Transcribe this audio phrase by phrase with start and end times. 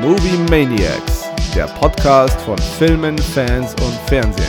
[0.00, 4.46] Movie Maniacs, der Podcast von Filmen, Fans und Fernsehen.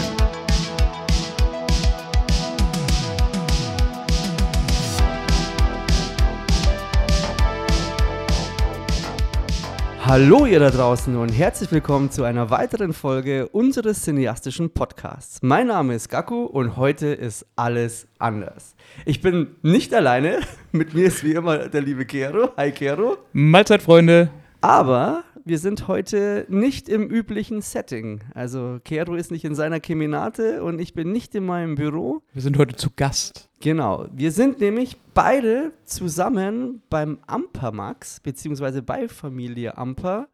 [10.06, 15.40] Hallo ihr da draußen und herzlich willkommen zu einer weiteren Folge unseres cineastischen Podcasts.
[15.42, 18.78] Mein Name ist Gaku und heute ist alles anders.
[19.06, 20.40] Ich bin nicht alleine,
[20.72, 22.52] mit mir ist wie immer der liebe Kero.
[22.56, 23.18] Hi Kero.
[23.34, 24.30] Mahlzeit, Freunde.
[24.62, 28.22] Aber wir sind heute nicht im üblichen Setting.
[28.34, 32.22] Also Kero ist nicht in seiner Keminate und ich bin nicht in meinem Büro.
[32.34, 33.50] Wir sind heute zu Gast.
[33.60, 34.08] Genau.
[34.14, 40.28] Wir sind nämlich beide zusammen beim Ampermax, beziehungsweise bei Familie Amper,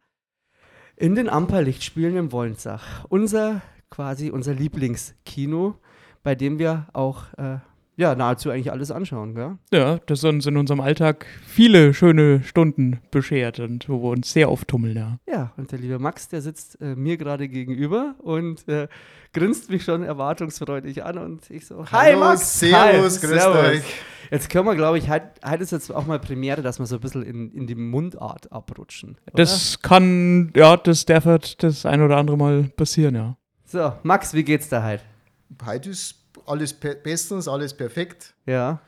[0.96, 3.04] in den Amper-Lichtspielen im Wollensach.
[3.08, 5.76] Unser, quasi unser Lieblingskino,
[6.22, 7.58] bei dem wir auch äh,
[7.98, 9.58] ja, nahezu eigentlich alles anschauen, gell?
[9.72, 14.48] Ja, das uns in unserem Alltag viele schöne Stunden beschert und wo wir uns sehr
[14.48, 15.18] auftummeln, ja.
[15.28, 18.86] Ja, und der liebe Max, der sitzt äh, mir gerade gegenüber und äh,
[19.32, 22.60] grinst mich schon erwartungsfreudig an und ich so, hi Hallo, Max!
[22.60, 23.82] Servus, hi, grüßt euch.
[24.30, 26.96] Jetzt können wir, glaube ich, heute heute ist jetzt auch mal Premiere, dass wir so
[26.96, 29.16] ein bisschen in, in die Mundart abrutschen.
[29.26, 29.42] oder?
[29.42, 33.36] Das kann, ja, das darf halt das ein oder andere Mal passieren, ja.
[33.64, 35.02] So, Max, wie geht's da halt?
[35.66, 36.17] Heute ist
[36.48, 38.34] alles per bestens, alles perfekt.
[38.46, 38.80] Ja,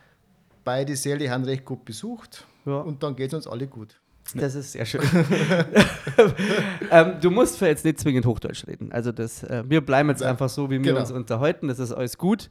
[0.64, 2.80] Beide Säle haben recht gut besucht ja.
[2.80, 4.00] und dann geht es uns alle gut.
[4.34, 5.00] Das ist sehr schön.
[6.91, 8.92] ähm, du musst für jetzt nicht zwingend Hochdeutsch reden.
[8.92, 11.00] Also das, äh, wir bleiben jetzt einfach so, wie wir genau.
[11.00, 11.66] uns unterhalten.
[11.69, 12.48] Das ist alles gut.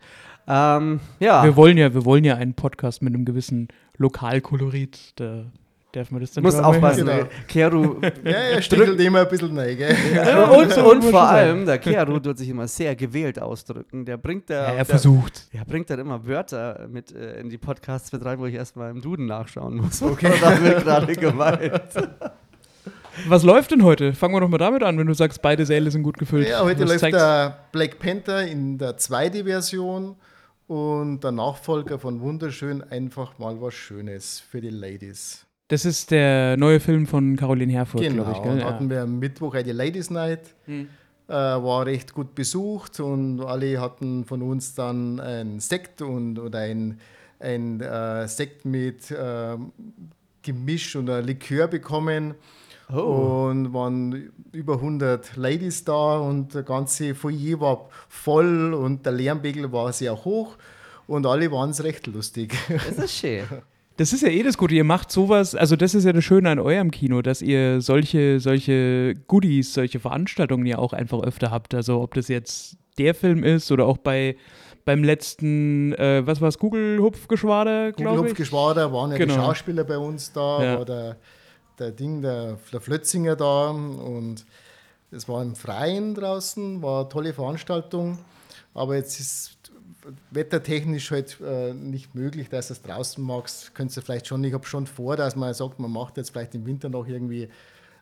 [0.47, 5.13] Ähm, ja, Wir wollen ja, wir wollen ja einen Podcast mit einem gewissen Lokalkolorit.
[5.15, 5.45] Da
[5.91, 7.05] darf man das dann muss aufpassen.
[7.05, 7.23] Genau.
[7.47, 9.95] Keru Ja, er stichelt immer ein bisschen rein, gell?
[10.13, 14.05] ja, und, und vor allem, der Keru tut sich immer sehr gewählt ausdrücken.
[14.05, 15.53] Der bringt da, Ja, er der, versucht.
[15.53, 18.91] der bringt dann immer Wörter mit äh, in die Podcasts mit rein, wo ich erstmal
[18.91, 20.01] im Duden nachschauen muss.
[20.01, 20.31] Okay.
[20.41, 21.81] da wird gerade gemeint.
[23.27, 24.13] Was läuft denn heute?
[24.13, 26.47] Fangen wir doch mal damit an, wenn du sagst, beide Säle sind gut gefüllt.
[26.47, 27.17] Ja, heute läuft zeigt's?
[27.17, 30.15] der Black Panther in der 2D-Version
[30.67, 35.45] und der Nachfolger von Wunderschön einfach mal was Schönes für die Ladies.
[35.69, 38.52] Das ist der neue Film von Caroline Herfurth, genau, glaube ich.
[38.52, 38.65] und Gell?
[38.65, 40.55] hatten wir am Mittwoch eine Ladies Night.
[40.65, 40.89] Hm.
[41.27, 46.59] Äh, war recht gut besucht und alle hatten von uns dann ein Sekt und, oder
[46.59, 46.99] ein,
[47.39, 49.71] ein äh, Sekt mit ähm,
[50.41, 52.33] Gemisch oder Likör bekommen.
[52.91, 53.47] Oh.
[53.49, 59.71] Und waren über 100 Ladies da und der ganze Foyer war voll und der Lärmpegel
[59.71, 60.58] war sehr hoch
[61.05, 62.58] und alle waren es recht lustig.
[62.67, 63.43] Das ist schön.
[63.99, 64.76] Das ist ja eh das Gute.
[64.76, 68.39] Ihr macht sowas, also das ist ja das Schöne an eurem Kino, dass ihr solche,
[68.39, 71.73] solche Goodies, solche Veranstaltungen ja auch einfach öfter habt.
[71.76, 74.38] Also ob das jetzt der Film ist oder auch bei
[74.86, 78.32] beim letzten, äh, was war es, Google-Hupfgeschwader, glaube ich.
[78.32, 79.33] Hupfgeschwader waren ja Genau.
[79.33, 80.77] die Schauspieler bei uns da, Ja.
[80.77, 81.17] war der,
[81.77, 84.45] der Ding, der, der Flötzinger da und
[85.11, 88.17] es war im Freien draußen, war eine tolle Veranstaltung,
[88.73, 89.58] aber jetzt ist
[90.31, 93.73] wettertechnisch halt äh, nicht möglich, dass du es draußen magst.
[93.75, 96.55] Könntest du vielleicht schon, ich habe schon vor, dass man sagt, man macht jetzt vielleicht
[96.55, 97.49] im Winter noch irgendwie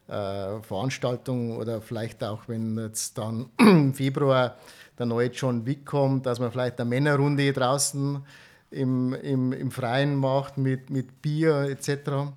[0.08, 4.58] äh, Veranstaltung oder vielleicht auch, wenn jetzt dann im Februar
[4.98, 8.24] der neue John Wick kommt, dass man vielleicht eine Männerrunde draußen
[8.72, 12.34] im, im, im Freien macht mit, mit Bier etc.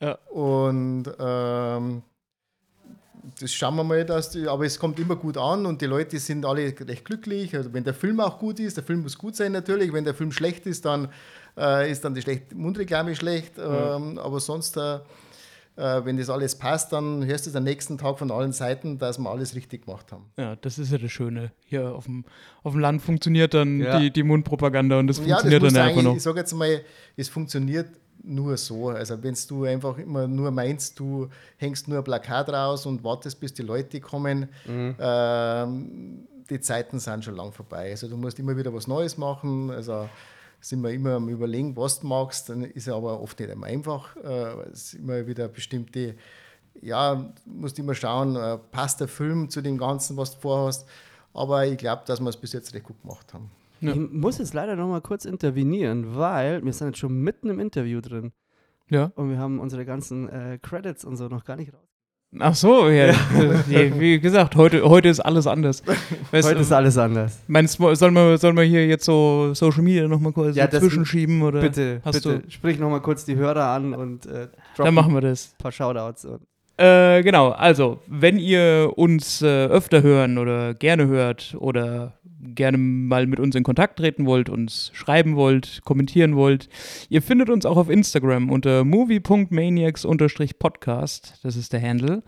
[0.00, 0.14] Ja.
[0.30, 2.02] Und ähm,
[3.40, 6.18] das schauen wir mal, dass die, aber es kommt immer gut an und die Leute
[6.18, 7.54] sind alle recht glücklich.
[7.56, 9.92] Also wenn der Film auch gut ist, der Film muss gut sein natürlich.
[9.92, 11.08] Wenn der Film schlecht ist, dann
[11.56, 13.52] äh, ist dann die schlecht, Mundreklame schlecht.
[13.58, 14.96] Ähm, aber sonst, äh,
[15.76, 18.98] äh, wenn das alles passt, dann hörst du es am nächsten Tag von allen Seiten,
[18.98, 20.26] dass wir alles richtig gemacht haben.
[20.36, 21.50] Ja, das ist ja das Schöne.
[21.64, 22.24] Hier auf dem,
[22.62, 23.98] auf dem Land funktioniert dann Ja.
[23.98, 26.16] die, die Mundpropaganda und das Ja, das funktioniert muss dann einfach noch.
[26.16, 26.80] ich sage jetzt mal,
[27.16, 27.88] es funktioniert
[28.24, 28.88] nur so.
[28.88, 33.38] Also wenn du einfach immer nur meinst, du hängst nur ein Plakat raus und wartest,
[33.40, 34.48] bis die Leute kommen,
[34.98, 37.90] ähm, die Zeiten sind schon lang vorbei.
[37.90, 39.70] Also du musst immer wieder was Neues machen.
[39.70, 40.08] Also
[40.60, 43.66] sind wir immer am überlegen, was du magst, dann ist es aber oft nicht immer
[43.66, 44.16] einfach.
[44.16, 46.14] Äh, es ist immer wieder bestimmte,
[46.80, 50.88] ja, du musst immer schauen, äh, passt der Film zu dem Ganzen, was du vorhast.
[51.34, 53.50] Aber ich glaube, dass wir es bis jetzt recht gut gemacht haben.
[53.80, 53.92] Ja.
[53.92, 57.60] Ich muss jetzt leider noch mal kurz intervenieren, weil wir sind jetzt schon mitten im
[57.60, 58.32] Interview drin
[58.88, 59.12] Ja.
[59.16, 61.80] und wir haben unsere ganzen äh, Credits und so noch gar nicht raus.
[62.40, 63.12] Ach so, ja.
[63.12, 63.14] ja.
[64.00, 65.84] Wie gesagt, heute, heute ist alles anders.
[66.32, 67.38] Weißt, Heute ist alles anders.
[67.46, 70.80] Meinst du, sollen wir, sollen wir hier jetzt so Social Media nochmal kurz Ja, so
[70.80, 71.42] zwischenschieben?
[71.42, 74.86] Oder Bitte, hast bitte, Du, sprich noch mal kurz die Hörer an und äh, drop
[74.86, 75.52] dann machen wir das.
[75.54, 76.24] ein paar Shoutouts.
[76.24, 76.40] Und
[76.76, 82.14] Äh, genau, also, wenn ihr uns äh, öfter hören oder gerne hört oder
[82.54, 86.68] gerne mal mit uns in Kontakt treten wollt, uns schreiben wollt, kommentieren wollt,
[87.08, 92.24] ihr findet uns auch auf Instagram unter movie.maniacs-podcast, das ist der Handle.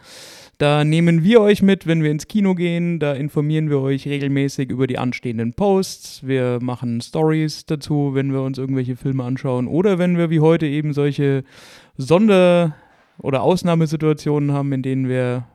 [0.58, 4.70] Da nehmen wir euch mit, wenn wir ins Kino gehen, da informieren wir euch regelmäßig
[4.70, 9.98] über die anstehenden Posts, wir machen Stories dazu, wenn wir uns irgendwelche Filme anschauen oder
[9.98, 11.42] wenn wir wie heute eben solche
[11.98, 12.76] Sonder-
[13.18, 15.46] oder Ausnahmesituationen haben, in denen wir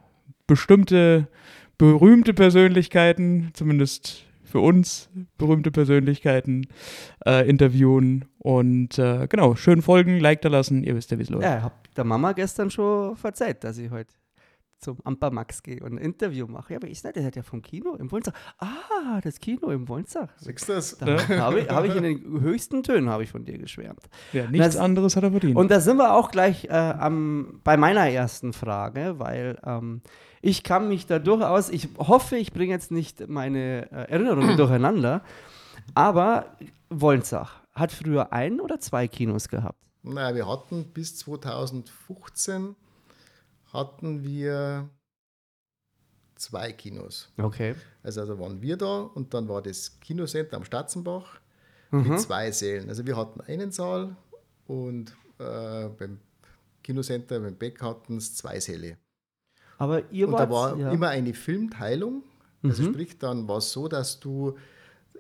[0.48, 1.28] bestimmte
[1.78, 6.68] berühmte Persönlichkeiten, zumindest für uns berühmte Persönlichkeiten,
[7.26, 8.26] äh, interviewen.
[8.38, 11.44] Und äh, genau, schön folgen, Like da lassen, ihr wisst ja, wie es läuft.
[11.44, 14.14] Ja, ich habe der Mama gestern schon verzeiht, dass ich heute
[14.82, 16.74] zum Amper Max gehe und ein Interview mache.
[16.74, 18.34] Ja, aber ist nicht, der hat ja vom Kino im Wollensach.
[18.58, 20.28] Ah, das Kino im Wollensach.
[20.38, 20.98] Siehst du das?
[20.98, 21.06] Da
[21.38, 24.02] habe ich, hab ich in den höchsten Tönen habe ich von dir geschwärmt.
[24.34, 25.56] Ja, nichts Das- anderes hat er verdient.
[25.56, 30.02] Und da sind wir auch gleich äh, am, bei meiner ersten Frage, weil ähm,
[30.42, 35.22] ich kann mich da durchaus, ich hoffe, ich bringe jetzt nicht meine äh, Erinnerungen durcheinander,
[35.94, 36.58] aber
[36.90, 39.78] Wollensach hat früher ein oder zwei Kinos gehabt.
[40.04, 42.76] Naja, wir hatten bis 2015
[43.74, 44.90] hatten wir
[46.36, 47.32] zwei Kinos.
[47.38, 47.76] Okay.
[48.04, 51.40] Also da waren wir da und dann war das Kinocenter am Statzenbach
[51.92, 52.08] Mhm.
[52.10, 52.88] mit zwei Sälen.
[52.90, 54.16] Also wir hatten einen Saal
[54.66, 56.20] und äh, beim
[56.84, 58.98] Kinocenter, beim Beck hatten es zwei Säle.
[59.78, 60.92] Aber ihr Und wart, da war ja.
[60.92, 62.24] immer eine Filmteilung.
[62.64, 62.94] Also Mhm.
[62.94, 64.58] sprich, dann war es so, dass du,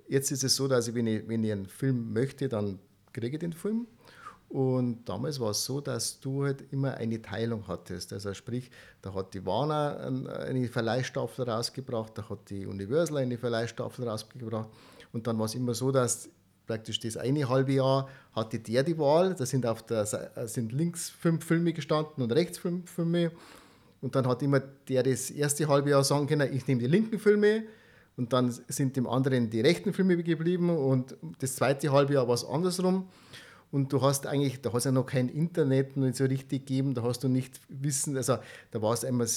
[0.07, 2.79] jetzt ist es so, dass ich, wenn ich, wenn ich einen Film möchte, dann
[3.11, 3.87] kriege ich den Film.
[4.51, 8.11] Und damals war es so, dass du halt immer eine Teilung hattest.
[8.11, 8.69] Also sprich,
[9.01, 14.67] da hat die Warner ein- eine Verleihstaffel rausgebracht, da hat die Universal eine Verleihstaffel rausgebracht.
[15.13, 16.27] Und dann war es immer so, dass
[16.67, 19.35] praktisch das eine halbe Jahr hatte der die Wahl.
[19.35, 23.31] Da sind, auf der, Sei- sind links fünf Filme gestanden und rechts fünf Filme.
[24.01, 27.19] Und dann hat immer der das erste halbe Jahr sagen können, ich nehme die linken
[27.19, 27.63] Filme.
[28.17, 30.69] Und dann sind dem anderen die rechten Filme geblieben.
[30.69, 33.07] Und das zweite halbe Jahr war es andersrum.
[33.71, 37.03] Und du hast eigentlich, da hast ja noch kein Internet nicht so richtig gegeben, da
[37.03, 38.37] hast du nicht wissen, also
[38.71, 39.27] da war es einmal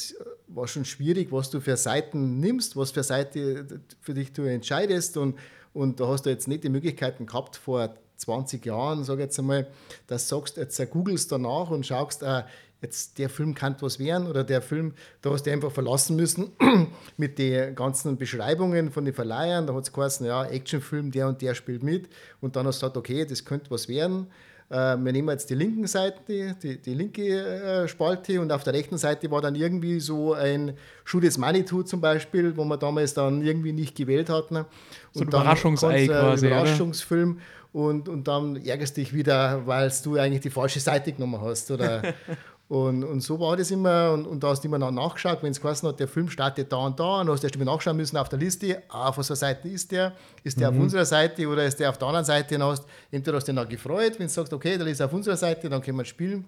[0.48, 5.16] war schon schwierig, was du für Seiten nimmst, was für Seite für dich du entscheidest
[5.16, 5.38] und,
[5.72, 9.38] und da hast du jetzt nicht die Möglichkeiten gehabt vor 20 Jahren, sage ich jetzt
[9.38, 9.66] einmal,
[10.06, 12.42] dass du sagst, jetzt googelst danach und schaust, äh,
[12.84, 14.92] jetzt der Film kann was werden oder der Film,
[15.22, 16.52] da hast du einfach verlassen müssen
[17.16, 19.66] mit den ganzen Beschreibungen von den Verleihern.
[19.66, 22.08] Da hat es geheißen, ja, Actionfilm, der und der spielt mit.
[22.40, 24.28] Und dann hast du gesagt, okay, das könnte was werden.
[24.70, 26.20] Äh, wir nehmen jetzt die linken Seite,
[26.62, 30.76] die, die linke äh, Spalte und auf der rechten Seite war dann irgendwie so ein
[31.04, 34.56] Shoot is Manitou zum Beispiel, wo wir damals dann irgendwie nicht gewählt hatten.
[34.56, 34.66] Und
[35.12, 36.56] So ein Überraschungsei äh, quasi, oder?
[36.56, 37.40] Überraschungsfilm
[37.74, 41.72] und, und dann ärgerst dich wieder, weil du eigentlich die falsche Seite genommen hast.
[41.72, 42.02] Oder
[42.68, 44.12] und, und so war das immer.
[44.12, 46.72] Und, und da hast du immer noch nachgeschaut, wenn es geheißen hat, der Film startet
[46.72, 47.20] da und da.
[47.20, 49.92] Und hast du erst mal nachschauen müssen auf der Liste, ah, auf welcher Seite ist
[49.92, 50.14] der?
[50.42, 52.54] Ist der auf unserer Seite oder ist der auf der anderen Seite?
[52.56, 55.12] Und hast, entweder hast du dich dann gefreut, wenn du sagst, okay, der ist auf
[55.12, 56.46] unserer Seite, dann können wir spielen.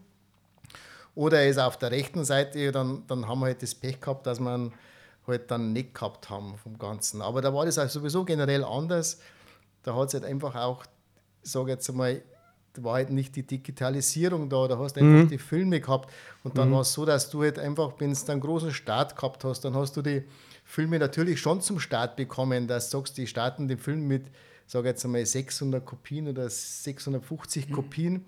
[1.15, 4.27] Oder er ist auf der rechten Seite, dann, dann haben wir halt das Pech gehabt,
[4.27, 4.73] dass man
[5.27, 7.21] halt dann nicht gehabt haben vom Ganzen.
[7.21, 9.21] Aber da war das auch sowieso generell anders.
[9.83, 10.85] Da hat es halt einfach auch,
[11.43, 11.93] ich sage jetzt da
[12.83, 16.13] war halt nicht die Digitalisierung da, da hast du einfach die Filme gehabt.
[16.45, 19.45] Und dann war es so, dass du halt einfach, wenn du einen großen Start gehabt
[19.45, 20.25] hast, dann hast du die
[20.65, 24.27] Filme natürlich schon zum Start bekommen, dass du sagst, die starten den Film mit,
[24.67, 28.25] sage jetzt einmal 600 Kopien oder 650 Kopien.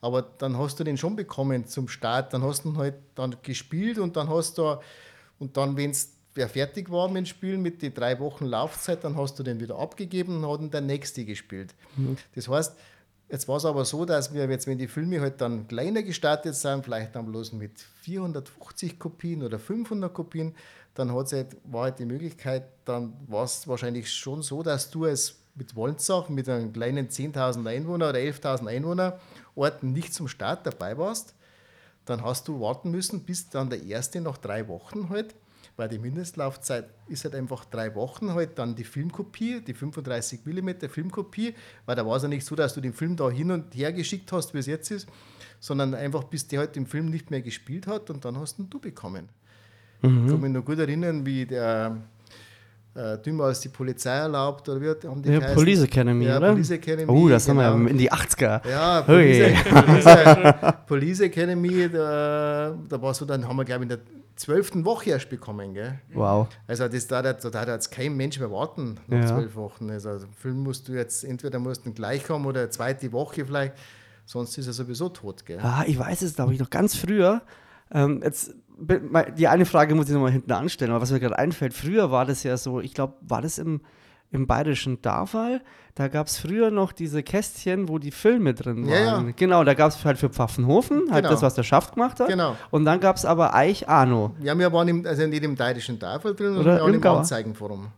[0.00, 3.36] Aber dann hast du den schon bekommen zum Start, dann hast du ihn halt dann
[3.42, 4.78] gespielt und dann hast du,
[5.38, 9.02] und dann, wenn es wer fertig war mit dem Spiel mit den drei Wochen Laufzeit,
[9.04, 11.74] dann hast du den wieder abgegeben und hat ihn der nächste gespielt.
[12.34, 12.76] Das heißt,
[13.30, 16.54] jetzt war es aber so, dass wir jetzt, wenn die Filme halt dann kleiner gestartet
[16.54, 20.54] sind, vielleicht dann bloß mit 450 Kopien oder 500 Kopien,
[20.94, 25.04] dann hat's halt, war halt die Möglichkeit, dann war es wahrscheinlich schon so, dass du
[25.04, 29.18] als mit Wollensach mit einem kleinen 10.000 Einwohner oder 11.000 Einwohner
[29.54, 31.34] Orten nicht zum Start dabei warst,
[32.04, 35.34] dann hast du warten müssen, bis dann der erste nach drei Wochen halt,
[35.78, 40.70] weil die Mindestlaufzeit ist halt einfach drei Wochen halt, dann die Filmkopie, die 35 mm
[40.90, 41.54] Filmkopie,
[41.86, 43.92] weil da war es ja nicht so, dass du den Film da hin und her
[43.92, 45.08] geschickt hast, wie es jetzt ist,
[45.60, 48.68] sondern einfach bis der halt den Film nicht mehr gespielt hat und dann hast ihn
[48.68, 49.28] du bekommen.
[50.02, 51.96] Ich kann mich noch gut erinnern, wie der
[52.94, 55.54] äh, dümmer als die Polizei erlaubt, oder hat- haben die Ja?
[55.54, 56.50] Police Academy, ja, oder?
[56.52, 57.10] Police Academy.
[57.10, 57.62] Oh, das genau.
[57.62, 58.68] haben wir in die 80er.
[58.68, 59.02] Ja.
[59.02, 63.98] Police, Police, Police Academy, da, da war so, dann haben wir, glaube ich, in der
[64.38, 65.74] zwölften Woche erst bekommen.
[65.74, 65.98] Gell?
[66.14, 66.48] Wow.
[66.66, 69.26] Also das da, da, da hat jetzt kein Mensch mehr warten nach Ja.
[69.26, 69.90] zwölf Wochen.
[69.90, 73.74] Also Film musst du jetzt, entweder musst du gleich haben oder eine zweite Woche vielleicht,
[74.24, 75.44] sonst ist er sowieso tot.
[75.44, 75.58] Gell?
[75.60, 77.42] Ah, ich weiß es, habe ich noch ganz früher,
[77.90, 78.54] Ähm, jetzt,
[79.38, 82.26] die eine Frage muss ich nochmal hinten anstellen, aber was mir gerade einfällt, früher war
[82.26, 83.80] das ja so, ich glaube, war das im,
[84.30, 85.60] im bayerischen Darfall?
[85.94, 88.90] Da gab es früher noch diese Kästchen, wo die Filme drin waren.
[88.92, 89.24] Ja, ja.
[89.34, 91.30] Genau, da gab es halt für Pfaffenhofen, halt Genau.
[91.30, 92.28] das, was der Schaft gemacht hat.
[92.28, 92.54] Genau.
[92.70, 94.34] Und dann gab es aber Eich Arno.
[94.40, 97.06] Ja, wir waren im, also nicht im Bayerischen Tafel drin, Oder sondern im im.
[97.10, 97.88] Anzeigenforum.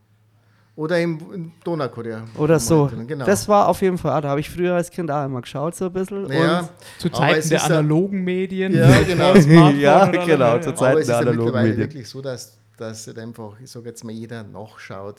[0.77, 2.23] Oder im, im Donaukurier.
[2.39, 2.87] Oder so.
[2.89, 3.27] Drin, Genau.
[3.27, 5.75] Das war auf jeden Fall, ah, da habe ich früher als Kind auch immer geschaut,
[5.75, 6.33] so ein bisschen.
[6.33, 8.73] ja, Und Zu Zeiten der analogen Medien.
[8.75, 9.35] Ja, genau.
[9.73, 10.79] Ja, genau, oder- zur ja.
[10.79, 11.79] Zeit- aber es ist der ja analogen mittlerweile Medien.
[11.87, 15.17] wirklich so, dass, dass einfach, ich sage jetzt mal, jeder nachschaut.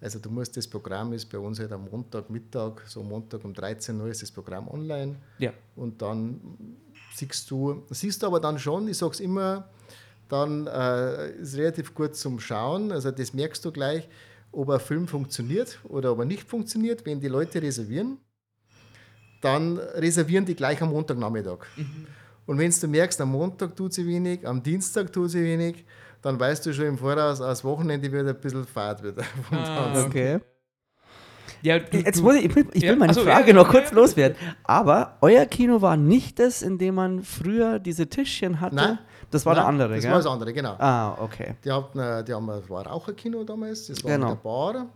[0.00, 3.98] Also du musst, das Programm ist bei uns halt am Montagmittag, so Montag um 13
[4.00, 5.16] Uhr ist das Programm online.
[5.38, 5.52] Ja.
[5.74, 6.40] Und dann
[7.14, 9.68] siehst du, siehst du aber dann schon, ich sage es immer,
[10.28, 12.92] dann äh, ist relativ gut zum Schauen.
[12.92, 14.08] Also das merkst du gleich,
[14.52, 17.06] ob ein Film funktioniert oder ob er nicht funktioniert.
[17.06, 18.18] Wenn die Leute reservieren,
[19.40, 21.66] dann reservieren die gleich am Montagnachmittag.
[22.46, 25.84] Und wenn du merkst, am Montag tut sie wenig, am Dienstag tut sie wenig,
[26.26, 29.22] dann weißt du schon im Voraus, als Wochenende wird ein bisschen fad wieder.
[29.48, 30.04] vom Ah.
[30.04, 30.40] Okay.
[31.62, 33.54] Ja, du, Jetzt muss ich, ich will, ich will Ja, meine ach so, Frage ja,
[33.54, 33.96] noch ja, kurz ja.
[33.96, 34.36] loswerden.
[34.64, 38.76] Aber euer Kino war nicht das, in dem man früher diese Tischchen hatte.
[38.76, 38.98] Nein.
[39.30, 40.10] Das war der Nein, andere, Das gell?
[40.10, 40.74] war das andere, genau.
[40.78, 41.54] Ah, okay.
[41.64, 44.30] Die, hatten, äh, die haben, das war Raucherkino damals, das war Genau.
[44.30, 44.86] mit der Bar.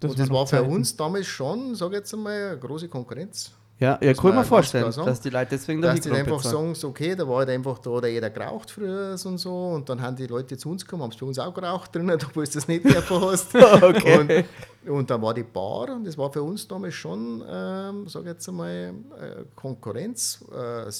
[0.00, 3.52] das und das war für uns damals schon, sage ich jetzt einmal, eine große Konkurrenz.
[3.78, 6.42] Ja, ja kann ich mir ganz vorstellen, dass die Leute deswegen Dass da die einfach
[6.42, 9.54] sagen, okay, da war halt einfach da, da jeder geraucht früher und so.
[9.54, 12.18] Und dann haben die Leute zu uns gekommen, haben es bei uns auch geraucht drinnen,
[12.26, 13.54] obwohl du das nicht davon hast.
[13.86, 14.44] Okay.
[14.86, 18.26] Und, und dann war die Bar und das war für uns damals schon, ähm, sage
[18.26, 20.90] ich jetzt einmal, äh, Konkurrenz, äh,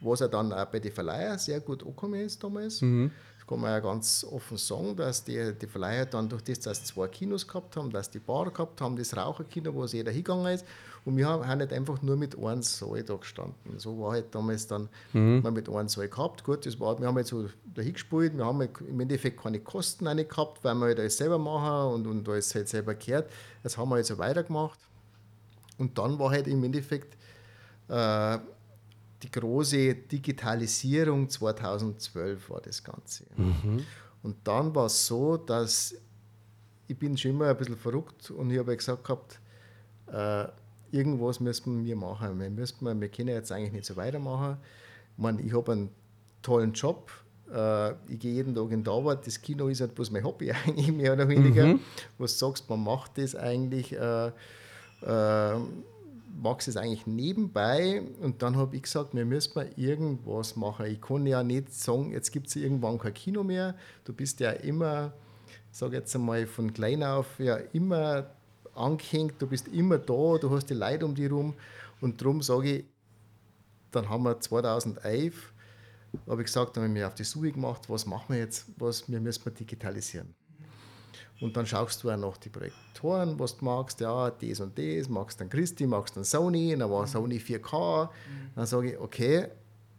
[0.00, 2.82] was ja dann auch bei den Verleihern sehr gut angekommen ist damals.
[2.82, 3.10] Mhm.
[3.38, 6.78] Das kann man ja ganz offen sagen, dass die, die Verleiher dann durch das, dass
[6.78, 10.10] sie zwei Kinos gehabt haben, dass die Bar gehabt haben, das Raucherkino, wo es jeder
[10.10, 10.64] hingegangen ist.
[11.04, 13.76] Und wir haben, haben nicht einfach nur mit einem Saal da gestanden.
[13.78, 15.42] So war halt damals dann, Mhm.
[15.52, 16.44] mit einem Saal gehabt.
[16.44, 19.58] Gut, das war, wir haben jetzt so dahin gespielt, wir haben halt im Endeffekt keine
[19.58, 23.30] Kosten rein gehabt, weil wir halt alles selber machen und, und alles halt selber gehört.
[23.64, 24.78] Das haben wir jetzt so weitergemacht.
[25.78, 27.16] Und dann war halt im Endeffekt
[27.88, 28.38] äh,
[29.24, 33.24] die große Digitalisierung 2012 war das Ganze.
[34.22, 35.94] Und dann war es so, dass
[36.86, 39.40] ich bin schon immer ein bisschen verrückt und ich habe gesagt gehabt,
[40.08, 40.46] äh,
[40.92, 42.38] irgendwas müssen wir machen.
[42.38, 44.58] Wir, müssen, wir können jetzt eigentlich nicht so weitermachen.
[45.16, 45.90] Ich, meine, ich habe einen
[46.42, 47.10] tollen Job.
[47.52, 49.26] Äh, ich gehe jeden Tag in die Arbeit.
[49.26, 51.78] Das Kino ist halt bloß mein Hobby eigentlich, mehr oder weniger.
[52.18, 55.58] Was du sagst, man macht das eigentlich, äh, äh,
[56.40, 58.02] magst es eigentlich nebenbei.
[58.20, 60.86] Und dann habe ich gesagt, wir müssen mal irgendwas machen.
[60.86, 63.74] Ich kann ja nicht sagen, jetzt gibt es irgendwann kein Kino mehr.
[64.04, 65.14] Du bist ja immer,
[65.70, 68.26] sage jetzt einmal von klein auf, ja immer
[68.74, 71.54] angehängt, du bist immer da, du hast die Leute um dich herum.
[72.00, 72.84] Und darum sage ich,
[73.90, 75.52] dann haben wir 2011,
[76.26, 79.08] habe ich gesagt, dann haben wir auf die Suche gemacht, was machen wir jetzt, was
[79.10, 80.34] wir müssen wir digitalisieren.
[81.40, 85.08] Und dann schaust du auch nach die Projektoren, was du magst, ja, das und das,
[85.08, 88.08] magst dann Christi, magst dann Sony, dann war Sony 4K.
[88.54, 89.48] Dann sage ich, okay,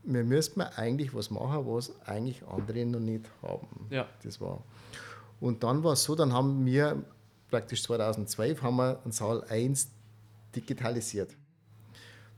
[0.04, 3.88] wir müssen eigentlich was machen, was eigentlich andere noch nicht haben.
[3.90, 4.08] Ja.
[4.24, 4.64] Das war.
[5.42, 7.04] Und dann war es so, dann haben wir
[7.54, 9.92] praktisch 2012 haben wir einen Saal 1
[10.56, 11.38] digitalisiert.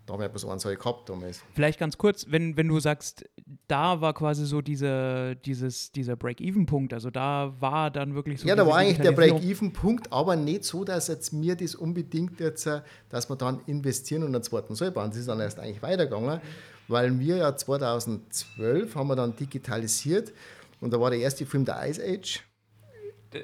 [0.06, 1.42] Da haben wir bloß einen Saal gehabt damals.
[1.54, 3.24] Vielleicht ganz kurz, wenn, wenn du sagst,
[3.70, 8.58] da war quasi so diese, dieses, dieser Break-Even-Punkt, also da war dann wirklich so Ja,
[8.58, 9.14] da war eigentlich der.
[9.14, 14.24] Break-Even-Punkt, aber nicht so, dass jetzt mir das unbedingt jetzt, äh, dass wir dann investieren
[14.24, 15.12] und einen zweiten Saal bauen.
[15.12, 16.42] Das ist dann erst eigentlich weitergegangen,
[16.90, 20.34] weil wir ja 2012 haben wir dann digitalisiert
[20.82, 22.44] und da war der erste Film der Ice Age.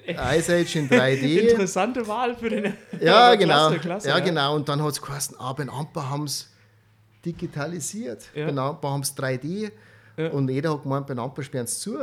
[0.07, 1.39] Ice Age in 3D.
[1.51, 2.73] Interessante Wahl für den.
[2.99, 3.67] Ja, Aber genau.
[3.69, 4.55] Klasse, klasse, ja, genau.
[4.55, 6.49] Und dann hat es geheißen, ah, bei Amper haben es
[7.25, 8.29] digitalisiert.
[8.33, 8.51] Ja.
[8.51, 9.71] Bei Amper haben es 3D.
[10.17, 10.29] Ja.
[10.29, 11.97] Und jeder hat gemeint, bei Amper sperren es zu.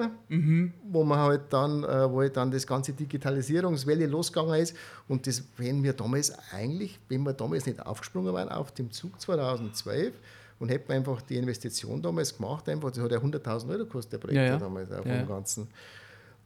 [0.84, 4.74] Wo man halt dann, äh, wo halt dann das ganze Digitalisierungswelle losgegangen ist.
[5.08, 9.20] Und das, wenn wir damals eigentlich, wenn wir damals nicht aufgesprungen waren auf dem Zug
[9.20, 10.14] 2012
[10.58, 14.18] und hätten einfach die Investition damals gemacht, einfach, das hat ja 100.000 Euro gekostet, der
[14.18, 14.56] Projekt Ja, ja.
[14.56, 15.22] damals, Ja, ja.
[15.22, 15.68] Ganzen.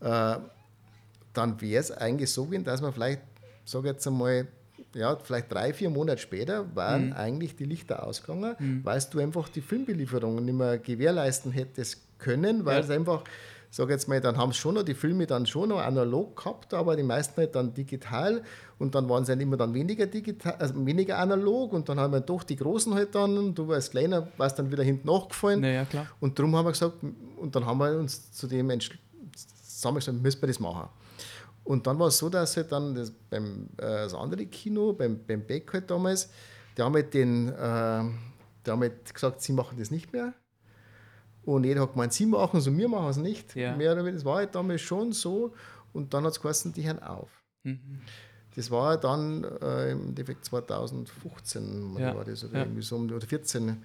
[0.01, 0.37] Äh,
[1.33, 3.21] dann wäre es eigentlich so gewesen, dass man vielleicht,
[3.65, 4.47] sage jetzt einmal,
[4.95, 7.13] ja, vielleicht drei, vier Monate später waren Mhm.
[7.15, 12.79] eigentlich die Lichter ausgegangen, weil du einfach die Filmbelieferung nicht mehr gewährleisten hättest können, weil
[12.79, 12.85] Ja.
[12.85, 13.25] es einfach,
[13.71, 16.75] sage jetzt mal, dann haben es schon noch die Filme dann schon noch analog gehabt,
[16.75, 18.43] aber die meisten halt dann digital
[18.79, 22.13] und dann waren sie dann immer dann weniger digital, also weniger analog und dann haben
[22.13, 25.61] wir doch die Großen halt dann, und du warst kleiner, warst dann wieder hinten nachgefallen.
[25.61, 26.07] Naja, klar.
[26.21, 26.97] Und darum haben wir gesagt,
[27.39, 28.99] und dann haben wir uns zu dem entschl-
[29.65, 30.89] zusammengestellt, müssen wir das machen.
[31.65, 35.21] Und dann war es so, dass halt dann das, beim äh, das andere Kino, beim,
[35.25, 36.29] beim Beck halt damals,
[36.77, 38.03] die haben halt den, äh,
[38.67, 40.35] die haben halt gesagt, sie machen das nicht mehr.
[41.45, 43.55] Und jeder hat gemeint, sie machen es und wir machen es nicht.
[43.57, 43.77] Ja.
[43.77, 45.53] Mehr oder weniger, das war halt damals schon so.
[45.93, 47.31] Und dann hat es geheißen, die hören auf.
[47.65, 48.01] Mhm.
[48.55, 52.15] Das war dann äh, im Endeffekt 2015, Ja.
[52.15, 52.61] war das, oder Ja.
[52.65, 53.83] irgendwie so, oder 14.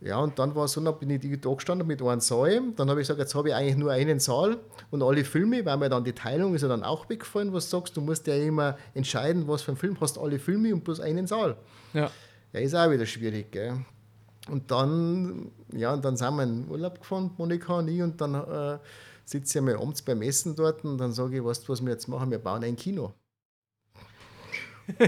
[0.00, 2.62] Ja, und dann war es so, dann bin ich da gestanden mit einem Saal.
[2.76, 4.58] Dann habe ich gesagt, jetzt habe ich eigentlich nur einen Saal
[4.90, 7.78] und alle Filme, weil mir dann die Teilung ist ja dann auch weggefallen, was du
[7.78, 7.96] sagst.
[7.96, 11.26] Du musst ja immer entscheiden, was für ein Film hast, alle Filme und bloß einen
[11.26, 11.56] Saal.
[11.94, 12.10] Ja.
[12.52, 13.74] Ja, ist auch wieder schwierig, gell?
[14.48, 18.20] Und dann, ja, und dann sind wir in den Urlaub gefahren, Monika und ich, und
[18.20, 18.78] dann äh,
[19.24, 21.90] sitze ich einmal abends beim Essen dort und dann sage ich, weißt du, was wir
[21.90, 22.30] jetzt machen?
[22.30, 23.12] Wir bauen ein Kino.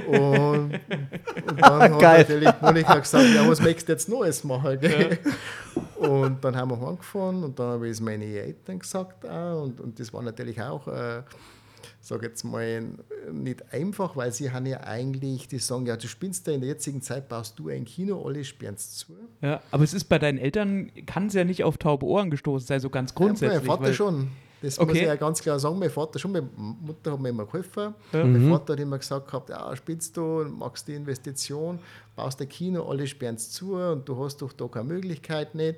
[0.06, 0.72] Und,
[1.48, 2.18] und dann hat Geil.
[2.20, 4.78] natürlich Monika gesagt, ja, was möchtest du jetzt Neues machen?
[4.80, 5.18] Gell?
[5.98, 9.80] Und dann haben wir heimgefahren und dann habe ich es meine Eltern gesagt auch, und,
[9.80, 11.22] und das war natürlich auch, äh,
[12.00, 12.82] sage jetzt mal,
[13.30, 16.70] nicht einfach, weil sie haben ja eigentlich, die sagen, ja, du spinnst da in der
[16.70, 19.14] jetzigen Zeit, baust du ein Kino, alle sperren es zu.
[19.42, 19.60] ja.
[19.70, 22.80] Aber es ist bei deinen Eltern, kann es ja nicht auf taube Ohren gestoßen sein,
[22.80, 23.58] so ganz Ja, grundsätzlich.
[23.60, 24.28] mein Vater weil- schon.
[24.62, 24.98] Das muss Okay.
[25.00, 25.78] ich ja ganz klar sagen.
[25.78, 27.94] Mein Vater schon, meine Mutter hat mir immer geholfen.
[28.12, 28.24] Ja.
[28.24, 31.78] Mein Vater hat immer gesagt, gehabt, ja, spielst du, machst die Investition,
[32.16, 35.76] baust ein Kino, alle sperren es zu und du hast doch da keine Möglichkeit nicht.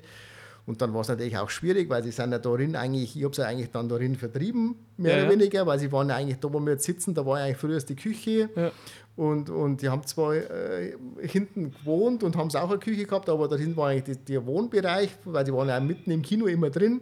[0.65, 3.35] Und dann war es natürlich auch schwierig, weil sie sind ja darin eigentlich, ich habe
[3.35, 5.39] sie eigentlich dann darin vertrieben, mehr Ja, oder ja.
[5.41, 7.57] weniger, weil sie waren ja eigentlich da, wo wir jetzt sitzen, da war ja eigentlich
[7.57, 8.49] früher die Küche.
[8.55, 8.71] Ja.
[9.17, 13.29] Und, und die haben zwar äh, hinten gewohnt und haben es auch eine Küche gehabt,
[13.29, 16.71] aber da hinten war eigentlich der Wohnbereich, weil die waren ja mitten im Kino immer
[16.71, 17.01] drin.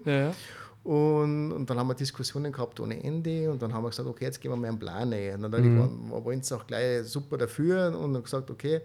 [0.82, 4.24] Und, und dann haben wir Diskussionen gehabt ohne Ende und dann haben wir gesagt, okay,
[4.24, 5.44] jetzt gehen wir mal einen Plan ein.
[5.44, 5.78] Und dann
[6.10, 8.80] waren, waren sie auch gleich super dafür und haben gesagt, okay,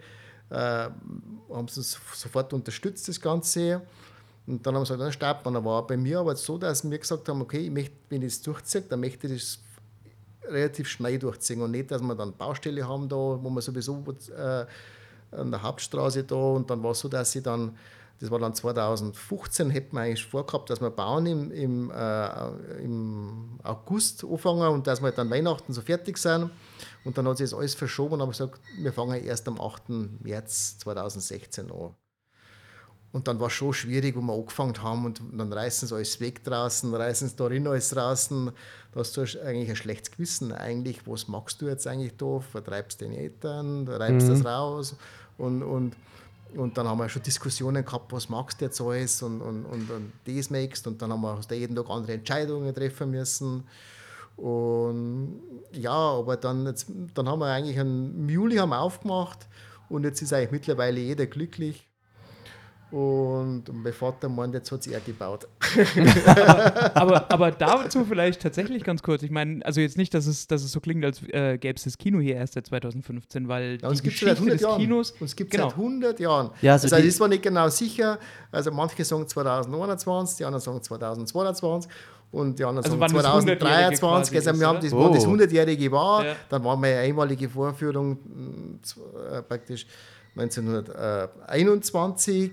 [0.50, 3.82] äh, haben sie uns sofort unterstützt, das Ganze.
[4.46, 5.52] Und dann haben wir gesagt, dann starten wir.
[5.54, 8.34] Dann war bei mir aber so, dass wir gesagt haben, okay, ich möchte, wenn ich
[8.34, 9.60] es durchziehe, dann möchte ich das
[10.52, 14.04] relativ schnell durchziehen und nicht, dass wir dann Baustelle haben da, wo wir sowieso
[14.38, 14.66] äh,
[15.32, 17.76] an der Hauptstraße da und dann war es so, dass sie dann,
[18.20, 23.60] das war dann 2015, hätten wir eigentlich vorgehabt, dass wir bauen im, im, äh, im
[23.64, 26.50] August anfangen und dass wir dann Weihnachten so fertig sind
[27.04, 29.90] und dann hat sich das alles verschoben und haben gesagt, wir fangen erst am 8.
[30.22, 31.94] März 2016 an.
[33.12, 36.20] Und dann war es schon schwierig, wo wir angefangen haben und dann reißen sie alles
[36.20, 38.52] weg draußen, reißen sie da rein alles draußen.
[38.92, 41.08] Da hast du eigentlich ein schlechtes Gewissen eigentlich.
[41.08, 42.42] Was machst du jetzt eigentlich da?
[42.42, 44.98] Vertreibst deine Eltern, reibst das raus
[45.38, 45.96] und, und,
[46.58, 49.90] und dann haben wir schon Diskussionen gehabt, was magst du jetzt alles und, und, und,
[49.90, 53.64] und das möchtest und dann haben wir du jeden Tag andere Entscheidungen treffen müssen.
[54.36, 55.42] Und
[55.72, 59.48] ja, aber dann, jetzt, dann haben wir eigentlich einen Juli haben aufgemacht
[59.90, 61.88] und jetzt ist eigentlich mittlerweile jeder glücklich.
[62.92, 65.48] Und mein Vater meint, jetzt hat sich er gebaut.
[66.94, 69.24] aber, aber dazu vielleicht tatsächlich ganz kurz.
[69.24, 71.84] Ich meine, also jetzt nicht, dass es, dass es so klingt, als äh, gäbe es
[71.84, 74.62] das Kino hier erst seit 2015, weil Ja, die gibt es seit Geschichte 100 des
[74.62, 74.80] Jahren.
[74.82, 75.12] Kinos.
[75.20, 75.70] Uns gibt genau.
[75.70, 76.52] seit 100 Jahren.
[76.62, 78.20] Ja, also das ist zwar nicht genau sicher.
[78.52, 81.92] Also manche sagen 2021, die anderen sagen 2022
[82.32, 84.00] und die anderen Also sagen wann das 100-Jährige 2023.
[84.00, 85.10] quasi Also wir ist, haben das, Oh.
[85.10, 86.36] wo das 100-Jährige war, Ja.
[86.50, 88.98] dann war meine einmalige Vorführung z-
[89.32, 89.86] äh, praktisch
[90.36, 92.52] 1921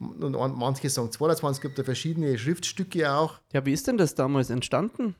[0.00, 3.34] und an- manche sagen 22, es gibt da verschiedene Schriftstücke auch.
[3.52, 5.14] Ja, wie ist denn das damals entstanden?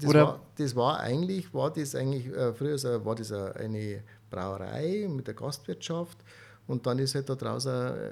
[0.00, 5.08] Das, Oder- war, das war eigentlich, war das eigentlich, äh, früher war das eine Brauerei
[5.08, 6.18] mit der Gastwirtschaft
[6.66, 8.10] und dann ist halt da draußen äh,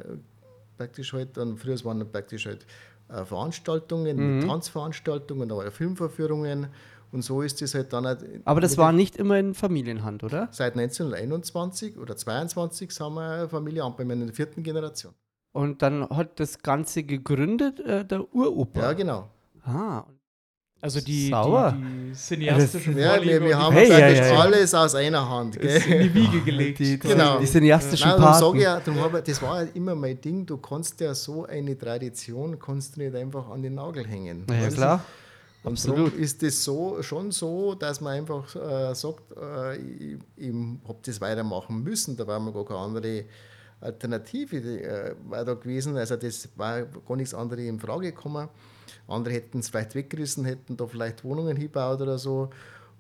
[0.76, 2.66] praktisch halt, dann früher waren praktisch halt
[3.08, 4.46] äh, Veranstaltungen, Mhm.
[4.48, 6.66] Tanzveranstaltungen, da waren Filmvorführungen
[7.12, 10.48] und so ist das halt dann halt Aber das war nicht immer in Familienhand, oder?
[10.50, 15.14] seit 1921 oder 22 sind wir eine Familie in der vierten Generation.
[15.56, 18.80] Und dann hat das Ganze gegründet, äh, der Uropa.
[18.80, 19.28] Ja, genau.
[19.64, 20.04] Ah,
[20.82, 21.72] Also die, Sauer.
[21.72, 24.40] die, die cineastische Ja, Vorliebe wir, wir haben Hey, ja, praktisch ja, ja.
[24.40, 25.58] alles aus einer Hand.
[25.58, 25.66] Gell?
[25.76, 26.78] ist in die Wiege gelegt.
[26.78, 27.38] die, die, Genau.
[27.40, 28.56] die cineastischen Nein, darum sage Paten.
[28.58, 31.46] ich ja, darum habe ich, das war ja immer mein Ding, du kannst ja so
[31.46, 34.44] eine Tradition, kannst du nicht einfach an den Nagel hängen.
[34.46, 34.80] Na ja, Weißt du?
[34.80, 35.04] klar.
[35.64, 36.14] Und Absolut.
[36.14, 40.52] ist es so, schon so, dass man einfach äh, sagt, äh, ich, ich
[40.86, 43.24] habe das weitermachen müssen, da war mir gar keine andere
[43.80, 45.96] Alternative äh, war da gewesen.
[45.96, 48.48] Also das war gar nichts anderes in Frage gekommen.
[49.08, 52.50] Andere hätten es vielleicht weggerissen, hätten da vielleicht Wohnungen hingebaut oder so.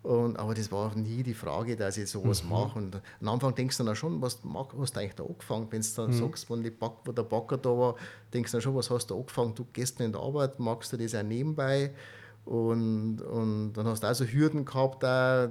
[0.02, 2.50] Und, aber das war nie die Frage, dass ich sowas Mhm.
[2.50, 2.78] mache.
[2.78, 5.66] Und am Anfang denkst du dann auch schon, was mach- hast du eigentlich da angefangen?
[5.70, 6.12] Wenn du dann Mhm.
[6.12, 7.96] sagst, wenn Back, wo der Backer da war,
[8.32, 9.54] denkst du dann schon, was hast du angefangen?
[9.56, 11.92] Du gehst nicht in die Arbeit, machst du das auch nebenbei.
[12.44, 15.48] Und, und dann hast du auch so Hürden gehabt, auch,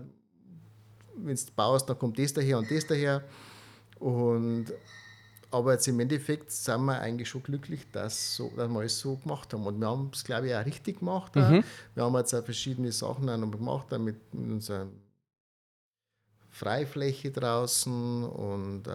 [1.17, 3.23] wenn du baust, dann kommt das daher und das daher.
[3.99, 4.67] Und,
[5.55, 9.15] aber jetzt im Endeffekt sind wir eigentlich schon glücklich, dass, so, dass wir es so
[9.15, 9.65] gemacht haben.
[9.65, 11.37] Und wir haben es, glaube ich, auch richtig gemacht.
[11.37, 11.63] auch.
[11.93, 14.87] Wir haben jetzt auch verschiedene Sachen auch noch gemacht, auch mit, unserer
[16.49, 18.91] Freifläche draußen und äh,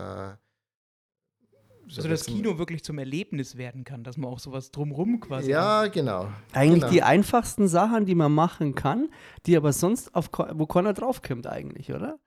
[1.96, 5.50] Also das Kino wirklich zum Erlebnis werden kann, dass man auch sowas drumrum quasi.
[5.50, 6.28] Ja, genau.
[6.52, 6.92] Eigentlich genau.
[6.92, 9.08] die einfachsten Sachen, die man machen kann,
[9.46, 12.18] die aber sonst auf wo keiner draufkommt eigentlich, oder?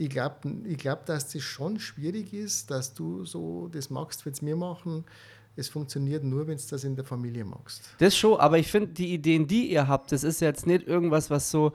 [0.00, 4.32] Ich glaube, ich glaub, dass das schon schwierig ist, dass du so das magst, wenn
[4.32, 5.04] es mir machen.
[5.56, 7.82] Es funktioniert nur, wenn du das in der Familie magst.
[7.98, 11.28] Das schon, aber ich finde, die Ideen, die ihr habt, das ist jetzt nicht irgendwas,
[11.28, 11.74] was so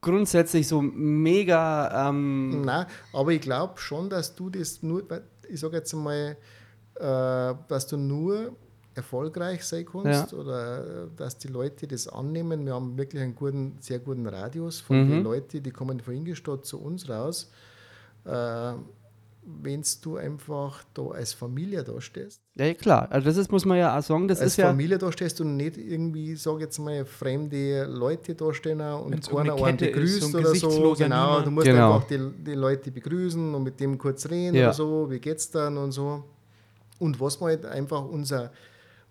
[0.00, 2.10] grundsätzlich so mega.
[2.10, 5.02] Ähm, Nein, aber ich glaube schon, dass du das nur,
[5.48, 6.36] ich sage jetzt einmal,
[6.94, 8.56] äh, dass du nur
[8.94, 12.64] erfolgreich sein kannst oder äh, dass die Leute das annehmen.
[12.64, 15.10] Wir haben wirklich einen guten, sehr guten Radius von Mhm.
[15.10, 17.50] den Leuten, die kommen von Ingolstadt zu uns raus.
[18.24, 18.72] Äh,
[19.62, 23.08] Wenn du einfach da als Familie da stehst, ja, klar.
[23.10, 24.68] Also, das ist, muss man ja auch sagen, das als ist ja.
[24.68, 29.28] Familie da stehst und nicht irgendwie, sage jetzt mal, fremde Leute da stehen und Wenn's
[29.28, 30.94] keiner irgendeine einen begrüßt so ein oder so.
[30.96, 31.46] Genau, Niemand.
[31.46, 31.94] du musst Genau.
[31.96, 34.68] einfach die, die Leute begrüßen und mit dem kurz reden Ja.
[34.68, 36.24] oder so, wie geht's dann und so.
[36.98, 38.50] Und was man halt einfach unser,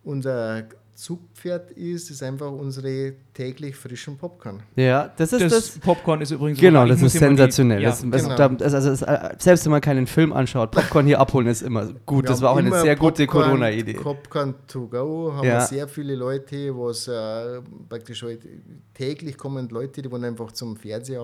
[0.03, 0.63] unser
[0.95, 4.61] Zugpferd ist, ist einfach unsere täglich frischen Popcorn.
[4.75, 5.79] Ja, das ist Das, das.
[5.79, 7.81] Popcorn ist übrigens Genau, das ist die- sensationell.
[7.81, 8.47] Ja, das, das, genau.
[8.49, 12.25] das, also, äh, selbst wenn man keinen Film anschaut, Popcorn hier abholen ist immer gut.
[12.25, 13.93] Wir das haben war auch eine sehr gute Popcorn- Corona-Idee.
[13.95, 15.53] Popcorn to go haben Ja.
[15.55, 18.41] wir sehr viele Leute, was äh, praktisch halt
[18.93, 21.23] täglich kommen Leute, die wollen einfach zum Fernseher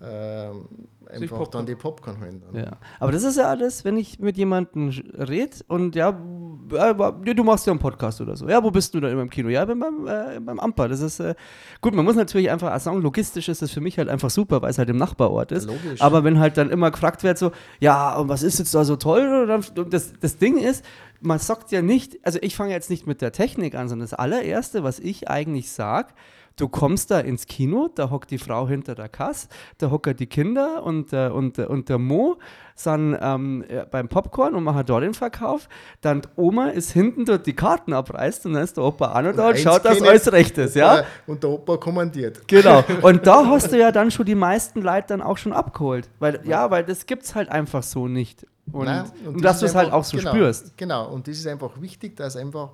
[0.00, 0.68] haben,
[1.08, 1.50] äh, einfach Popcorn.
[1.52, 2.42] dann die Popcorn holen.
[2.52, 2.64] Dann.
[2.64, 2.70] Ja.
[3.00, 7.66] Aber das ist ja alles, wenn ich mit jemandem rede und ja, äh, du machst
[7.66, 8.48] ja einen Podcast oder so.
[8.48, 9.48] Ja, wo bist du da immer im Kino?
[9.48, 10.88] Ja, ich bin beim, äh, beim Amper.
[10.88, 11.34] Das ist äh,
[11.80, 14.62] gut, man muss natürlich einfach auch sagen, logistisch ist das für mich halt einfach super,
[14.62, 15.66] weil es halt im Nachbarort ist.
[15.66, 16.00] Logisch.
[16.00, 18.96] Aber wenn halt dann immer gefragt wird, so, ja, und was ist jetzt da so
[18.96, 19.46] toll?
[19.46, 20.84] Dann- das, das Ding ist,
[21.20, 24.14] man sagt ja nicht, also ich fange jetzt nicht mit der Technik an, sondern das
[24.14, 26.12] allererste, was ich eigentlich sage,
[26.58, 29.46] Du kommst da ins Kino, da hockt die Frau hinter der Kasse,
[29.78, 32.36] da hocken die Kinder und, äh, und, äh, und der Mo
[32.74, 35.68] sind ähm, äh, beim Popcorn und machen dort den Verkauf.
[36.00, 39.30] Dann die Oma ist hinten dort die Karten abreißt und dann ist der Opa da
[39.30, 41.04] und eins schaut, dass alles recht ist, ja?
[41.28, 42.46] Und der Opa kommandiert.
[42.48, 42.82] Genau.
[43.02, 46.08] Und da hast du ja dann schon die meisten Leute dann auch schon abgeholt.
[46.18, 48.46] Weil, ja, weil das gibt's halt einfach so nicht.
[48.72, 50.76] Und, Nein, und, das dass du es halt auch so genau, spürst.
[50.76, 52.70] Genau, und das ist einfach wichtig, dass einfach,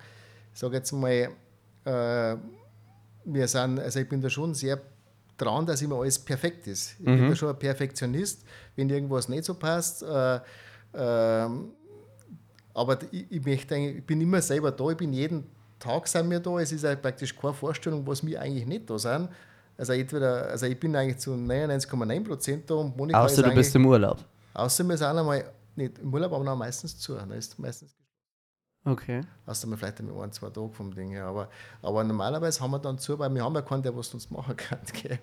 [0.53, 1.29] ich sage jetzt mal,
[1.85, 2.37] äh,
[3.25, 4.81] wir sind, also ich bin da schon sehr
[5.37, 6.95] dran, dass immer alles perfekt ist.
[7.01, 7.17] Ich Mhm.
[7.17, 8.45] bin da schon ein Perfektionist,
[8.77, 10.03] wenn irgendwas nicht so passt.
[10.03, 10.41] Äh,
[10.95, 11.71] ähm,
[12.73, 15.47] aber ich, ich, möchte ich bin immer selber da, ich bin jeden
[15.79, 16.59] Tag sind wir da.
[16.59, 19.29] Es ist halt praktisch keine Vorstellung, was wir eigentlich nicht da sind.
[19.77, 23.75] Also entweder, also ich bin eigentlich zu 99,9 Prozent da und Monika Außer du bist
[23.75, 24.19] im Urlaub.
[24.55, 27.17] Außer wir sind einmal nicht im Urlaub, aber meistens zu.
[27.17, 27.95] Ist meistens,
[28.87, 29.23] Okay.
[29.47, 31.25] außer wir vielleicht einmal ein, zwei Tage vom Ding her.
[31.25, 31.49] Aber,
[31.81, 34.55] aber normalerweise haben wir dann zu, weil wir haben ja keinen, der was uns machen
[34.57, 34.79] kann.
[35.03, 35.19] Gell?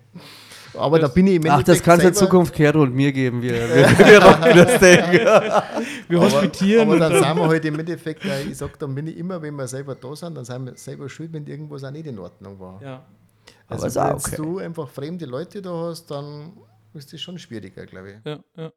[0.74, 3.12] Aber da bin ich im Ach, das Endeffekt kann es in Zukunft Kero und mir
[3.12, 3.40] geben.
[3.40, 5.12] Wir, wir, wir rocken das Ding.
[6.08, 6.82] Wir aber, hospitieren.
[6.82, 9.16] aber und dann dann- sind wir halt im Endeffekt, äh, ich sage, dann bin ich
[9.16, 12.06] immer, wenn wir selber da sind, dann sind wir selber schuld, wenn irgendwas auch nicht
[12.06, 12.82] in Ordnung war.
[12.82, 13.02] ja.
[13.68, 14.36] Also auch wenn okay.
[14.36, 16.52] du einfach fremde Leute da hast, dann
[16.94, 18.16] ist das schon schwieriger, glaube ich.
[18.24, 18.72] Ja, ja.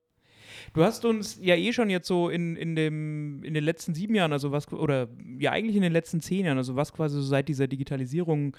[0.74, 4.15] Du hast uns ja eh schon jetzt so in, in, dem, in den letzten sieben
[4.15, 7.22] Jahren, also was, oder ja eigentlich in den letzten zehn Jahren, also was quasi so
[7.22, 8.56] seit dieser Digitalisierung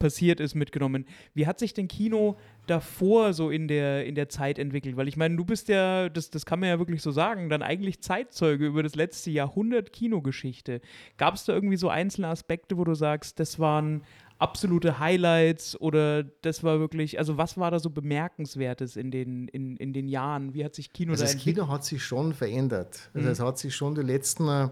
[0.00, 1.04] passiert ist, mitgenommen.
[1.34, 2.36] Wie hat sich denn Kino
[2.66, 4.96] davor so in der, in der Zeit entwickelt?
[4.96, 7.62] Weil ich meine, du bist ja, das, das kann man ja wirklich so sagen, dann
[7.62, 10.80] eigentlich Zeitzeuge über das letzte Jahrhundert Kinogeschichte.
[11.18, 14.02] Gab es da irgendwie so einzelne Aspekte, wo du sagst, das waren
[14.40, 19.76] absolute Highlights oder das war wirklich, also was war da so bemerkenswertes in den, in,
[19.76, 20.54] in den Jahren?
[20.54, 21.66] Wie hat sich Kino Also da das entwickelt?
[21.66, 23.10] Kino hat sich schon verändert.
[23.12, 23.32] Also Mhm.
[23.32, 24.70] es hat sich schon die letzten,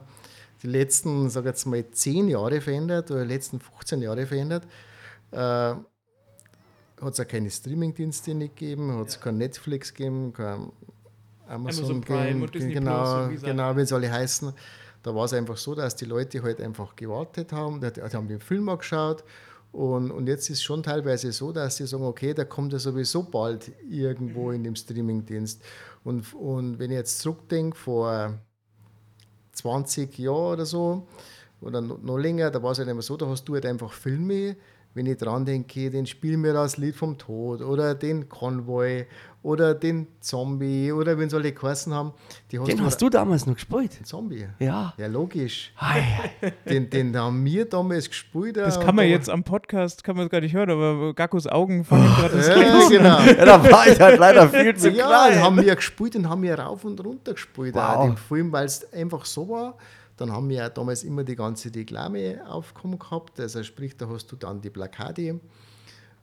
[0.63, 4.67] die letzten, sag jetzt mal, zehn Jahre verändert oder die letzten 15 Jahre verändert.
[5.31, 5.85] Äh, hat
[7.13, 10.73] es auch keine Streamingdienste nicht gegeben, hat es kein Netflix gegeben, kein
[11.47, 14.53] Amazon, Amazon Prime gegeben, und Disney genau, Plus genau, wie sie alle heißen.
[15.03, 18.27] Da war es einfach so, dass die Leute halt einfach gewartet haben, die, die haben
[18.29, 19.23] den Film auch geschaut
[19.73, 22.79] und, und jetzt ist es schon teilweise so, dass sie sagen, okay, der kommt ja
[22.79, 25.63] sowieso bald irgendwo in dem Streamingdienst.
[26.05, 28.35] Und, und wenn ich jetzt zurückdenke, vor
[29.53, 31.07] 20 Jahren oder so,
[31.61, 33.93] oder noch, noch länger, da war es halt immer so, da hast du halt einfach
[33.93, 34.57] Filme,
[34.95, 39.07] wenn ich dran denke, den Spiel mir das Lied vom Tod oder den Konvoi
[39.43, 42.13] oder den Zombie oder wenn sie alle geheißen haben,
[42.51, 43.99] die hast Den hast du damals noch gespielt.
[43.99, 44.47] Den Zombie.
[44.59, 44.93] Ja.
[44.97, 45.73] Ja, logisch.
[46.69, 48.57] Den, den haben wir damals gespielt.
[48.57, 51.47] Das und kann man jetzt am Podcast, kann man es gar nicht hören, aber Gakkos
[51.47, 53.21] Augen fangen gerade Ja, genau.
[53.21, 55.33] Ja, da war ich halt leider viel zu Ja, klein.
[55.35, 57.83] den haben wir gespielt und haben wir rauf und runter gespielt, Wow.
[57.97, 59.77] auch den Film, weil es einfach so war.
[60.17, 63.39] Dann haben wir ja damals immer die ganze Reklame aufkommen gehabt.
[63.39, 65.39] Also sprich, da hast du dann die Plakate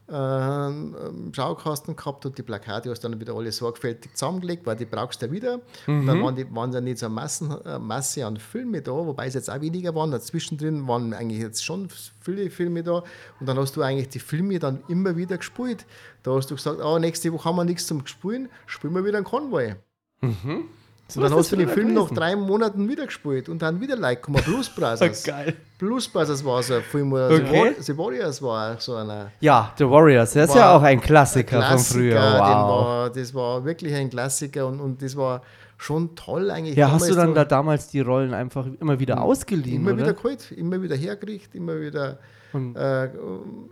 [0.08, 4.76] äh, im Schaukasten gehabt und die Plakate hast du dann wieder alle sorgfältig zusammengelegt, weil
[4.76, 5.60] die brauchst du ja wieder.
[5.86, 8.92] Und dann waren, die, waren dann nicht so eine Massen, äh, Masse an Filme da,
[8.92, 10.10] wobei es jetzt auch weniger waren.
[10.10, 11.88] Dazwischen waren eigentlich jetzt schon
[12.20, 13.02] viele Filme da.
[13.40, 15.86] Und dann hast du eigentlich die Filme dann immer wieder gespielt.
[16.22, 19.16] Da hast du gesagt, oh, nächste Woche haben wir nichts zum Spielen, spielen wir wieder
[19.16, 19.74] einen Konvoi.
[20.22, 23.80] So Und dann hast du den früher Film nach drei Monaten wieder gespielt und dann
[23.80, 24.42] wieder Like gekommen.
[24.44, 25.22] Blues Brothers.
[25.24, 25.54] Geil.
[25.78, 27.44] Blues Brothers war so ein Film, oder Okay.
[27.46, 29.30] The, War The Warriors war auch so einer.
[29.40, 32.20] Ja, The Warriors, das ist ja auch ein Klassiker, von Klassiker, früher.
[32.20, 32.84] den Wow.
[32.86, 35.42] war, das war wirklich ein Klassiker und, und das war
[35.76, 36.76] schon toll eigentlich.
[36.76, 40.02] Ja, hast du dann da damals die Rollen einfach immer wieder ausgeliehen, immer oder?
[40.02, 42.18] wieder geholt, immer wieder hergekriegt, immer wieder,
[42.52, 43.10] Und- äh,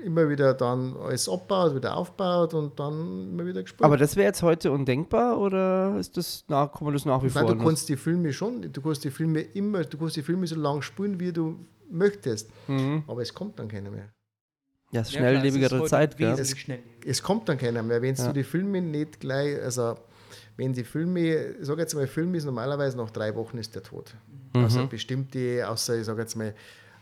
[0.04, 3.82] immer wieder dann alles abbaut, wieder aufbaut und dann immer wieder gespielt.
[3.84, 7.30] Aber das wäre jetzt heute undenkbar oder ist das nach, kann man das nach wie
[7.30, 7.42] vor?
[7.42, 10.46] Nein, du kannst die Filme schon, du kannst die Filme immer, du kannst die Filme
[10.46, 11.56] so lange spielen, wie du
[11.90, 12.50] möchtest.
[12.68, 13.04] Mhm.
[13.06, 14.10] Aber es kommt dann keiner mehr.
[14.90, 16.36] Ja, Ja, es ist schnelllebigere heute Zeit, gell?
[16.44, 17.10] schnelllebiger.
[17.10, 18.26] Es kommt dann keiner mehr, wenn Ja.
[18.28, 19.96] du die Filme nicht gleich, also
[20.56, 21.20] wenn die Filme,
[21.60, 24.14] ich sage jetzt mal, Film ist normalerweise nach drei Wochen ist der tot.
[24.52, 26.54] Also bestimmte, außer ich sage jetzt mal,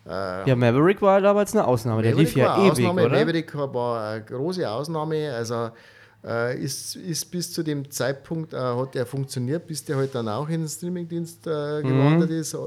[0.06, 3.04] äh, Ja, Maverick war damals eine Ausnahme, der lief ja ewig, Ausnahme.
[3.04, 3.18] oder?
[3.18, 5.32] Maverick war eine große Ausnahme.
[5.34, 5.70] Also
[6.24, 10.28] äh, ist, ist bis zu dem Zeitpunkt äh, hat er funktioniert, bis der halt dann
[10.28, 12.58] auch in den Streamingdienst äh, gewandert ist, äh,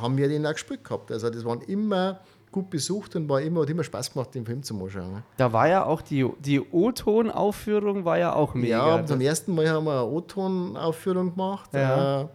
[0.00, 1.12] haben wir den auch gespielt gehabt.
[1.12, 2.20] Also das waren immer
[2.52, 5.12] gut besucht und war immer, hat immer Spaß gemacht, den Film zu anschauen.
[5.12, 5.22] ne?
[5.38, 8.96] Da war ja auch die, die O-Ton-Aufführung war ja auch mega.
[8.98, 11.70] Ja, zum ersten Mal haben wir eine O-Ton-Aufführung gemacht.
[11.72, 12.22] Ja.
[12.22, 12.26] Äh,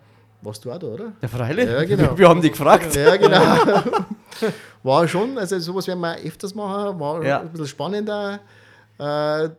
[0.41, 1.13] warst du auch da, oder?
[1.21, 1.69] ja, freilich.
[1.69, 2.17] Ja, genau.
[2.17, 2.95] Wir haben die gefragt.
[2.95, 3.41] Ja, genau.
[4.83, 7.39] War schon, also sowas werden wir öfters machen, war Ja.
[7.41, 8.39] ein bisschen spannender.
[8.99, 9.49] Äh,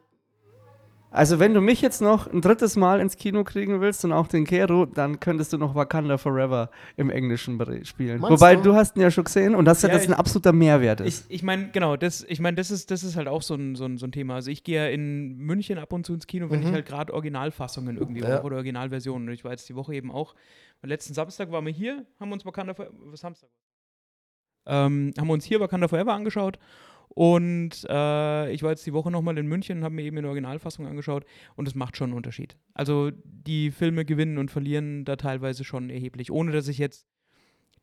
[1.11, 4.27] Also wenn du mich jetzt noch ein drittes Mal ins Kino kriegen willst und auch
[4.27, 8.21] den Kero, dann könntest du noch Wakanda Forever im Englischen spielen.
[8.21, 8.63] Meinst Wobei du?
[8.63, 11.01] du hast ihn ja schon gesehen und das, ja, Ja, das ein ich- absoluter Mehrwert
[11.01, 11.25] ist.
[11.31, 13.75] Ich, ich meine, genau, das, ich meine, das ist, das ist halt auch so ein,
[13.75, 14.35] so, ein, so ein Thema.
[14.35, 17.15] Also ich gehe ja in München ab und zu ins Kino, wenn ich halt gerade
[17.15, 18.43] Originalfassungen irgendwie Ja.
[18.45, 19.29] oder Originalversionen.
[19.29, 20.35] Und ich war jetzt die Woche eben auch.
[20.83, 23.49] Letzten Samstag waren wir hier, haben uns Wakanda Forever, was Samstag?
[24.67, 26.59] Ähm, haben wir uns hier Wakanda Forever angeschaut.
[27.19, 30.29] Und äh, ich war jetzt die Woche nochmal in München und habe mir eben eine
[30.29, 31.25] Originalfassung angeschaut
[31.57, 32.57] und es macht schon einen Unterschied.
[32.75, 37.09] Also die Filme gewinnen und verlieren da teilweise schon erheblich, ohne dass ich jetzt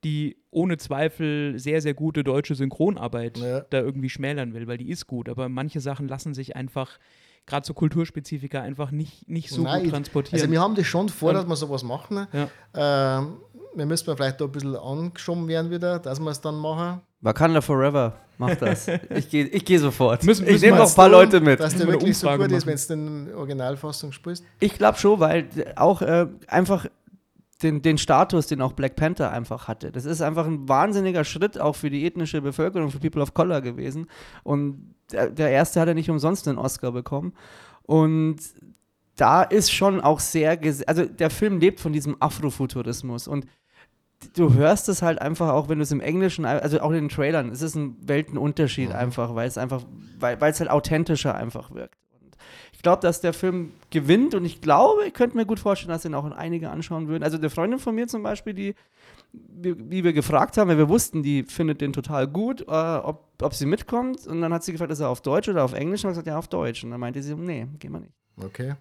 [0.06, 3.60] die ohne Zweifel sehr, sehr gute deutsche Synchronarbeit Ja.
[3.60, 6.98] da irgendwie schmälern will, weil die ist gut, aber manche Sachen lassen sich einfach,
[7.46, 10.40] gerade so Kulturspezifika, einfach nicht, nicht so Nein, gut transportieren.
[10.40, 12.26] Also wir haben das schon vor, Und- dass wir sowas machen.
[12.32, 13.20] Ja.
[13.20, 13.38] Ähm,
[13.76, 17.02] wir müssen vielleicht da ein bisschen angeschoben werden wieder, dass wir es dann machen.
[17.26, 18.88] Wakanda Forever, mach das.
[18.88, 20.24] ich gehe ich geh sofort.
[20.24, 21.60] Müssen- ich nehme noch ein paar Leute mit.
[21.60, 24.44] Dass der wirklich so gut ist, wenn du den Originalfassung spielst.
[24.60, 26.86] Ich glaube schon, weil auch äh, einfach
[27.64, 29.92] den, den Status, den auch Black Panther einfach hatte.
[29.92, 33.62] Das ist einfach ein wahnsinniger Schritt auch für die ethnische Bevölkerung, für People of Color
[33.62, 34.08] gewesen.
[34.44, 37.34] Und der, der erste hat ja nicht umsonst einen Oscar bekommen.
[37.84, 38.38] Und
[39.16, 43.46] da ist schon auch sehr, also der Film lebt von diesem Afrofuturismus und
[44.36, 47.10] du hörst es halt einfach auch, wenn du es im Englischen, also auch in den
[47.10, 49.84] Trailern, es ist ein Weltenunterschied einfach, weil es einfach,
[50.20, 51.98] weil es halt authentischer einfach wirkt.
[52.22, 52.36] Und
[52.74, 56.06] ich glaube, dass der Film gewinnt und ich glaube, ich könnte mir gut vorstellen, dass
[56.06, 57.24] ihn auch einige anschauen würden.
[57.24, 58.76] Also eine Freundin von mir zum Beispiel, die,
[59.34, 63.54] wie, wir gefragt haben, weil wir wussten, die findet den total gut, äh, ob, ob
[63.54, 66.04] sie mitkommt und dann hat sie gefragt, ist er auf Deutsch oder auf Englisch?
[66.04, 66.84] Und ich gesagt, ja, auf Deutsch.
[66.84, 68.14] Und dann meinte sie, nee, gehen wir nicht.
[68.38, 68.76] Okay.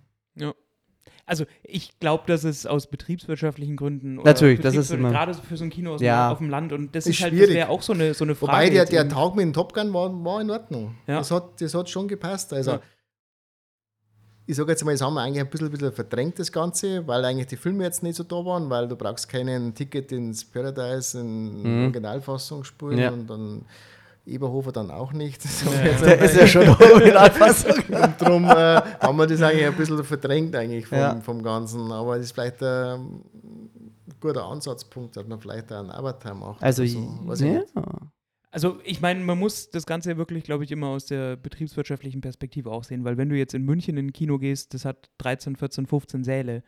[1.26, 5.56] Also ich glaube, dass es aus betriebswirtschaftlichen Gründen oder Natürlich, das ist immer- gerade für
[5.56, 6.30] so ein Kino aus Ja.
[6.30, 7.54] auf dem Land und das Ist ist, halt, das schwierig.
[7.54, 8.52] wäre auch so eine, so eine Frage.
[8.52, 9.08] Wobei der, der.
[9.08, 10.94] Tag mit dem Top Gun war, war in Ordnung.
[11.06, 11.18] Ja.
[11.18, 12.52] Das, hat, das hat schon gepasst.
[12.52, 12.80] Also, Ja.
[14.46, 17.24] ich sage jetzt mal, das haben wir eigentlich ein bisschen, bisschen verdrängt, das Ganze, weil
[17.24, 21.18] eigentlich die Filme jetzt nicht so da waren, weil du brauchst keinen Ticket ins Paradise
[21.18, 21.82] in Mhm.
[21.84, 23.10] Originalfassung spielen Ja.
[23.10, 23.64] und dann
[24.26, 25.42] Eberhofer dann auch nicht.
[25.48, 25.92] So Ja.
[25.98, 27.76] Der ist ja schon Originalfassung.
[27.88, 31.20] und darum äh, haben wir das eigentlich ein bisschen verdrängt eigentlich vom, Ja.
[31.20, 31.92] vom Ganzen.
[31.92, 33.22] Aber das ist vielleicht ein
[34.20, 36.62] guter Ansatzpunkt, dass man vielleicht einen Avatar macht.
[36.62, 36.98] Also, so.
[37.24, 37.60] Weiß ich ja.
[37.60, 37.72] nicht.
[38.50, 42.20] Also ich meine, man muss das Ganze ja wirklich, glaube ich, immer aus der betriebswirtschaftlichen
[42.20, 45.10] Perspektive auch sehen, weil wenn du jetzt in München in ein Kino gehst, das hat
[45.18, 46.62] 13, 14, 15 Säle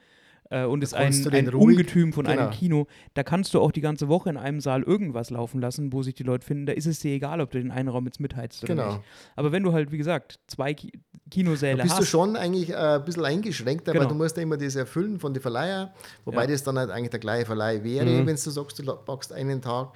[0.51, 2.51] äh, und ist ein, ein Ungetüm von einem genau.
[2.51, 6.03] Kino, da kannst du auch die ganze Woche in einem Saal irgendwas laufen lassen, wo
[6.03, 8.21] sich die Leute finden, da ist es dir egal, ob du den einen Raum jetzt
[8.21, 8.93] mitheizt oder Genau.
[8.95, 9.05] nicht.
[9.35, 10.93] Aber wenn du halt, wie gesagt, zwei Ki
[11.29, 14.11] Kinosäle Da bist hast, du schon eigentlich äh, ein bisschen eingeschränkt, aber Genau.
[14.11, 15.93] du musst ja immer das erfüllen von den Verleiher,
[16.25, 16.47] wobei Ja.
[16.47, 18.27] das dann halt eigentlich der gleiche Verleih wäre, Mhm.
[18.27, 19.89] wenn du sagst, du packst einen Tag.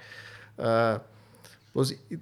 [0.57, 0.99] Äh,
[1.73, 2.19] was, ich-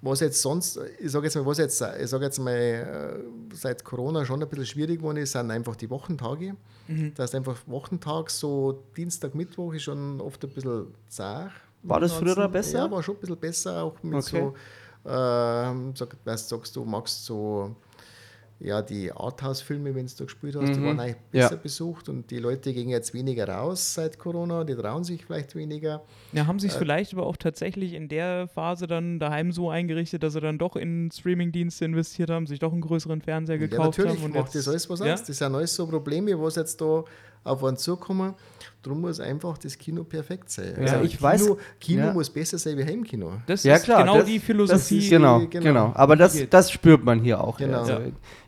[0.00, 3.82] was jetzt sonst, ich sage jetzt mal, was jetzt, ich sage jetzt mal, äh, seit
[3.84, 6.54] Corona schon ein bisschen schwierig geworden ist, sind einfach die Wochentage.
[6.86, 7.12] Mhm.
[7.14, 11.50] Das heißt einfach Wochentag, so Dienstag, Mittwoch ist schon oft ein bisschen zart.
[11.82, 12.78] War das früher Ganzen- besser?
[12.78, 14.52] Ja, war schon ein bisschen besser, auch mit Okay.
[15.04, 17.74] so, ähm, sag, weißt, sagst du, magst so
[18.60, 20.84] ja, die Arthouse-Filme, wenn du gespielt hast, die Mhm.
[20.86, 21.42] waren eigentlich Ja.
[21.48, 25.54] besser besucht und die Leute gehen jetzt weniger raus seit Corona, die trauen sich vielleicht
[25.54, 26.02] weniger.
[26.32, 26.62] Ja, haben Äh.
[26.62, 30.58] sich vielleicht aber auch tatsächlich in der Phase dann daheim so eingerichtet, dass sie dann
[30.58, 34.24] doch in Streamingdienste investiert haben, sich doch einen größeren Fernseher Ja, gekauft natürlich haben.
[34.24, 35.14] und macht jetzt- das alles was ja?
[35.14, 35.22] aus.
[35.24, 37.04] Das sind alles so Probleme, was jetzt da
[37.44, 38.34] auf uns zukommen.
[38.82, 40.74] Darum muss einfach das Kino perfekt sein.
[40.78, 42.12] Also Ja, ich Kino, weiß- Kino ja.
[42.12, 43.32] muss besser sein wie Heimkino.
[43.46, 44.98] Das Ja, ist klar, genau das- die Das Philosophie.
[44.98, 45.64] ist, genau, genau.
[45.64, 47.58] genau, Aber das, das spürt man hier auch.
[47.58, 47.78] Genau.
[47.80, 47.98] Also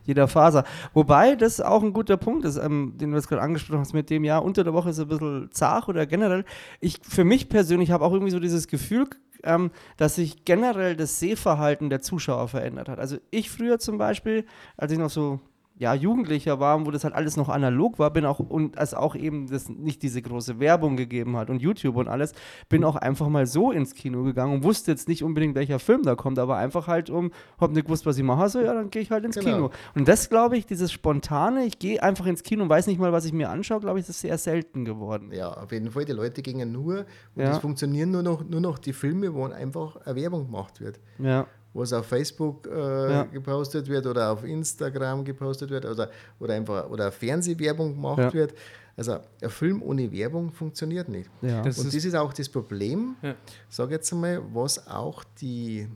[0.05, 0.63] jeder Faser.
[0.93, 4.09] Wobei das auch ein guter Punkt ist, ähm, den du jetzt gerade angesprochen hast, mit
[4.09, 6.45] dem, ja, unter der Woche ist es ein bisschen zart oder generell.
[6.79, 9.07] Ich, für mich persönlich habe auch irgendwie so dieses Gefühl,
[9.43, 12.99] ähm, dass sich generell das Sehverhalten der Zuschauer verändert hat.
[12.99, 14.45] Also ich früher zum Beispiel,
[14.77, 15.39] als ich noch so
[15.81, 19.15] ja, Jugendlicher war, wo das halt alles noch analog war, bin auch, und als auch
[19.15, 22.33] eben das nicht diese große Werbung gegeben hat und YouTube und alles,
[22.69, 26.03] bin auch einfach mal so ins Kino gegangen und wusste jetzt nicht unbedingt, welcher Film
[26.03, 28.91] da kommt, aber einfach halt um, hab nicht gewusst, was ich mache, so ja, dann
[28.91, 29.55] gehe ich halt ins Genau.
[29.55, 29.69] Kino.
[29.95, 33.11] Und das glaube ich, dieses spontane, ich gehe einfach ins Kino und weiß nicht mal,
[33.11, 35.31] was ich mir anschaue, glaube ich, das ist sehr selten geworden.
[35.33, 36.05] Ja, auf jeden Fall.
[36.05, 37.53] Die Leute gingen nur, und Ja.
[37.53, 40.99] es funktionieren nur noch, nur noch die Filme, wo einfach eine Werbung gemacht wird.
[41.17, 43.23] Ja, Was auf Facebook äh, Ja.
[43.23, 48.33] gepostet wird oder auf Instagram gepostet wird oder, oder einfach oder Fernsehwerbung gemacht Ja.
[48.33, 48.53] wird.
[48.97, 51.29] Also ein Film ohne Werbung funktioniert nicht.
[51.41, 51.61] ja.
[51.61, 53.35] Das und ist- das ist auch das Problem, Ja.
[53.69, 55.87] sage jetzt einmal, was auch die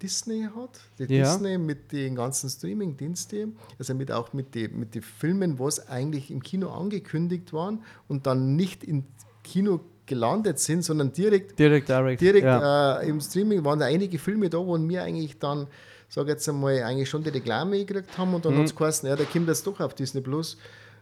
[0.00, 0.80] Disney hat.
[0.98, 1.24] Die Ja.
[1.32, 6.30] Disney mit den ganzen Streaming-Diensten, also mit auch mit den mit die Filmen, was eigentlich
[6.30, 9.04] im Kino angekündigt waren und dann nicht im
[9.42, 12.20] Kino gelandet sind, sondern direkt, direkt, direkt.
[12.20, 13.00] direkt ja.
[13.00, 15.68] äh, im Streaming waren da einige Filme da, wo wir eigentlich dann,
[16.08, 18.58] sage jetzt einmal, eigentlich schon die Reklame gekriegt haben und dann Mhm.
[18.60, 20.56] hat es geheißen, ja, der kommt jetzt doch auf Disney Plus.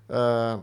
[0.09, 0.59] Äh,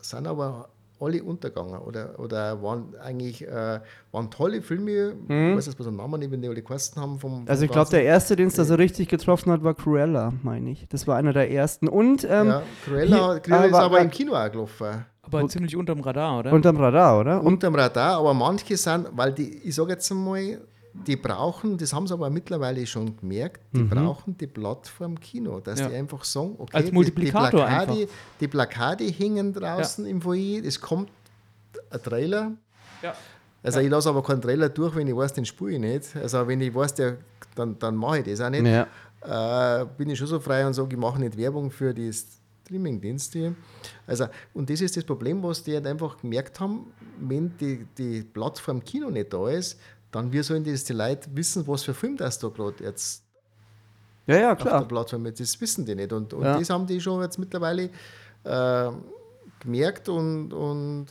[0.00, 3.80] sind aber alle untergegangen oder, oder waren eigentlich äh,
[4.12, 5.50] waren tolle Filme, Mhm.
[5.50, 7.18] ich weiß jetzt, was den Namen nicht, wenn die alle gekostet haben.
[7.18, 9.74] Vom, Also vom ich glaube, der erste, den es da so richtig getroffen hat, war
[9.74, 10.86] Cruella, meine ich.
[10.88, 11.88] Das war einer der ersten.
[11.88, 15.04] Und ähm, ja, Cruella, hier- Cruella ist aber- aber im Kino auch gelaufen.
[15.22, 16.52] aber ziemlich unterm Radar, oder?
[16.52, 17.40] unterm Radar, oder?
[17.40, 20.60] Und Unterm Radar, aber manche sind, weil die, ich sage jetzt einmal,
[20.94, 23.88] die brauchen, das haben sie aber mittlerweile schon gemerkt, die Mhm.
[23.90, 25.88] brauchen die Plattform Kino, dass Ja.
[25.88, 28.14] die einfach sagen, okay, Als die- Multiplikator die Plakate, einfach.
[28.40, 31.10] die Plakate hängen draußen im Foyer, es kommt
[31.90, 32.52] ein Trailer.
[33.02, 33.14] Ja.
[33.62, 36.16] Also ich lasse aber keinen Trailer durch, wenn ich weiß, den spüre ich nicht.
[36.16, 37.18] Also wenn ich weiß, der,
[37.54, 38.66] dann, dann mache ich das auch nicht.
[38.66, 38.86] ja.
[39.20, 43.54] Äh, bin ich schon so frei und sage, ich mache nicht Werbung für die Streaming-Dienste.
[44.06, 48.22] Also, und das ist das Problem, was die halt einfach gemerkt haben, wenn die, die
[48.22, 49.78] Plattform Kino nicht da ist,
[50.10, 53.24] dann wie sollen das die Leute wissen, was für Film das da gerade jetzt
[54.26, 54.88] ja, ja, auf der klar.
[54.88, 55.40] Plattform ist.
[55.40, 56.12] Das wissen die nicht.
[56.12, 56.58] Und, und Ja.
[56.58, 57.90] das haben die schon jetzt mittlerweile
[58.44, 58.90] äh,
[59.60, 61.06] gemerkt und, und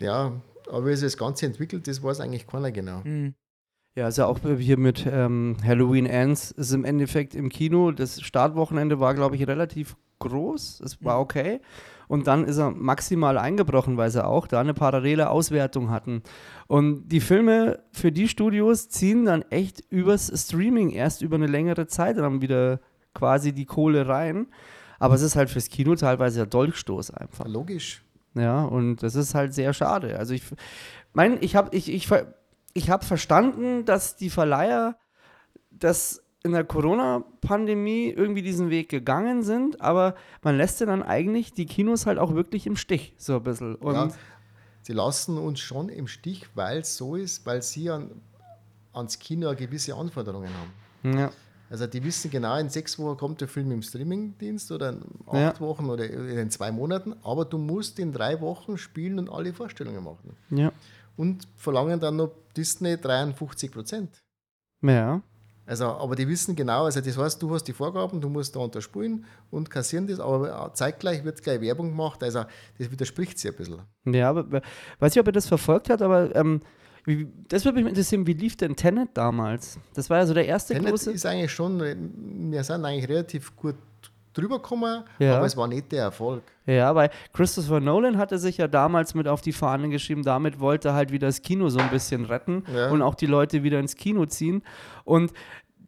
[0.00, 0.32] ja,
[0.68, 3.02] aber wie sich das Ganze entwickelt, das weiß eigentlich keiner genau.
[3.04, 3.34] Mhm.
[3.94, 7.92] Ja, also auch hier mit ähm, Halloween Ends ist im Endeffekt im Kino.
[7.92, 10.80] Das Startwochenende war, glaube ich, relativ groß.
[10.80, 11.60] Es war okay.
[12.08, 16.22] Und dann ist er maximal eingebrochen, weil sie auch da eine parallele Auswertung hatten.
[16.72, 21.86] Und die Filme für die Studios ziehen dann echt übers Streaming erst über eine längere
[21.86, 22.80] Zeit dann wieder
[23.12, 24.46] quasi die Kohle rein.
[24.98, 27.46] Aber es ist halt fürs Kino teilweise ein Dolchstoß einfach.
[27.46, 28.02] Logisch.
[28.32, 30.18] Ja, und das ist halt sehr schade.
[30.18, 30.44] Also ich
[31.12, 32.08] meine, ich habe ich, ich,
[32.72, 34.96] ich hab verstanden, dass die Verleiher
[35.70, 41.52] das in der Corona-Pandemie irgendwie diesen Weg gegangen sind, aber man lässt ja dann eigentlich
[41.52, 43.74] die Kinos halt auch wirklich im Stich, so ein bisschen.
[43.76, 44.08] Und ja,
[44.82, 48.10] sie lassen uns schon im Stich, weil es so ist, weil sie an,
[48.92, 51.18] ans Kino gewisse Anforderungen haben.
[51.18, 51.32] ja,
[51.70, 55.34] Also die wissen genau, in sechs Wochen kommt der Film im Streamingdienst oder in acht
[55.34, 55.60] Ja.
[55.60, 60.04] Wochen oder in zwei Monaten, aber du musst in drei Wochen spielen und alle Vorstellungen
[60.04, 60.36] machen.
[60.50, 60.70] ja,
[61.16, 64.22] Und verlangen dann noch Disney 53 Prozent.
[64.82, 65.22] ja,
[65.64, 68.60] Also, aber die wissen genau, also das heißt, du hast die Vorgaben, du musst da
[68.60, 72.44] unterspulen und kassieren das, aber zeitgleich wird gleich Werbung gemacht, also
[72.78, 73.82] das widerspricht sich ein bisschen.
[74.06, 74.62] ja, aber äh,
[74.98, 76.62] weiß nicht, ob ihr das verfolgt habt, aber ähm,
[77.48, 79.78] das würde mich interessieren, wie lief denn Tenet damals?
[79.94, 81.12] Das war ja so der erste Tenet große.
[81.12, 83.76] ist eigentlich schon, wir sind eigentlich relativ gut
[84.34, 85.36] drüber gekommen, Ja.
[85.36, 86.42] aber es war nicht der Erfolg.
[86.66, 90.88] Ja, weil Christopher Nolan hatte sich ja damals mit auf die Fahne geschrieben, damit wollte
[90.88, 92.90] er halt wieder das Kino so ein bisschen retten Ja.
[92.90, 94.62] und auch die Leute wieder ins Kino ziehen.
[95.04, 95.32] Und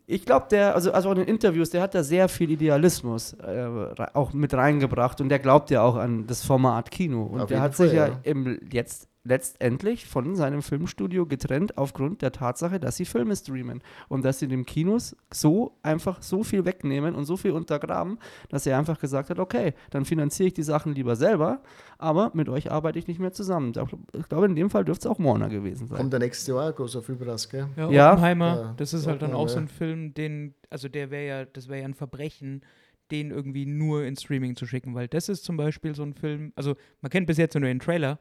[0.07, 3.33] ich glaube, der, also, also auch in den Interviews, der hat da sehr viel Idealismus
[3.35, 3.67] äh,
[4.13, 7.23] auch mit reingebracht und der glaubt ja auch an das Format Kino.
[7.23, 8.19] Und Auf der hat sich Fall, ja, ja.
[8.23, 14.25] Im, jetzt letztendlich von seinem Filmstudio getrennt aufgrund der Tatsache, dass sie Filme streamen und
[14.25, 18.19] dass sie dem Kinos so einfach so viel wegnehmen und so viel untergraben,
[18.51, 21.63] dass er einfach gesagt hat, okay, dann finanziere ich die Sachen lieber selber,
[21.99, 23.73] aber mit euch arbeite ich nicht mehr zusammen.
[24.13, 25.97] Ich glaube, in dem Fall dürfte es auch Warner gewesen sein.
[25.97, 27.67] Kommt der nächste Jahr großer Film raus, gell?
[27.77, 28.13] Ja, Ja.
[28.13, 29.69] Oppenheimer, Ja, das ist halt dann auch so ein.
[29.69, 32.63] Film, den, also der wäre ja, das wäre ja ein Verbrechen,
[33.11, 36.53] den irgendwie nur in Streaming zu schicken, weil das ist zum Beispiel so ein Film,
[36.57, 38.19] also man kennt bis jetzt nur den Trailer,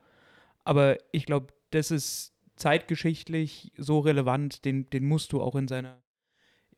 [0.64, 6.02] aber ich glaube, das ist zeitgeschichtlich so relevant, den, den musst du auch in seiner,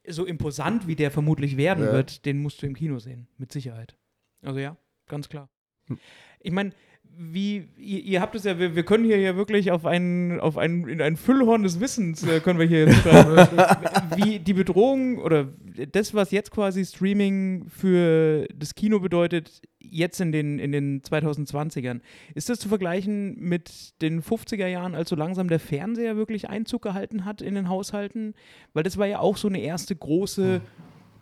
[0.08, 1.92] so imposant wie der vermutlich werden Ja.
[1.92, 3.98] wird, den musst du im Kino sehen, mit Sicherheit.
[4.42, 4.78] Also ja,
[5.08, 5.50] ganz klar.
[5.88, 6.00] Hm.
[6.40, 6.72] Ich meine,
[7.18, 10.57] wie, ihr, ihr habt es ja, wir, wir können hier ja wirklich auf ein, auf
[10.57, 13.36] ein, in ein Füllhorn des Wissens äh, können wir hier schreiben.
[14.16, 15.47] wie die Bedrohung oder
[15.91, 22.01] das, was jetzt quasi Streaming für das Kino bedeutet, jetzt in den, in den 2020ern.
[22.34, 26.82] Ist das zu vergleichen mit den 50er Jahren, als so langsam der Fernseher wirklich Einzug
[26.82, 28.34] gehalten hat in den Haushalten?
[28.74, 30.61] Weil das war ja auch so eine erste große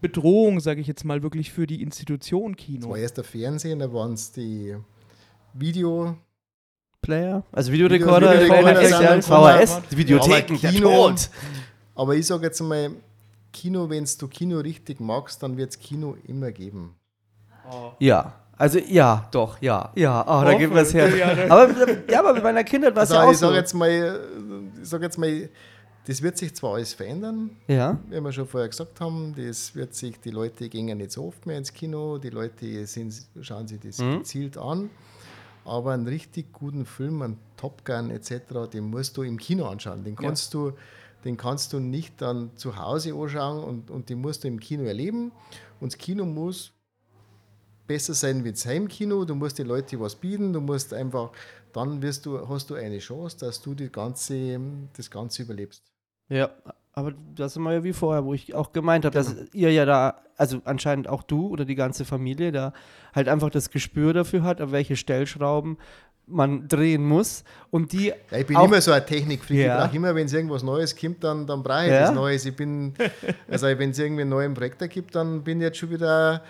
[0.01, 2.89] Bedrohung, sage ich jetzt mal, wirklich für die Institution Das Kino.
[2.89, 4.75] war erst der Fernsehen, da waren es die
[5.53, 6.15] Video.
[7.01, 11.29] Player, also Videorekorder, Videorekorder VHS, ja, Videotheken, Aber der Kino- Tod.
[11.95, 12.91] Aber ich sage jetzt mal,
[13.51, 16.95] Kino, wenn du Kino richtig magst, dann wird es Kino immer geben.
[17.99, 21.13] Ja, also ja, doch, ja, ja, oh, da gibt es her.
[21.15, 21.69] ja, aber,
[22.09, 23.57] ja, aber mit meiner Kindheit war es Also ja auch ich sage so.
[23.59, 24.19] jetzt mal,
[24.81, 25.49] ich sag jetzt mal,
[26.07, 29.93] das wird sich zwar alles verändern, Ja, wie wir schon vorher gesagt haben, das wird
[29.93, 33.79] sich, die Leute gehen nicht so oft mehr ins Kino, die Leute sind, schauen sich
[33.81, 34.19] das Mhm.
[34.19, 34.89] gezielt an.
[35.65, 40.03] Aber einen richtig guten Film, einen Top Gun etc., den musst du im Kino anschauen.
[40.03, 40.73] Den kannst, du,
[41.23, 44.83] den kannst du nicht dann zu Hause anschauen und, und den musst du im Kino
[44.83, 45.31] erleben.
[45.79, 46.73] Und das Kino muss
[47.87, 49.25] besser sein wie das Heimkino.
[49.25, 51.31] Du musst den Leuten was bieten, du musst einfach,
[51.71, 54.59] dann wirst du, hast du eine Chance, dass du die ganze,
[54.95, 55.83] das Ganze überlebst.
[56.29, 56.51] ja,
[56.93, 59.85] aber das sind wir ja wie vorher, wo ich auch gemeint habe, dass ihr ja
[59.85, 62.71] da, also anscheinend auch du oder die ganze Familie da
[63.15, 65.77] halt einfach das Gespür dafür hat, auf welche Stellschrauben
[66.25, 69.57] man drehen muss und die Ja, ich bin immer so ein Technikfreak.
[69.59, 69.77] Ja.
[69.79, 72.01] Ich brauche immer, wenn es irgendwas Neues gibt, dann, dann brauche ich Ja.
[72.01, 72.45] das Neues.
[72.45, 72.93] Ich bin,
[73.49, 76.41] also wenn es irgendwie einen neuen Projektor gibt, dann bin ich jetzt schon wieder,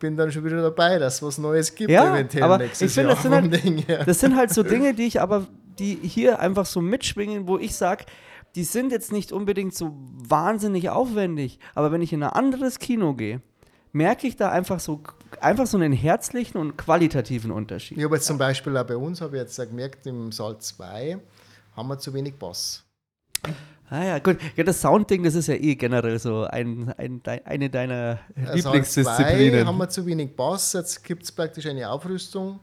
[0.00, 2.94] bin dann schon wieder dabei, dass es was Neues gibt, Ja, eventuell aber nächstes ich
[2.94, 4.08] finde, das sind halt-.
[4.08, 5.46] Das sind halt so Dinge, die ich aber,
[5.78, 8.06] die hier einfach so mitschwingen, wo ich sage,
[8.54, 13.14] die sind jetzt nicht unbedingt so wahnsinnig aufwendig, aber wenn ich in ein anderes Kino
[13.14, 13.40] gehe,
[13.92, 15.02] merke ich da einfach so,
[15.40, 17.98] einfach so einen herzlichen und qualitativen Unterschied.
[17.98, 21.18] Ich habe jetzt zum Beispiel auch bei uns, habe ich jetzt gemerkt, im Saal 2
[21.76, 22.84] haben wir zu wenig Bass.
[23.92, 24.36] Ah ja, gut.
[24.56, 29.66] Ja, das Soundding, das ist ja eh generell so ein, ein, eine deiner 2 Lieblingsdisziplinen.
[29.66, 30.74] haben wir zu wenig Bass.
[30.74, 32.60] Jetzt gibt es praktisch eine Aufrüstung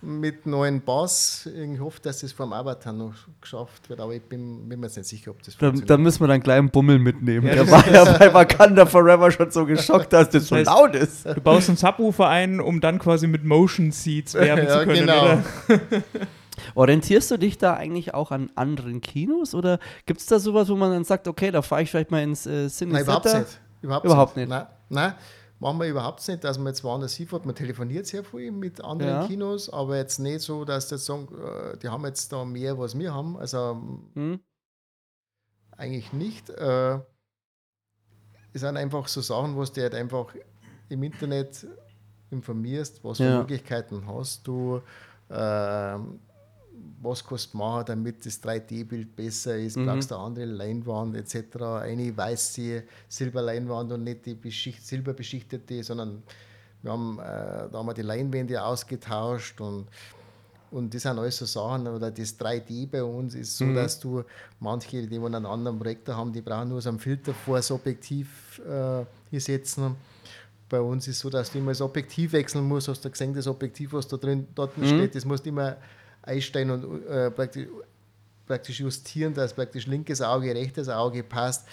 [0.00, 1.48] mit neuen Bass.
[1.72, 4.96] Ich hoffe, dass das vom Avatar noch geschafft wird, aber ich bin, bin mir jetzt
[4.96, 5.90] nicht sicher, ob das Da, funktioniert.
[5.90, 7.46] da müssen wir dann gleich einen Bummel mitnehmen.
[7.46, 10.64] Ja, Der das war ja bei Wakanda Forever schon so geschockt, dass das so heißt-
[10.66, 11.24] laut ist.
[11.24, 14.98] Du baust einen Subwoofer ein, um dann quasi mit Motion Seats werben Ja, zu können,
[15.06, 15.38] genau.
[16.74, 20.76] Orientierst du dich da eigentlich auch an anderen Kinos oder gibt es da sowas, wo
[20.76, 23.60] man dann sagt, okay, da fahre ich vielleicht mal ins äh, Cine Nein, überhaupt nicht.
[23.82, 24.48] Überhaupt, Überhaupt nicht.
[24.48, 25.14] Nein, nein,
[25.58, 27.44] machen wir überhaupt nicht, dass man jetzt woanders hinfährt.
[27.46, 29.26] Man telefoniert sehr viel mit anderen Ja.
[29.26, 32.96] Kinos, aber jetzt nicht so, dass das sagen, äh, die haben jetzt da mehr, was
[32.98, 33.36] wir haben.
[33.36, 33.80] Also
[34.14, 34.40] Hm?
[35.76, 36.48] eigentlich nicht.
[36.50, 36.98] Äh,
[38.52, 40.26] es sind einfach so Sachen, wo du halt einfach
[40.88, 41.66] im Internet
[42.30, 43.38] informierst, was für Ja.
[43.40, 44.80] Möglichkeiten hast du,
[45.30, 46.20] ähm,
[47.00, 49.86] was kannst du machen, damit das 3D-Bild besser ist, Mhm.
[49.86, 51.56] brauchst du eine andere Leinwand etc.
[51.82, 56.22] Eine weiße Silberleinwand und nicht die beschicht, silberbeschichtete, sondern
[56.82, 59.86] wir haben, äh, da haben wir die Leinwände ausgetauscht und
[60.70, 64.22] und das sind alles so Sachen, oder das 3D bei uns ist so, dass du
[64.58, 67.70] manche, die wollen einen anderen Projektor haben, die brauchen nur so einen Filter vor das
[67.70, 69.94] Objektiv äh, hier setzen.
[70.70, 72.88] Bei uns ist so, dass du immer das Objektiv wechseln musst.
[72.88, 75.76] Hast du gesehen, das Objektiv, was da drin dort steht, das musst du immer
[76.22, 77.66] einstellen und äh, praktisch,
[78.46, 81.66] praktisch justieren, dass praktisch linkes Auge, rechtes Auge passt.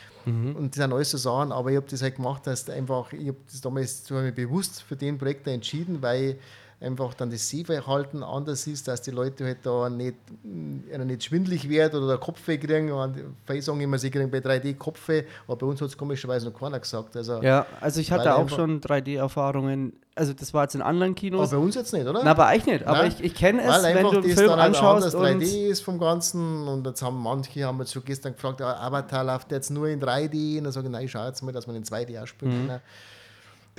[0.55, 3.29] Und das sind alles so Sachen, aber ich habe das halt gemacht, dass einfach, ich
[3.29, 4.03] habe das damals
[4.35, 6.37] bewusst für den Projekt entschieden, weil
[6.81, 11.93] einfach dann das Sehverhalten anders ist, dass die Leute halt da nicht, nicht schwindlig wird
[11.93, 12.91] oder der Kopfweh kriegen.
[12.91, 16.49] Und viele sagen immer, sie kriegen bei 3D Kopfweh, aber bei uns hat es komischerweise
[16.49, 17.15] noch keiner gesagt.
[17.17, 19.93] Also, Ja, also ich hatte auch schon 3D-Erfahrungen.
[20.19, 21.49] Also das war jetzt in anderen aber Kinos.
[21.49, 22.21] bei uns jetzt nicht, oder?
[22.23, 22.85] Na, bei euch nicht.
[22.85, 24.75] Aber Nein, ich, ich kenne es, Weil wenn einfach du einen das Film dann halt
[24.75, 28.33] anschaust anders und 3D ist vom Ganzen und jetzt haben manche haben jetzt schon gestern
[28.33, 31.25] gefragt, ah, Avatar läuft jetzt nur in 3D und dann sage ich, nein, ich schau
[31.25, 32.67] jetzt mal, dass man in 2D auch spielen Mhm.
[32.67, 32.81] kann.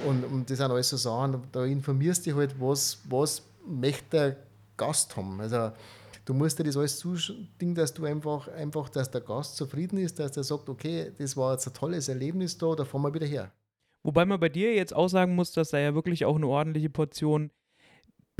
[0.06, 4.04] Und, und das sind alles so Sachen, da informierst du dich halt, was, was möchte
[4.10, 4.36] der
[4.78, 5.38] Gast haben.
[5.42, 5.72] Also
[6.24, 10.18] du musst dir das alles zustimmen, dass du einfach, einfach, dass der Gast zufrieden ist,
[10.18, 13.26] dass der sagt, okay, das war jetzt ein tolles Erlebnis da, da fahren wir wieder
[13.26, 13.50] her.
[14.02, 16.90] Wobei man bei dir jetzt auch sagen muss, dass da ja wirklich auch eine ordentliche
[16.90, 17.50] Portion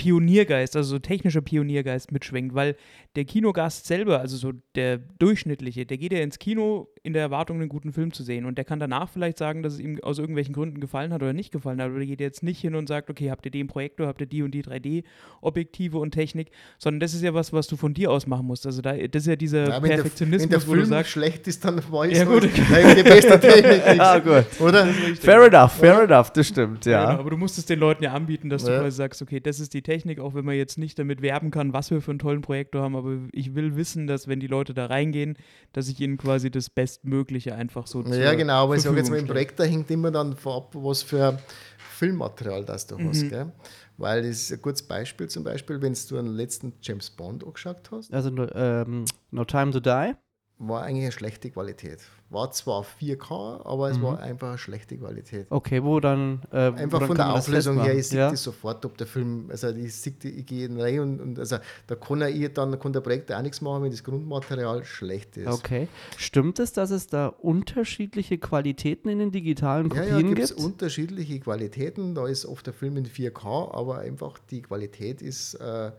[0.01, 2.75] Pioniergeist, also so technischer Pioniergeist mitschwingt, weil
[3.17, 7.59] der Kinogast selber, also so der durchschnittliche, der geht ja ins Kino in der Erwartung,
[7.61, 10.19] einen guten Film zu sehen und der kann danach vielleicht sagen, dass es ihm aus
[10.19, 12.89] irgendwelchen Gründen gefallen hat oder nicht gefallen hat, aber der geht jetzt nicht hin und
[12.89, 17.01] sagt, okay, habt ihr den Projektor, habt ihr die und die 3D-Objektive und Technik, sondern
[17.01, 18.65] das ist ja was, was du von dir aus machen musst.
[18.67, 20.87] Also da, das ist ja dieser Ja, wenn der- Perfektionismus, wenn der wo du Film
[20.89, 22.45] sagst, schlecht ist, dann war ich Ja, gut.
[22.45, 23.83] die beste Technik.
[23.99, 24.45] Ja, gut.
[24.61, 24.87] Oder?
[25.21, 26.93] Fair enough, fair enough, das stimmt, Ja.
[26.93, 27.07] ja.
[27.11, 28.81] Genau, aber du musst es den Leuten ja anbieten, dass du Ja.
[28.81, 29.90] quasi sagst, okay, das ist die Technik,
[30.21, 32.97] auch wenn man jetzt nicht damit werben kann, was wir für einen tollen Projektor haben,
[32.97, 35.37] aber ich will wissen, dass wenn die Leute da reingehen,
[35.73, 39.19] dass ich ihnen quasi das Bestmögliche einfach so Ja, genau, aber ich sage jetzt mal,
[39.19, 41.39] im Verfügung Projekt, da hängt immer dann vorab, was für
[41.77, 43.29] Filmmaterial das du hast.
[43.29, 43.53] Gell?
[43.99, 47.91] Weil das ist ein gutes Beispiel, zum Beispiel, wenn du einen letzten James Bond angeschaut
[47.91, 50.15] hast, Also ähm, No Time to Die.
[50.63, 52.01] War eigentlich eine schlechte Qualität.
[52.29, 55.47] War zwar 4K, aber es war einfach eine schlechte Qualität.
[55.51, 56.43] Okay, wo dann.
[56.53, 58.31] Äh, Einfach woran von der Auflösung her, ich sehe ja?
[58.31, 61.57] das sofort, ob der Film, also ich sehe, die- ich gehe rein und, und also
[61.89, 65.49] da kann er dann kann der Projektor auch nichts machen, wenn das Grundmaterial schlecht ist.
[65.49, 65.89] Okay.
[66.19, 70.51] Stimmt es, dass es da unterschiedliche Qualitäten in den digitalen Ja, Kopien ja, gibt es
[70.55, 70.61] gibt?
[70.65, 72.15] unterschiedliche Qualitäten.
[72.15, 75.91] Da ist oft der Film in 4K, aber einfach die Qualität ist äh,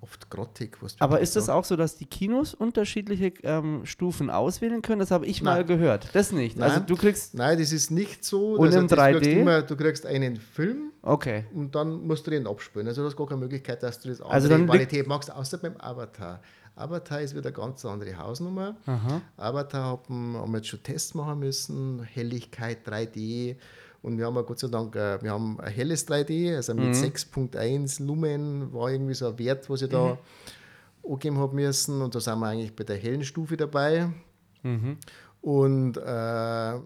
[0.00, 0.76] oft grottig.
[0.98, 4.98] Aber ist es auch so, dass die Kinos unterschiedliche ähm, Stufen auswählen können?
[5.00, 5.66] Das habe ich mal Nein.
[5.66, 6.08] gehört.
[6.14, 6.56] Das nicht.
[6.56, 6.70] Nein.
[6.70, 7.34] Also du kriegst.
[7.34, 8.54] Nein, das ist nicht so.
[8.54, 9.12] Und Also im das 3D?
[9.18, 11.44] Kriegst immer, du kriegst einen Film Okay.
[11.54, 12.86] und dann musst du den abspielen.
[12.88, 15.76] Also du hast gar keine Möglichkeit, dass du das Also liegt- Qualität machst, außer beim
[15.78, 16.40] Avatar.
[16.76, 18.76] Avatar ist wieder eine ganz andere Hausnummer.
[18.86, 19.20] Aha.
[19.36, 23.56] Avatar haben, haben wir jetzt schon Tests machen müssen, Helligkeit 3D.
[24.02, 26.94] Und wir haben ja Gott sei Dank, äh, wir haben ein helles 3D, also mit
[26.94, 30.18] 6.1 Lumen war irgendwie so ein Wert, was ich da
[31.06, 32.00] angeben habe müssen.
[32.00, 34.10] Und da sind wir eigentlich bei der hellen Stufe dabei.
[35.42, 36.80] Und äh,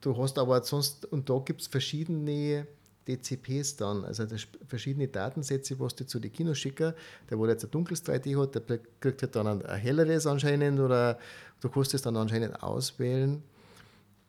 [0.00, 2.66] du hast aber sonst, und da gibt es verschiedene
[3.08, 4.24] DCPs dann, also
[4.66, 6.92] verschiedene Datensätze, was die zu den Kinos schicken.
[7.28, 10.80] Der, wo jetzt ein dunkles 3D hat, der kriegt halt dann ein, ein helleres anscheinend
[10.80, 11.18] oder
[11.60, 13.42] du kannst es dann anscheinend auswählen.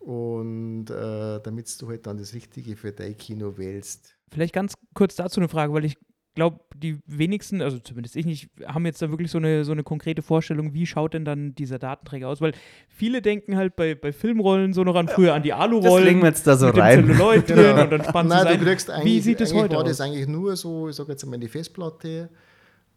[0.02, 4.16] Und äh, damit du halt dann das Richtige für dein Kino wählst.
[4.32, 5.95] Vielleicht ganz kurz dazu eine Frage, weil ich
[6.34, 9.84] glaube, die wenigsten, also zumindest ich nicht, haben jetzt da wirklich so eine, so eine
[9.84, 12.39] konkrete Vorstellung, wie schaut denn dann dieser Datenträger aus?
[12.41, 12.54] Weil
[12.88, 16.06] viele denken halt bei, bei Filmrollen so noch an früher an die Das Alu-Rollen.
[16.06, 17.06] legen wir jetzt da so rein.
[17.06, 17.82] Drin Genau.
[17.84, 19.89] und dann spannst Nein, du kriegst eigentlich, Wie sieht es eigentlich heute war aus?
[19.89, 22.30] das eigentlich nur so, ich sage jetzt einmal die Festplatte,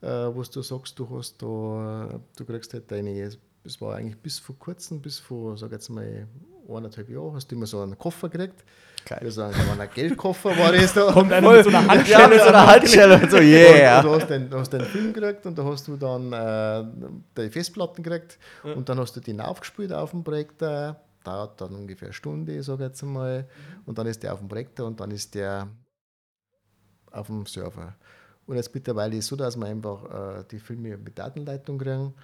[0.01, 3.31] äh, wo du sagst, du hast da, du kriegst halt deine,
[3.65, 6.29] es war eigentlich bis vor kurzem, bis vor, sag jetzt mal,
[6.69, 8.65] eineinhalb Jahren, hast du immer so einen Koffer gekriegt.
[9.05, 9.21] Geil.
[9.23, 11.13] Also ein, ein Geldkoffer war das da.
[11.13, 12.23] Kommt einer mit so einer Handschelle.
[12.23, 14.01] Ja, mit so einer Handschelle und so, yeah.
[14.01, 16.33] Und, und du hast den, du hast den Film gekriegt und da hast du dann
[16.33, 16.85] äh,
[17.37, 20.97] die Festplatten gekriegt und dann hast du den aufgespielt auf dem Projektor.
[21.23, 23.47] Dauert dann ungefähr eine Stunde, sage ich jetzt einmal.
[23.87, 25.69] Und dann ist der auf dem Projektor und dann ist der
[27.11, 27.95] auf dem Server.
[28.47, 32.15] Und jetzt mittlerweile ist es so, dass wir einfach äh, die Filme mit Datenleitung kriegen.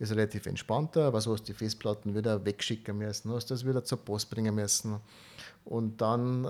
[0.00, 3.84] Ist relativ entspannter, aber so hast du die Festplatten wieder wegschicken müssen, hast das wieder
[3.84, 4.96] zur Post bringen müssen.
[5.64, 6.48] Und dann, äh,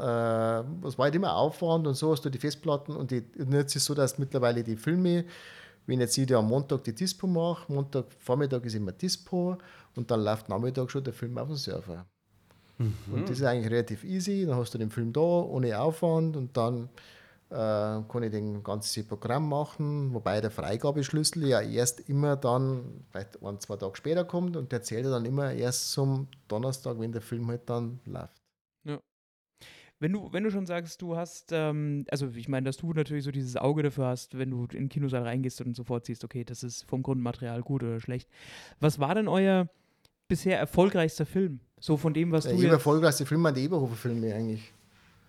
[0.83, 3.75] das war halt immer Aufwand und so hast du die Festplatten und, die, und jetzt
[3.75, 5.25] ist es so, dass mittlerweile die Filme,
[5.87, 9.59] wenn jetzt ich am Montag die Dispo mache, Montag Vormittag ist immer Dispo
[9.97, 12.07] und dann läuft Nachmittag schon der Film auf dem Server.
[13.13, 16.57] Und das ist eigentlich relativ easy, dann hast du den Film da, ohne Aufwand und
[16.57, 16.89] dann
[17.51, 23.43] äh, kann ich den ganzen Programm machen, wobei der Freigabeschlüssel ja erst immer dann, vielleicht
[23.43, 27.13] ein, zwei Tage später kommt und der zählt ja dann immer erst zum Donnerstag, wenn
[27.13, 28.41] der Film halt dann läuft.
[30.03, 33.23] Wenn du, wenn du schon sagst, du hast, ähm, also ich meine, dass du natürlich
[33.23, 36.43] so dieses Auge dafür hast, wenn du in den Kinosaal reingehst und sofort siehst, okay,
[36.43, 38.27] das ist vom Grundmaterial gut oder schlecht.
[38.81, 39.69] Was war denn euer
[40.27, 41.61] bisher erfolgreichster Film?
[41.79, 42.73] So von dem, was Der du jetzt.
[42.73, 44.73] erfolgreichste Film an die Eberhofer-Filme eigentlich.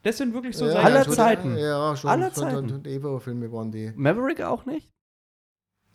[0.04, 1.58] Das sind wirklich so Ja, Sachen, Aller Zeiten.
[1.58, 2.10] Ja, schon.
[2.10, 2.82] Aller Zeiten.
[2.84, 3.92] Die Eberhofer-Filme waren die.
[3.96, 4.90] Maverick auch nicht?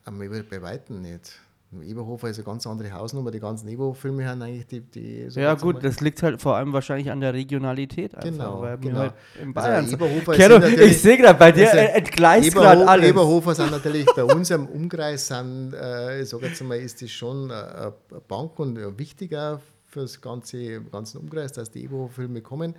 [0.05, 1.41] Aber bei Weitem nicht.
[1.83, 3.33] Eberhofer ist eine ganz andere Hausnummer.
[3.33, 4.81] Die ganzen Eberhofer-Filme haben eigentlich die.
[4.81, 8.15] die so Ja, gut, das liegt halt vor allem wahrscheinlich an der Regionalität.
[8.15, 9.01] Einfach, Genau, weil wir genau.
[9.01, 9.93] halt in Also Bayern.
[9.93, 13.11] Eberhofer sind natürlich- ich sehe gerade, bei dir Also, entgleist gerade alles.
[13.11, 17.11] Eberhofer sind natürlich bei uns im Umkreis, sind, äh, ich sage jetzt mal, ist das
[17.11, 17.93] schon äh, eine
[18.29, 22.75] Bank und wichtiger für das ganze ganzen Umkreis, dass die Eberhofer-Filme kommen.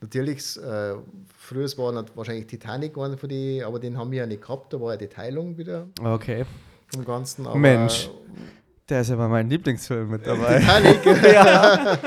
[0.00, 0.94] Natürlich, äh,
[1.38, 4.80] früher war wahrscheinlich Titanic einer von die, aber den haben wir ja nicht gehabt, da
[4.80, 6.44] war ja die Teilung wieder Okay.
[6.92, 7.46] vom Ganzen.
[7.46, 8.10] Aber, Mensch.
[8.88, 10.60] Der ist ja bei meinem Lieblingsfilm mit dabei.
[10.60, 11.04] Titanic.
[11.32, 11.98] ja.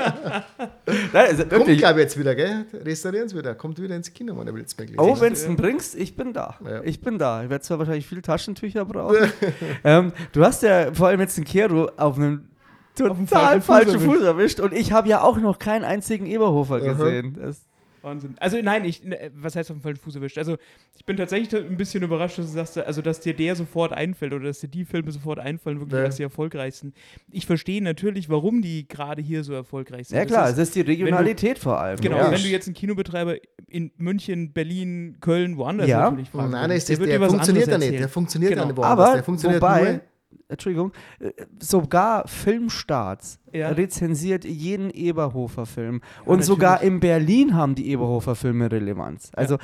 [1.12, 2.64] Nein, also Kommt, glaube ich, jetzt wieder, gell?
[2.72, 3.54] Restaurieren es wieder.
[3.54, 4.96] Kommt wieder ins Kino, meine Blitzbäckle.
[4.96, 6.56] Oh, wenn du ihn bringst, ich bin da.
[6.64, 6.80] Ja.
[6.82, 7.42] Ich bin da.
[7.42, 9.30] Ich werde zwar wahrscheinlich viel Taschentücher brauchen.
[9.84, 12.48] ähm, du hast ja vor allem jetzt den Kero auf einem
[12.96, 14.60] total falschen Fuß erwischt.
[14.60, 17.36] Und ich habe ja auch noch keinen einzigen Eberhofer gesehen.
[17.38, 17.60] Das,
[18.02, 18.34] Wahnsinn.
[18.40, 20.38] Also nein, ich, ne, was heißt auf dem falschen Fuß erwischt?
[20.38, 20.56] Also
[20.96, 24.32] ich bin tatsächlich ein bisschen überrascht, dass du sagst, also dass dir der sofort einfällt
[24.32, 26.04] oder dass dir die Filme sofort einfallen, wirklich Ja.
[26.06, 26.92] als die erfolgreichsten.
[27.30, 30.18] Ich verstehe natürlich, warum die gerade hier so erfolgreich sind.
[30.18, 31.96] ja klar, ist, es ist die Regionalität vor allem.
[32.00, 32.30] Genau, ja.
[32.30, 33.36] wenn du jetzt einen Kinobetreiber
[33.68, 36.04] in München, Berlin, Köln, woanders Ja.
[36.10, 37.92] natürlich fragst, Nein, ist der der dir was funktioniert ja nicht.
[38.00, 38.62] Der funktioniert Genau.
[38.62, 39.06] ja nicht woanders.
[39.08, 40.00] Aber der funktioniert wobei, nur.
[40.48, 43.70] Entschuldigung, äh, sogar Filmstarts Ja.
[43.70, 45.96] rezensiert jeden Eberhofer-Film.
[45.96, 46.46] Und natürlich.
[46.46, 49.30] sogar in Berlin haben die Eberhofer-Filme Relevanz.
[49.34, 49.58] Also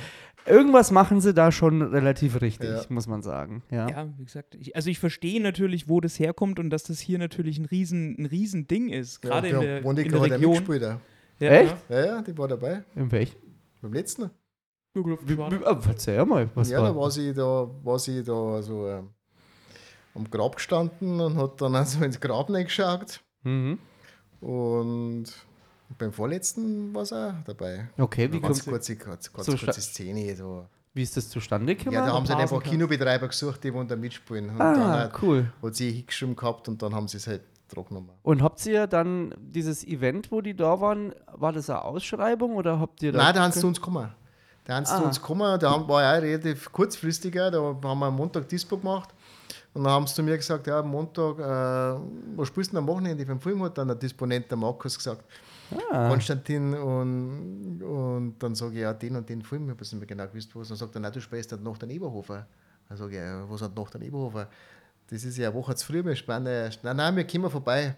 [0.47, 2.83] irgendwas machen sie da schon relativ richtig, Ja.
[2.89, 3.63] muss man sagen.
[3.71, 3.89] Ja.
[3.89, 7.19] Ja, wie gesagt, ich, also ich verstehe natürlich, wo das herkommt und dass das hier
[7.19, 10.35] natürlich ein riesen, ein riesen Ding ist, gerade in der, in Monika der hat ja
[10.37, 10.57] Region.
[10.95, 11.01] auch.
[11.39, 11.77] Ja, Echt?
[11.91, 12.83] Ja, ja, die war dabei.
[12.95, 13.39] In welchem?
[13.83, 14.23] Beim letzten.
[14.23, 14.31] Ja.
[14.95, 16.89] Wie, wie, ah, erzähl mal, was ja, war?
[16.89, 19.11] da war sie da, war sie da so ähm,
[20.17, 23.21] am Grab gestanden und hat dann also ins Grab reingeschaut.
[23.45, 23.79] Mhm.
[24.41, 25.27] Und
[25.99, 27.89] beim vorletzten war sie auch dabei.
[27.99, 30.35] Okay, wie, kommt, kurze, ganz, ganz So kurze Szene.
[30.37, 30.67] So.
[30.95, 31.95] wie ist das zustande gekommen?
[31.95, 32.63] Ja, da haben sie dann einfach.
[32.63, 34.51] Kinobetreiber gesucht, die wollen da mitspielen.
[34.51, 35.53] Und Ah, dann hat, cool.
[35.63, 38.11] hat sie hingeschrieben gehabt und dann haben sie es halt genommen.
[38.23, 42.79] Und habt ihr dann dieses Event, wo die da waren, war das eine Ausschreibung oder
[42.79, 43.19] habt ihr da.
[43.19, 44.09] Nein, da haben sie zu uns gekommen.
[44.65, 44.99] Da haben sie Ah.
[44.99, 48.77] zu uns gekommen, da haben, war ja relativ kurzfristiger, da haben wir am Montag Dispo
[48.79, 49.11] gemacht.
[49.77, 52.01] Und dann haben sie zu mir gesagt, ja, am Montag, äh,
[52.37, 53.63] was spielst du denn am Wochenende für einen Film?
[53.63, 55.25] Hat dann der Disponent, der Markus, gesagt,
[55.91, 56.09] Ah.
[56.09, 56.75] Konstantin.
[56.75, 60.07] Und, und dann sage ich, ja, den und den Film, ich habe es nicht mehr
[60.07, 60.69] genau gewusst, was.
[60.69, 62.47] Dann sagt er, nein, du spielst dann noch den Eberhofer.
[62.89, 64.49] Dann sage ich, ja, was hat noch den Eberhofer?
[65.09, 66.71] Das ist ja eine Woche zu früh, wir spannen.
[66.83, 67.95] Nein, nein, wir kommen vorbei.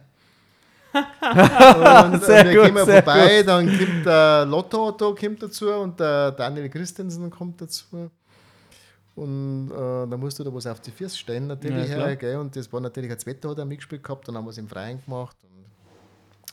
[0.95, 6.01] und äh, wir gut, kommen sehr vorbei, dann kommt der Lotto Otto kommt dazu und
[6.01, 8.11] der Daniel Christensen kommt dazu.
[9.19, 9.75] Und äh,
[10.11, 11.89] dann musst du da was auf die Füße stellen, natürlich.
[11.91, 12.37] Ja, her, gell?
[12.37, 14.69] Und das war natürlich, das Wetter hat er mitgespielt gehabt, dann haben wir es im
[14.69, 15.37] Freien gemacht.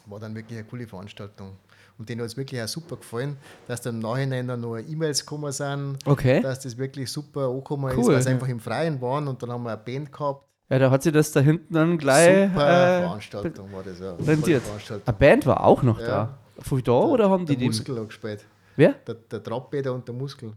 [0.05, 1.53] Und war dann wirklich eine coole Veranstaltung.
[1.97, 3.37] Und denen hat es wirklich auch super gefallen,
[3.67, 6.41] dass da im Nachhinein dann noch E-Mails gekommen sind, Okay.
[6.41, 8.13] dass das wirklich super angekommen ist, Cool.
[8.15, 10.43] weil sie einfach im Freien waren und dann haben wir eine Band gehabt.
[10.69, 12.49] Ja, da hat sie das da hinten dann gleich.
[12.49, 14.15] super Äh, Veranstaltung war das ja.
[14.17, 15.07] Veranstaltung.
[15.07, 16.07] eine Band war auch noch Ja.
[16.07, 16.37] da.
[16.59, 17.65] Von da oder haben die der die.
[17.67, 18.45] Muskel hat gespielt.
[18.75, 18.93] Wer?
[19.07, 20.53] Der, der Trappeter und der Muskel.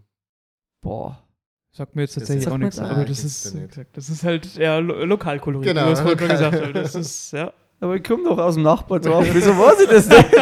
[0.80, 1.22] Boah.
[1.78, 4.24] Sagt mir jetzt Das tatsächlich auch mir nichts, aber Ah, das ist, du das ist
[4.24, 6.26] halt ja, lo Lokalkolorit, Genau, schon lokal.
[6.28, 6.72] gesagt haben.
[6.74, 7.52] Das ist, ja.
[7.78, 9.24] Aber ich komme doch aus dem Nachbardorf.
[9.32, 10.34] Wieso weiß ich das nicht?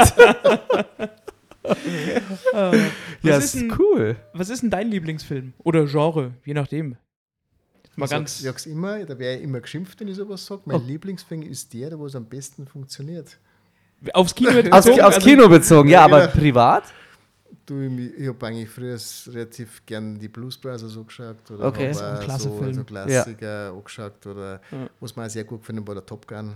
[2.55, 2.81] Äh, ja,
[3.23, 4.17] was, ist ist denn, cool.
[4.33, 5.53] was ist denn dein Lieblingsfilm?
[5.59, 6.97] Oder Genre, je nachdem.
[7.97, 8.31] Mal ich ganz.
[8.31, 10.63] sag's, ich sag's immer, da wäre ich immer geschimpft, wenn ich sowas sage.
[10.65, 10.85] Mein Oh.
[10.87, 13.39] Lieblingsfilm ist der, wo es am besten funktioniert.
[14.15, 16.33] Aufs Kino bezogen, aufs also- Kino bezogen, ja, Ja, aber genau.
[16.33, 16.85] privat?
[17.65, 18.97] Du, ich, ich habe eigentlich früher
[19.33, 21.51] relativ gern die Blues Brothers angeschaut.
[21.51, 21.89] Oder Okay.
[21.89, 22.75] hab Das ist ein auch klasse so, Film.
[22.75, 24.27] so Klassiker angeschaut.
[24.27, 24.89] Oder Ja.
[25.01, 26.55] was man auch sehr gut gefunden war der Top Gun.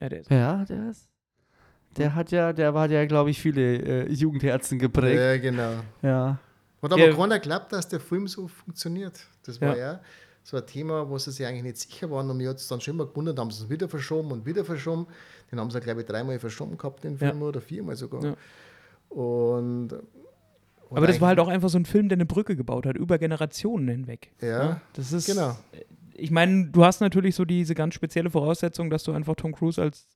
[0.00, 1.08] Ja, der ist Ja, der ist.
[1.96, 3.76] Der hat ja, der war ja, glaube ich, viele
[4.06, 5.18] äh, Jugendherzen geprägt.
[5.18, 5.80] Ja, genau.
[6.02, 6.38] Ja.
[6.82, 7.14] Hat aber Ja.
[7.16, 9.18] keiner geglaubt, dass der Film so funktioniert.
[9.44, 9.92] Das war Ja.
[9.94, 10.00] ja,
[10.42, 12.28] so ein Thema, wo sie sich eigentlich nicht sicher waren.
[12.30, 14.64] Und mir hat es dann schon immer gewundert, haben sie es wieder verschoben und wieder
[14.64, 15.06] verschoben.
[15.50, 17.30] Den haben sie, glaube ich, dreimal verschoben gehabt, den Ja.
[17.30, 18.36] Film, oder viermal sogar.
[19.08, 22.86] Und, und Aber das war halt auch einfach so ein Film, der eine Brücke gebaut
[22.86, 24.32] hat, über Generationen hinweg.
[24.40, 25.26] Ja, Das ist.
[25.26, 25.56] genau.
[26.18, 29.80] Ich meine, du hast natürlich so diese ganz spezielle Voraussetzung, dass du einfach Tom Cruise
[29.80, 30.08] als,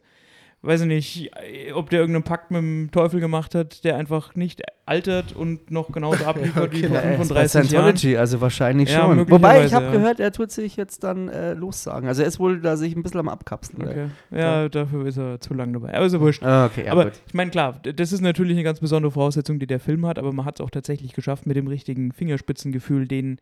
[0.63, 4.35] weiß ich nicht, äh, ob der irgendeinen Pakt mit dem Teufel gemacht hat, der einfach
[4.35, 6.97] nicht altert und noch genauso abliefert wie genau.
[6.97, 7.97] vor Ja, er ist bei 35 Jahren.
[7.97, 9.31] Scientology, also wahrscheinlich Ja, schon.
[9.31, 9.93] Wobei, ich habe ja.
[9.93, 12.09] gehört, er tut sich jetzt dann äh, lossagen.
[12.09, 13.89] Also er ist wohl da sich ein bisschen am Abkapseln.
[13.89, 14.07] Okay.
[14.31, 15.95] Ja, dafür ist er zu lang dabei.
[15.95, 16.43] Aber ist ja wurscht.
[16.43, 17.21] Ah, okay, ja, aber gut.
[17.27, 20.33] ich meine, klar, das ist natürlich eine ganz besondere Voraussetzung, die der Film hat, aber
[20.33, 23.41] man hat es auch tatsächlich geschafft, mit dem richtigen Fingerspitzengefühl den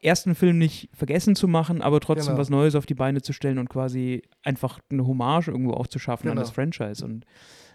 [0.00, 2.38] ersten Film nicht vergessen zu machen, aber trotzdem Genau.
[2.38, 5.98] was Neues auf die Beine zu stellen und quasi einfach eine Hommage irgendwo auch zu
[5.98, 6.42] schaffen an Genau.
[6.42, 7.04] das Franchise.
[7.04, 7.24] Und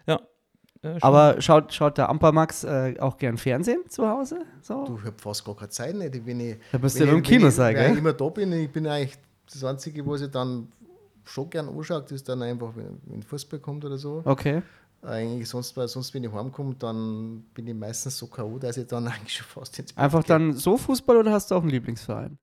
[0.07, 0.19] ja.
[0.83, 4.39] äh, Aber schaut, schaut der Ampermax äh, auch gern Fernsehen zu Hause?
[4.61, 4.85] So?
[4.85, 6.25] Du, ich habe fast gar keine Zeit nicht.
[6.25, 7.97] Wenn ich, da müsst wenn ihr im Kino sein, wenn ich gell?
[7.99, 9.15] immer da bin, ich bin eigentlich
[9.51, 10.69] das Einzige, was ich dann
[11.25, 14.21] schon gern anschaue, ist dann einfach, wenn, wenn Fußball kommt oder so.
[14.25, 14.61] Okay.
[15.03, 18.87] Eigentlich sonst, weil sonst, wenn ich heimkomme, dann bin ich meistens so K.O., dass ich
[18.87, 20.27] dann eigentlich schon fast ins Bett Einfach gehe.
[20.29, 22.37] dann so Fußball oder hast du auch einen Lieblingsverein?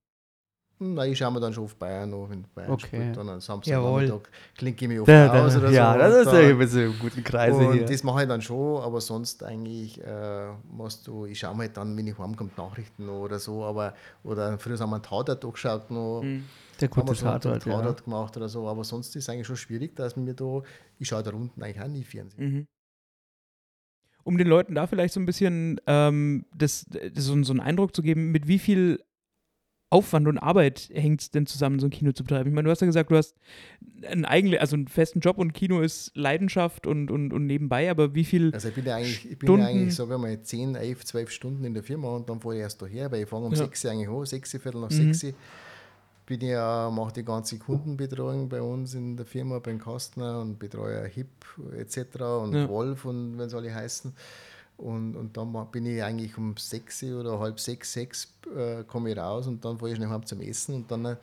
[0.83, 2.87] Nein, ich schaue mir dann schon auf Bayern an, wenn Bayern Okay.
[2.87, 3.17] spielt.
[3.19, 4.07] Dann am Samstag Jawohl.
[4.07, 5.99] Nachmittag klinke ich mich oft Da, aus oder ja, so.
[5.99, 7.85] das und ist ja immer so im guten Kreise und hier.
[7.85, 11.77] das mache ich dann schon, aber sonst eigentlich äh, machst du, ich schaue mir halt
[11.77, 13.93] dann, wenn ich heimkomme, Nachrichten noch oder so, aber
[14.25, 16.23] oder früher haben wir einen Tatort angeschaut noch,
[16.81, 17.93] Der haben wir gute Tatort, ja.
[17.93, 20.63] Gemacht oder so, aber sonst ist es eigentlich schon schwierig, dass mir da,
[21.01, 22.53] ich schaue da unten eigentlich auch nie Fernsehen.
[22.53, 22.67] Mhm.
[24.23, 27.97] Um den Leuten da vielleicht so ein bisschen ähm, das, das so, so einen Eindruck
[27.97, 29.03] zu geben, mit wie viel
[29.93, 32.49] Aufwand und Arbeit hängt es denn zusammen, so ein Kino zu betreiben?
[32.51, 33.35] Ich meine, du hast ja gesagt, du hast
[34.07, 38.15] einen eigenen, also einen festen Job und Kino ist Leidenschaft und, und, und nebenbei, aber
[38.15, 40.77] wie viel Also ich bin ja eigentlich, ich bin ja eigentlich, sage ich mal, 10,
[40.77, 43.47] 11, 12 Stunden in der Firma und dann fahre ich erst daher, weil ich fange
[43.47, 43.59] um Ja.
[43.59, 45.13] 6 Uhr eigentlich an, 6 Uhr, Viertel nach Mhm.
[45.13, 45.33] 6 Uhr.
[46.31, 51.05] Bin ja, mache die ganze Kundenbetreuung bei uns in der Firma, beim Kastner und betreue
[51.09, 51.27] HIP
[51.77, 52.21] etc.
[52.45, 52.69] und Ja.
[52.69, 54.15] Wolf und wenn sie alle heißen.
[54.77, 59.11] Und, und dann bin ich eigentlich um 6 Uhr oder halb 6, 6 äh, komme
[59.11, 61.17] ich raus und dann fahre ich schnell heim zum Essen und dann äh,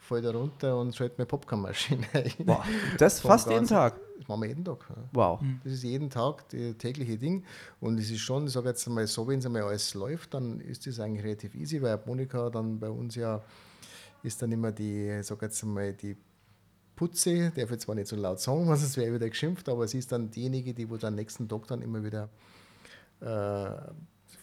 [0.00, 2.32] fahre ich da runter und schalte meine Popcornmaschine ein.
[2.44, 2.64] Boah,
[2.98, 3.94] das fast jeden Tag.
[4.18, 4.84] Das machen wir jeden Tag.
[4.90, 4.96] Ja.
[5.12, 5.40] Wow.
[5.62, 7.44] Das ist jeden Tag das tägliche Ding.
[7.80, 10.58] Und es ist schon, ich sage jetzt einmal so, wenn es einmal alles läuft, dann
[10.58, 13.40] ist das eigentlich relativ easy, weil Monika dann bei uns ja
[14.22, 16.16] ist dann immer die, sage jetzt einmal, die
[16.96, 19.98] Putze, darf ich zwar nicht so laut sagen, was es wäre wieder geschimpft, aber sie
[19.98, 22.28] ist dann diejenige, die wo dann nächsten Tag dann immer wieder
[23.20, 23.92] äh,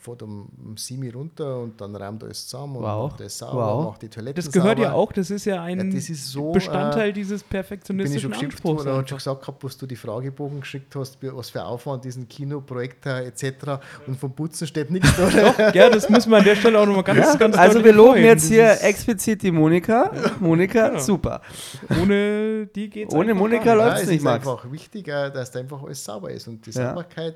[0.06, 3.12] fährt um, um 7 Uhr runter und dann räumt alles zusammen und Wow.
[3.12, 3.86] macht alles sauber, Wow.
[3.86, 4.97] macht die Toilette Das gehört ja sauber.
[4.99, 8.22] auch, das ist ja ein Ja, das ist so, Bestandteil äh, dieses bin ich perfektionistischen
[8.22, 8.78] schon geschimpft Anspruchs.
[8.86, 9.10] worden, hat einfach.
[9.10, 13.20] schon gesagt gehabt, was du die Fragebogen geschickt hast, was für Aufwand diesen Kinoprojekt da
[13.22, 13.80] etc.
[14.08, 15.30] Und vom Putzen steht nichts da.
[15.30, 17.93] Doch, ja, das müssen wir an der Stelle auch nochmal ganz, Ja, ganz also wir
[17.93, 20.12] loben jetzt hier explizit die Monika.
[20.39, 20.99] Monika, Genau.
[20.99, 21.41] super.
[22.01, 23.84] Ohne die geht's Ohne Monika gar nicht.
[23.86, 24.47] läuft's es nicht, ist Max.
[24.47, 26.47] einfach wichtig, äh, dass da einfach alles sauber ist.
[26.47, 26.89] Und die Ja.
[26.89, 27.36] Sauberkeit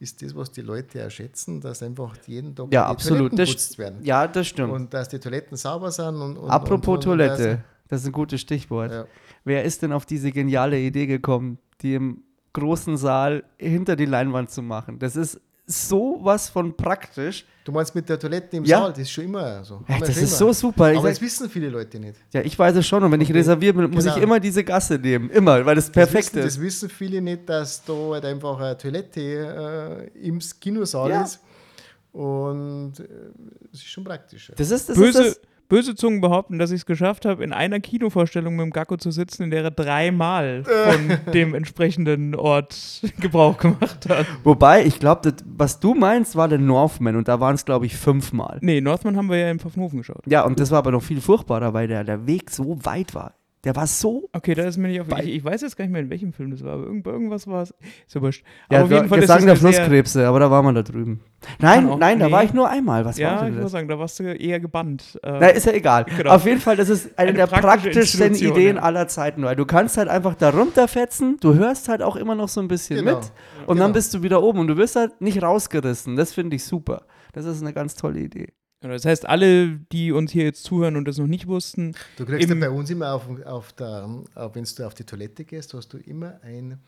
[0.00, 3.30] ist das, was die Leute auch schätzen, dass einfach jeden Tag Ja, die absolut.
[3.30, 3.98] Toiletten Das, putzt werden.
[4.04, 4.72] ja, das stimmt.
[4.72, 6.16] Und dass die Toiletten sauber sind.
[6.16, 8.92] Und, und, Apropos und, und, Toilette, das ist ein gutes Stichwort.
[8.92, 9.04] Ja.
[9.44, 12.22] Wer ist denn auf diese geniale Idee gekommen, die im
[12.52, 14.98] großen Saal hinter die Leinwand zu machen?
[14.98, 15.40] Das ist
[15.70, 17.44] sowas von praktisch.
[17.64, 18.78] Du meinst mit der Toilette im Ja.
[18.80, 19.84] Saal, das ist schon immer so.
[19.86, 20.26] Ja, das ist immer.
[20.26, 20.90] so super.
[20.90, 22.14] Ich Aber sag, das wissen viele Leute nicht.
[22.32, 23.04] ja, ich weiß es schon.
[23.04, 23.38] Und wenn ich Okay.
[23.38, 24.24] reserviere, muss ich Genau.
[24.24, 25.28] immer diese Gasse nehmen.
[25.28, 26.56] Immer, weil das Das perfekt wissen, ist.
[26.56, 29.20] Das wissen viele nicht, dass da halt einfach eine Toilette
[30.14, 31.22] äh, im Kinosaal Ja.
[31.24, 31.40] ist.
[32.12, 33.04] Und äh,
[33.72, 34.50] es ist schon praktisch.
[34.56, 35.40] Das ist, das Böse, ist das.
[35.68, 39.10] Böse Zungen behaupten, dass ich es geschafft habe, in einer Kinovorstellung mit dem Gacko zu
[39.10, 40.92] sitzen, in der er dreimal Äh.
[40.92, 44.26] von dem entsprechenden Ort Gebrauch gemacht hat.
[44.44, 47.96] Wobei, ich glaube, was du meinst, war der Northman und da waren es, glaube ich,
[47.96, 48.58] fünfmal.
[48.62, 50.22] Nee, Northman haben wir ja in Pfaffenhofen geschaut.
[50.26, 53.34] Ja, und das war aber noch viel furchtbarer, weil der, der Weg so weit war.
[53.64, 54.28] Der war so.
[54.32, 55.08] Okay, da ist mir nicht auf.
[55.20, 57.46] Ich, ich weiß jetzt gar nicht mehr, in welchem Film das war, aber irgend, irgendwas
[57.48, 57.74] war es.
[58.06, 58.44] Ist ja wurscht.
[58.70, 60.82] Ja, aber auf jeden Fall ist Gesang das der Flusskrebse, aber da waren wir da
[60.82, 61.20] drüben.
[61.58, 62.32] Nein, auch- nein, da nee.
[62.32, 63.04] war ich nur einmal.
[63.04, 63.72] Was Ja, war ich denn muss das?
[63.72, 65.18] sagen, da warst du eher gebannt.
[65.24, 66.04] Äh, Na, ist ja egal.
[66.16, 66.30] Genau.
[66.30, 68.82] Auf jeden Fall, das ist eine, Eine der praktischsten Ideen ja.
[68.82, 72.48] aller Zeiten, weil du kannst halt einfach da runterfetzen, du hörst halt auch immer noch
[72.48, 73.16] so ein bisschen Genau.
[73.18, 73.32] mit
[73.66, 73.92] und dann Genau.
[73.94, 76.14] bist du wieder oben und du wirst halt nicht rausgerissen.
[76.16, 77.02] Das finde ich super.
[77.32, 78.48] Das ist eine ganz tolle Idee.
[78.80, 82.48] Das heißt, alle, die uns hier jetzt zuhören und das noch nicht wussten, Du kriegst
[82.48, 84.08] ja bei uns immer auf, auf der,
[84.52, 86.78] wenn du auf die Toilette gehst, hast du immer ein,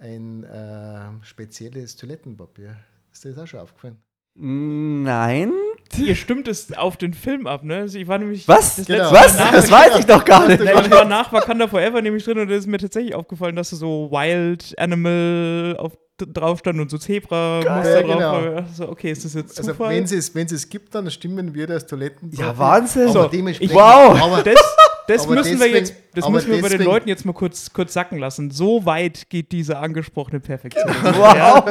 [0.00, 2.76] ein äh, spezielles Toilettenpapier.
[3.12, 3.96] Ist dir das auch schon aufgefallen?
[4.36, 5.52] Nein?
[5.96, 7.76] ihr stimmt es auf den Film ab, ne?
[7.76, 8.48] Also ich war nämlich.
[8.48, 8.76] Was?
[8.76, 9.12] Das Genau.
[9.12, 9.38] Was?
[9.38, 10.58] Nach- Das weiß ich doch gar nicht.
[10.64, 13.70] Nein, ich war nach Wakanda Forever nämlich drin und da ist mir tatsächlich aufgefallen, dass
[13.70, 18.32] da so Wild Animal auf, drauf stand und so Zebra-Muster Ja, drauf genau.
[18.54, 18.56] war.
[18.64, 19.90] Also, okay, ist das jetzt Also Zufall?
[19.96, 22.46] wenn es, wenn es gibt, dann stimmen wir das Toilettenpapier.
[22.46, 23.08] Ja, Wahnsinn.
[23.08, 24.20] Aber So, dementsprechend, Wow.
[24.22, 24.60] Aber, das
[25.06, 27.92] das Aber müssen wir jetzt, das müssen wir bei den Leuten jetzt mal kurz, kurz
[27.92, 28.50] sacken lassen.
[28.50, 30.86] So weit geht diese angesprochene Perfektion.
[31.04, 31.64] Wow.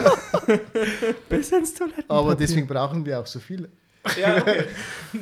[1.29, 2.15] Bis ins Toilettenpapier.
[2.15, 3.69] aber deswegen brauchen wir auch so viele.
[4.19, 4.63] ja, okay.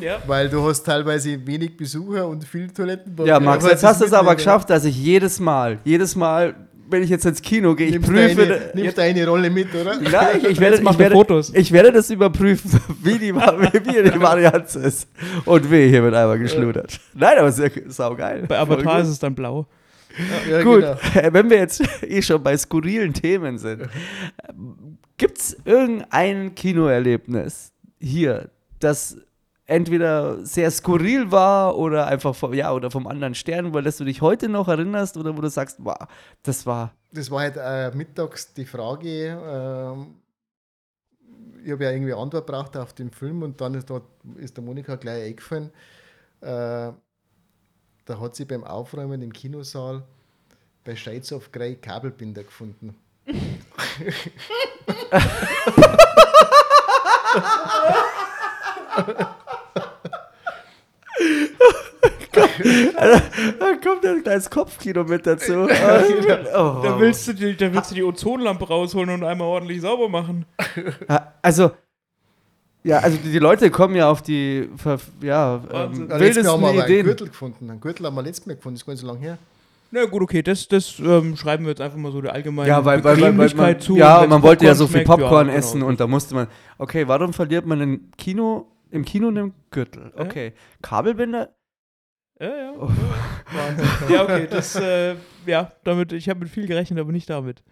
[0.01, 0.17] ja.
[0.25, 3.31] Weil du hast teilweise wenig Besucher und viel Toilettenpapier.
[3.33, 6.55] Ja, Max, jetzt das hast du es aber geschafft, dass ich jedes Mal, jedes Mal,
[6.91, 8.47] wenn ich jetzt ins Kino gehe, ich Nimmst prüfe.
[8.47, 9.99] deine, nimmst deine Rolle mit, oder?
[9.99, 11.53] Nein, ich, ich, werde, ich, werde, Fotos.
[11.53, 15.07] ich werde das überprüfen, wie die, wie die Varianz ist.
[15.45, 16.99] Und weh, hier wird einmal geschludert.
[17.13, 18.45] Nein, aber sehr saugeil.
[18.47, 19.67] Bei Avatar ist es dann blau.
[20.49, 20.97] Ja, Gut, genau.
[21.33, 23.83] wenn wir jetzt eh schon bei skurrilen Themen sind,
[25.17, 29.17] gibt es irgendein Kinoerlebnis hier, das
[29.71, 34.03] entweder sehr skurril war oder einfach vom, ja, oder vom anderen Stern, weil das du
[34.03, 35.97] dich heute noch erinnerst oder wo du sagst, wow,
[36.43, 36.93] das war.
[37.13, 39.29] Das war halt äh, mittags die Frage.
[39.29, 40.15] ähm,
[41.63, 44.03] ich habe ja irgendwie Antwort braucht auf den Film und dann ist, dort,
[44.35, 45.71] ist der Monika gleich eingefallen.
[46.41, 46.91] Äh,
[48.05, 50.03] da hat sie beim Aufräumen im Kinosaal
[50.83, 52.95] bei Shades of Grey Kabelbinder gefunden.
[62.31, 65.53] kommt ein kleines Kopfkino mit dazu.
[65.63, 65.67] oh.
[65.67, 70.45] Da willst, du die, da willst du die Ozonlampe rausholen und einmal ordentlich sauber machen.
[71.41, 71.71] Also,
[72.83, 74.69] ja, also die, die Leute kommen ja auf die
[75.21, 76.07] ja, ähm.
[76.09, 77.05] Ja, letztes Mal haben wildesten wir aber einen Ideen.
[77.05, 77.69] Gürtel gefunden.
[77.69, 79.37] Einen Gürtel haben wir letztes Mal gefunden, das ist gar nicht so lange her.
[79.91, 82.83] Na gut, okay, das, das ähm, schreiben wir jetzt einfach mal so der allgemeinen Ja,
[82.85, 83.97] weil, weil, weil, weil man, zu.
[83.97, 85.57] ja, man wenn's wollte ja so viel schmeckt, Popcorn ja, genau.
[85.57, 90.13] essen und da musste man, okay, warum verliert man im Kino, im Kino einen Gürtel?
[90.15, 91.49] Okay, Kabelbinder?
[92.41, 92.73] Ja, ja.
[92.79, 92.89] Oh.
[93.53, 93.87] Wahnsinn.
[94.09, 95.15] Ja, okay, das, äh,
[95.45, 97.63] ja, damit, ich habe mit viel gerechnet, aber nicht damit.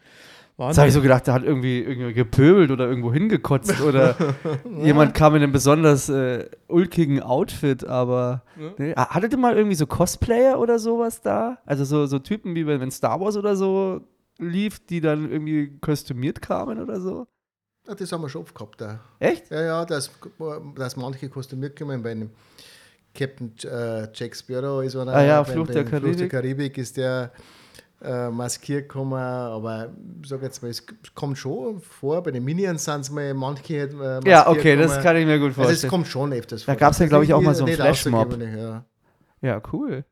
[0.60, 4.16] Jetzt habe ich so gedacht, der hat irgendwie, irgendwie gepöbelt oder irgendwo hingekotzt oder
[4.84, 8.72] jemand kam in einem besonders äh, ulkigen Outfit, aber Ja.
[8.78, 8.94] nee.
[8.96, 11.60] Ah, Hattet ihr mal irgendwie so Cosplayer oder sowas da?
[11.66, 14.02] Also so, so Typen wie wenn wenn Star Wars oder so
[14.38, 17.28] lief, die dann irgendwie kostümiert kamen oder so?
[17.88, 18.82] Ja, das haben wir schon oft gehabt.
[18.82, 19.00] Da.
[19.20, 19.50] Echt?
[19.50, 20.12] Ja, ja, dass,
[20.76, 22.04] dass manche kostümiert kommen.
[22.04, 22.32] Bei einem
[23.20, 25.14] Captain äh, Jack Sparrow ist einer.
[25.14, 26.32] Ah ja, bei der Flucht der Karibik.
[26.32, 27.32] Karibik ist der
[28.02, 29.14] äh, maskiert gekommen.
[29.20, 29.90] Aber
[30.24, 32.24] ich sag jetzt mal, es kommt schon vor.
[32.24, 35.04] Bei den Minions sind es mal manche äh, maskiert Ja, okay, das gekommen.
[35.04, 35.90] kann ich mir gut Also es vorstellen.
[35.92, 36.80] kommt schon öfters Da vor.
[36.80, 38.38] gab's ja, Das glaub ich, auch mal so einen Flashmob.
[38.42, 38.86] Ja.
[39.42, 40.06] ja, cool.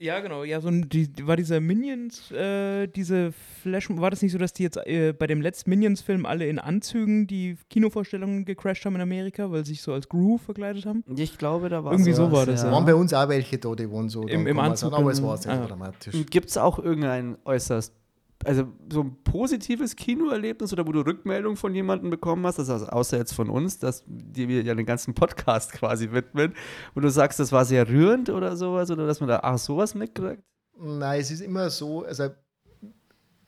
[0.00, 0.44] Ja, genau.
[0.44, 3.32] Ja, so ein, die, war dieser Minions, äh, diese
[3.62, 6.60] Flash, war das nicht so, dass die jetzt äh, bei dem letzten Minions-Film alle in
[6.60, 11.02] Anzügen die Kinovorstellungen gecrashed haben in Amerika, weil sie sich so als Groove verkleidet haben?
[11.16, 12.72] Ich glaube, da war Irgendwie so war das, Da Ja.
[12.74, 14.22] waren bei uns auch welche da, die waren so.
[14.28, 15.66] Im- im Anzug Aber es war sehr ah.
[15.66, 16.14] dramatisch.
[16.30, 17.92] Gibt es auch irgendein äußerst,
[18.44, 23.16] also so ein positives Kinoerlebnis oder wo du Rückmeldung von jemandem bekommen hast, also außer
[23.18, 26.54] jetzt von uns, dass die wir ja den ganzen Podcast quasi widmen,
[26.94, 29.94] wo du sagst, das war sehr rührend oder sowas oder dass man da ach sowas
[29.94, 30.42] mitkriegt?
[30.80, 32.28] Nein, es ist immer so, also,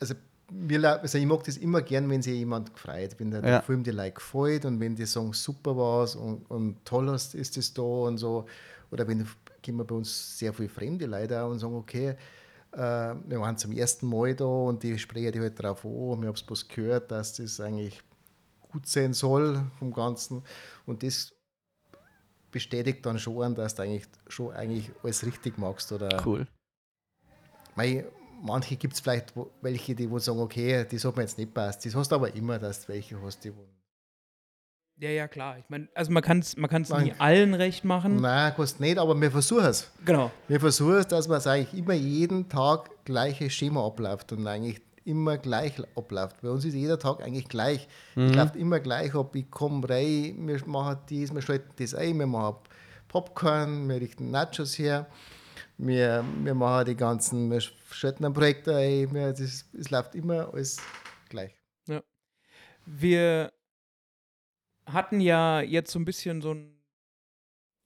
[0.01, 0.15] also,
[0.53, 3.47] wir, also ich mag das immer gern, wenn sich jemand gefreut, wenn der, Ja.
[3.47, 7.37] der Film dir like gefällt und wenn die sagen, super war's und, und toll hast,
[7.37, 8.47] ist das da und so.
[8.91, 9.25] Oder wenn
[9.65, 12.17] kommen bei uns sehr viele fremde Leute und sagen, okay,
[12.73, 16.47] wir waren zum ersten Mal da und die sprechen die halt drauf an, wir haben
[16.47, 18.01] bloß gehört, dass das eigentlich
[18.71, 20.43] gut sein soll vom Ganzen.
[20.87, 21.33] Und das
[22.51, 25.91] bestätigt dann schon, dass du eigentlich schon eigentlich alles richtig machst.
[25.93, 26.47] Oder Cool.
[27.75, 28.05] Mei,
[28.43, 31.85] manche gibt es vielleicht welche, die wo sagen, okay, das hat mir jetzt nicht passt.
[31.85, 33.67] Das hast du aber immer, dass du welche hast, die wo.
[35.01, 35.57] Ja, ja, klar.
[35.57, 37.15] Ich meine, also man kann es man kann's nie Nein.
[37.21, 38.21] allen recht machen.
[38.21, 39.91] Nein, kannst nicht, aber wir versuchen es.
[40.05, 40.31] Genau.
[40.47, 44.83] Wir versuchen es, dass man es eigentlich immer jeden Tag gleiches Schema abläuft und eigentlich
[45.07, 46.43] immer gleich abläuft.
[46.43, 47.89] Bei uns ist jeder Tag eigentlich gleich.
[48.15, 49.35] Es läuft immer gleich ab.
[49.35, 52.57] Ich komme rein, wir machen dies, wir schalten das ein, wir machen
[53.09, 55.07] Popcorn, wir richten Nachos her,
[55.79, 60.53] wir, wir machen die ganzen, wir schalten ein Projekt ein, wir, das, es läuft immer
[60.53, 60.77] alles
[61.31, 61.55] gleich.
[62.87, 63.51] Wir
[64.93, 66.77] hatten ja jetzt so ein bisschen so ein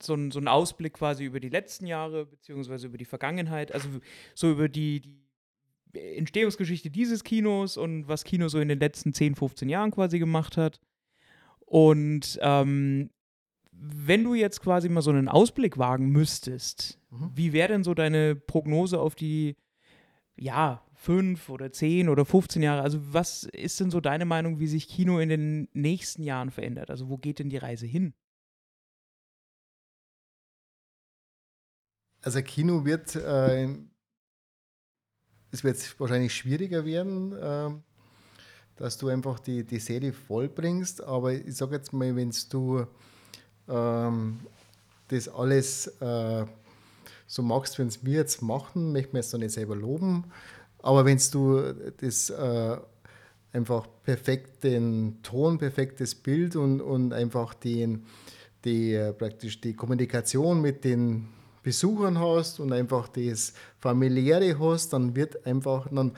[0.02, 3.88] so ein, so ein Ausblick quasi über die letzten Jahre, beziehungsweise über die Vergangenheit, also
[4.34, 9.34] so über die, die Entstehungsgeschichte dieses Kinos und was Kino so in den letzten 10,
[9.36, 10.80] 15 Jahren quasi gemacht hat.
[11.60, 13.10] Und ähm,
[13.70, 17.30] wenn du jetzt quasi mal so einen Ausblick wagen müsstest, Mhm.
[17.34, 19.56] wie wäre denn so deine Prognose auf die,
[20.36, 22.82] ja, fünf oder zehn oder 15 Jahre?
[22.82, 26.90] Also was ist denn so deine Meinung, wie sich Kino in den nächsten Jahren verändert?
[26.90, 28.14] Also wo geht denn die Reise hin?
[32.22, 33.68] Also Kino wird, äh,
[35.50, 37.82] es wird wahrscheinlich schwieriger werden, ähm,
[38.76, 41.04] dass du einfach die, die Serie vollbringst.
[41.04, 42.86] Aber ich sage jetzt mal, wenn du
[43.68, 44.40] ähm,
[45.08, 46.46] das alles äh,
[47.26, 50.24] so magst, wenn es wir jetzt machen, möchte man jetzt noch nicht selber loben.
[50.84, 51.62] Aber wenn du
[51.96, 52.76] das äh,
[53.54, 58.04] einfach perfekt den Ton, perfektes Bild und, und einfach den,
[58.66, 61.28] die, äh, praktisch die Kommunikation mit den
[61.62, 66.12] Besuchern hast und einfach das Familiäre hast, dann wird einfach, dann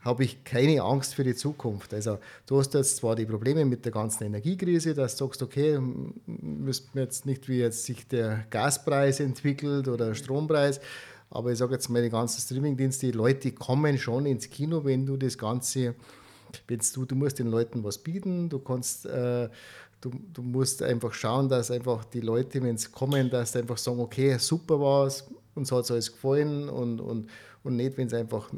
[0.00, 1.94] habe ich keine Angst für die Zukunft.
[1.94, 5.78] Also du hast jetzt zwar die Probleme mit der ganzen Energiekrise, dass du sagst, okay,
[6.26, 10.80] müssten wir jetzt nicht, wie jetzt sich der Gaspreis entwickelt oder der Strompreis,
[11.30, 15.04] aber ich sage jetzt mal, die ganzen Streamingdienste, die Leute kommen schon ins Kino, wenn
[15.04, 15.94] du das Ganze,
[16.66, 19.48] wenn du, du musst den Leuten was bieten, du kannst, äh,
[20.00, 23.78] du, du musst einfach schauen, dass einfach die Leute, wenn sie kommen, dass sie einfach
[23.78, 27.28] sagen, okay, super war's, uns hat es alles gefallen und, und,
[27.62, 28.50] und nicht, wenn sie einfach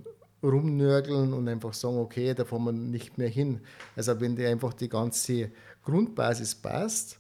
[0.43, 3.61] rumnörgeln und einfach sagen, okay, da fahren wir nicht mehr hin.
[3.97, 5.51] Also wenn dir einfach die ganze
[5.85, 7.20] Grundbasis passt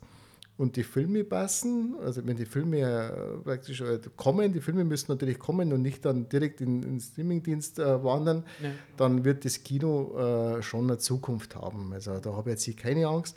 [0.60, 5.10] und die Filme passen, also wenn die Filme äh, praktisch äh, kommen, die Filme müssen
[5.10, 8.70] natürlich kommen und nicht dann direkt in den Streamingdienst äh, wandern, Ja.
[8.96, 11.92] dann wird das Kino schon eine Zukunft haben.
[11.92, 13.36] Also da habe ich jetzt hier keine Angst.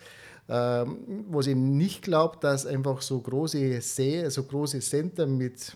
[0.49, 0.97] Ähm,
[1.29, 5.75] was ich nicht glaube, dass einfach so große See, so große Center mit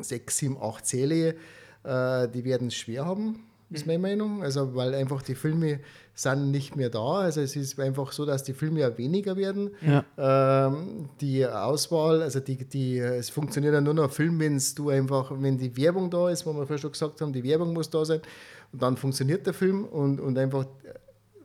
[0.00, 1.36] sechs, sieben, acht Säle,
[1.84, 4.42] äh, die werden es schwer haben, ist meine Meinung.
[4.42, 5.80] Also, weil einfach die Filme
[6.14, 7.20] sind nicht mehr da.
[7.20, 9.70] Also, es ist einfach so, dass die Filme ja weniger werden.
[9.80, 10.04] Ja.
[10.66, 15.32] Ähm, die Auswahl, also die, die, es funktioniert ja nur noch Film, wenn du einfach,
[15.36, 18.04] wenn die Werbung da ist, wo wir vorher schon gesagt haben, die Werbung muss da
[18.04, 18.20] sein
[18.72, 20.66] und dann funktioniert der Film und, und einfach,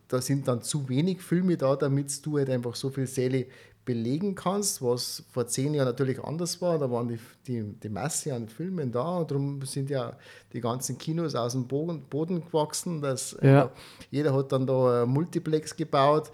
[0.07, 3.47] da sind dann zu wenig Filme da, damit du halt einfach so viel Säle
[3.85, 6.79] belegen kannst, was vor zehn Jahren natürlich anders war.
[6.79, 10.17] Da waren die, die, die Masse an Filmen da und darum sind ja
[10.53, 13.01] die ganzen Kinos aus dem Boden, Boden gewachsen.
[13.01, 13.65] Dass, Ja.
[13.65, 13.69] äh,
[14.09, 16.31] jeder hat dann da ein Multiplex gebaut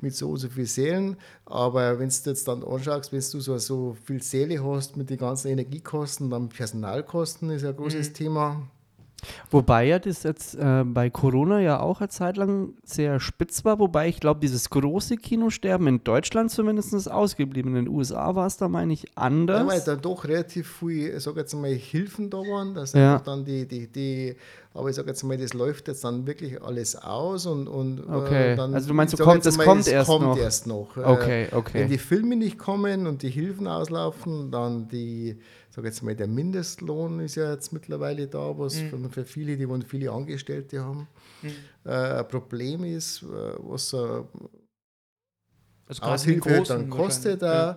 [0.00, 1.16] mit so und so viel Sälen.
[1.44, 5.18] Aber wenn du jetzt dann anschaust, wenn du so, so viel Säle hast mit den
[5.18, 8.66] ganzen Energiekosten, dann Personalkosten ist ja ein großes Thema.
[9.50, 13.78] Wobei ja das jetzt äh, bei Corona ja auch eine Zeit lang sehr spitz war,
[13.78, 17.74] wobei ich glaube, dieses große Kinosterben in Deutschland zumindest ist ausgeblieben.
[17.74, 19.60] In den USA war es da, meine ich, anders.
[19.62, 23.18] Ja, weil dann doch relativ viel, ich sage jetzt mal, Hilfen da waren, dass Ja.
[23.18, 24.36] dann die, die, die,
[24.74, 28.52] aber ich sage jetzt mal, das läuft jetzt dann wirklich alles aus und, und Okay.
[28.52, 30.36] äh, dann, Also du meinst, du sag kommt- jetzt es kommt erst kommt noch.
[30.36, 30.96] erst noch.
[30.98, 31.80] Äh, Okay, okay.
[31.80, 35.38] Wenn die Filme nicht kommen und die Hilfen auslaufen, dann die,
[35.74, 39.10] sage jetzt mal, der Mindestlohn ist ja jetzt mittlerweile da, was Mhm.
[39.10, 41.08] für, viele, die wollen viele Angestellte haben,
[41.84, 44.22] äh, ein Problem ist, äh, was äh,
[45.86, 47.74] Also Aushilfe dann kostet, äh,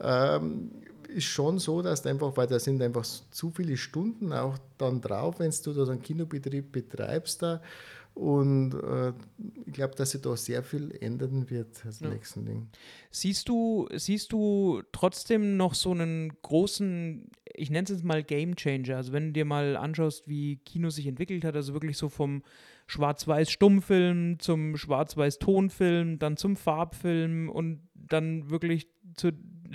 [0.00, 0.70] ähm,
[1.08, 5.38] ist schon so, dass einfach, weil da sind einfach zu viele Stunden auch dann drauf,
[5.40, 7.60] wenn du da einen Kinobetrieb betreibst da.
[8.14, 9.12] Und äh,
[9.66, 12.10] ich glaube, dass sich da sehr viel ändern wird als Ja.
[12.10, 12.68] nächsten Ding.
[13.10, 18.54] Siehst du, siehst du trotzdem noch so einen großen, ich nenne es jetzt mal Game
[18.56, 22.08] Changer, also wenn du dir mal anschaust, wie Kino sich entwickelt hat, also wirklich so
[22.10, 22.42] vom
[22.86, 29.30] Schwarz-Weiß-Stummfilm zum Schwarz-Weiß-Tonfilm, dann zum Farbfilm und dann wirklich zu,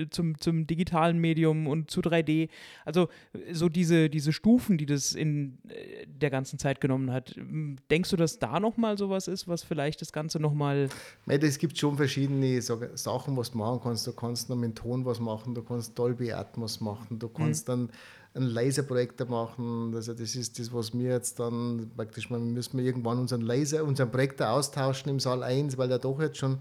[0.10, 2.50] zum, zum digitalen Medium und zu 3D.
[2.86, 3.10] Also
[3.52, 7.36] so diese, diese Stufen, die das in äh, der ganzen Zeit genommen hat.
[7.90, 10.90] Denkst du, dass da nochmal sowas ist, was vielleicht das Ganze nochmal
[11.26, 14.08] Es gibt schon verschiedene Sachen, was du machen kannst.
[14.08, 17.90] Du kannst noch mit Ton was machen, du kannst Dolby Atmos machen, du kannst dann
[18.38, 19.94] einen Laserprojektor machen.
[19.94, 23.84] Also das ist das, was wir jetzt dann praktisch, man müssen wir irgendwann unseren Laser,
[23.84, 26.60] unseren Projektor austauschen im Saal 1, weil der doch jetzt schon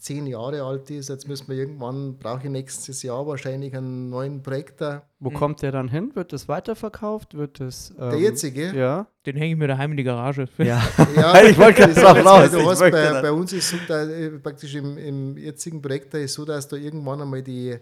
[0.00, 1.08] zehn Jahre alt ist.
[1.08, 5.02] Jetzt müssen wir irgendwann, brauche ich nächstes Jahr wahrscheinlich einen neuen Projektor.
[5.18, 6.12] Wo kommt der dann hin?
[6.14, 7.34] Wird das weiterverkauft?
[7.34, 7.90] Wird das.
[7.98, 8.72] Ähm, Der jetzige?
[8.74, 9.06] Ja.
[9.26, 10.48] Den hänge ich mir daheim in die Garage.
[10.58, 10.82] Ja.
[11.16, 14.04] Ja, Ich wollte gerade das ist raus, du hast bei, bei uns ist so, da,
[14.04, 17.76] äh, praktisch im, im jetzigen Projekt da ist so, dass da irgendwann einmal die,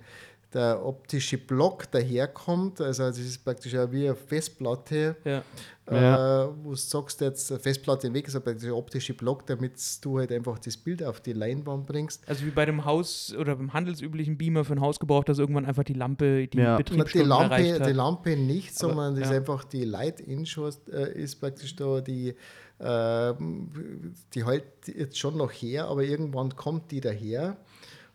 [0.54, 2.80] der optische Block daherkommt.
[2.80, 5.42] Also das ist praktisch auch wie eine Festplatte, Ja.
[5.90, 6.44] Ja.
[6.44, 9.46] äh, wo du sagst, jetzt eine Festplatte im Weg ist, aber praktisch ein optischer Block,
[9.46, 9.72] damit
[10.02, 12.28] du halt einfach das Bild auf die Leinwand bringst.
[12.28, 15.64] Also wie bei dem Haus oder beim handelsüblichen Beamer für ein Haus gebraucht, dass irgendwann
[15.66, 16.76] einfach die Lampe die Ja.
[16.76, 17.88] Die Betriebsstunden Lampe, erreicht hat.
[17.88, 19.36] die Lampe nicht, Aber, sondern das ist ja.
[19.38, 22.34] einfach die Light Inshore äh, ist praktisch da, die,
[22.80, 27.56] ähm, die hält jetzt schon noch her, aber irgendwann kommt die daher.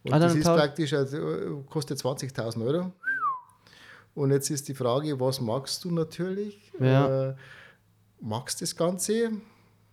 [0.04, 2.92] Und Ah, das ist praktisch, also, äh, kostet 20.000 Euro.
[4.16, 6.72] Und jetzt ist die Frage, was magst du natürlich?
[6.80, 7.30] Ja.
[7.30, 7.36] Äh,
[8.22, 9.32] magst das Ganze?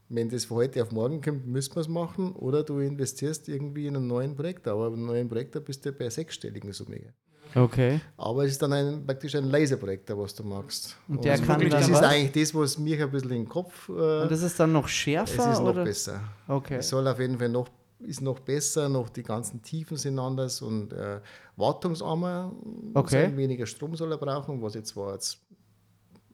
[0.09, 2.33] Wenn das von heute auf morgen kommt, müssen wir es machen.
[2.33, 4.67] Oder du investierst irgendwie in einen neuen Projekt.
[4.67, 7.15] Aber einen neuen Projekt, da bist du bei sechsstelligen Summe.
[7.55, 8.01] Okay.
[8.17, 10.97] Aber es ist dann ein, praktisch ein Laserprojektor, was du magst.
[11.09, 12.03] Und der kann das dann ist was?
[12.03, 13.89] eigentlich das, was mich ein bisschen in den Kopf.
[13.89, 15.53] Äh, Und das ist dann noch es schärfer?
[15.53, 15.85] ist noch oder?
[15.85, 16.21] besser.
[16.47, 16.77] Okay.
[16.77, 17.69] Es soll auf jeden Fall noch,
[18.03, 21.21] ist noch besser, noch die ganzen Tiefen sind anders und äh,
[21.57, 22.53] wartungsarmer.
[22.95, 23.37] Okay.
[23.37, 25.41] Weniger Strom soll er brauchen, was jetzt war jetzt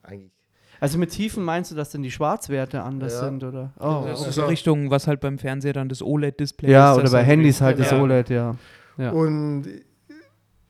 [0.02, 0.32] eigentlich.
[0.78, 3.20] Also mit Tiefen meinst du, dass dann die Schwarzwerte anders Ja.
[3.24, 3.72] sind, oder?
[3.78, 4.28] Oh, Das okay.
[4.28, 6.96] ist so Richtung, was halt beim Fernseher dann das OLED-Display Ja, ist.
[6.96, 8.02] oder das bei Handys halt wirklich- das ja.
[8.04, 8.56] OLED, ja.
[8.98, 9.10] Ja.
[9.12, 9.66] Und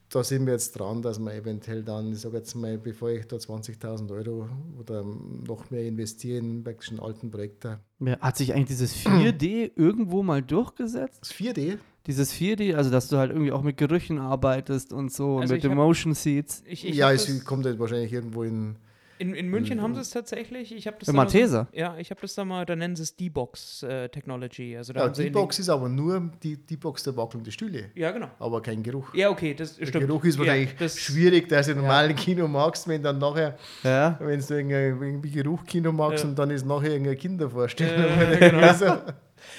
[0.09, 3.27] da sind wir jetzt dran, dass wir eventuell dann, ich sage jetzt mal, bevor ich
[3.27, 4.47] da 20.000 Euro
[4.79, 7.79] oder noch mehr investiere in einen alten Projektor.
[7.99, 11.19] Ja, Hat sich eigentlich dieses 4D irgendwo mal durchgesetzt?
[11.21, 15.39] Das 4D, Dieses 4D, also dass du halt irgendwie auch mit Gerüchen arbeitest und so,
[15.39, 16.63] Also mit den hab- Motion Seats.
[16.65, 18.77] Ich, ich ja, es das, kommt halt wahrscheinlich irgendwo in.
[19.19, 20.73] In, in München haben sie es tatsächlich.
[20.75, 21.67] Ich habe das Im da mal so- Malteser?
[21.73, 24.75] Ja, ich habe das da mal, da nennen sie es D-Box äh, Technology.
[24.77, 27.03] Also da Ja, haben sie die in den- Box ist aber nur die, die Box
[27.03, 28.29] der wackelnden Stühle, Ja, genau.
[28.39, 29.13] aber kein Geruch.
[29.13, 30.07] Ja, okay, das Der stimmt.
[30.07, 33.57] Geruch ist ja, wahrscheinlich das, schwierig, dass du im normalen Kino magst, wenn dann nachher,
[33.83, 34.17] Ja.
[34.19, 36.29] wenn du irgendwie irgendwie Geruchkino magst Ja.
[36.29, 38.05] und dann ist nachher irgendeine Kindervorstellung.
[38.19, 38.97] Äh, genau.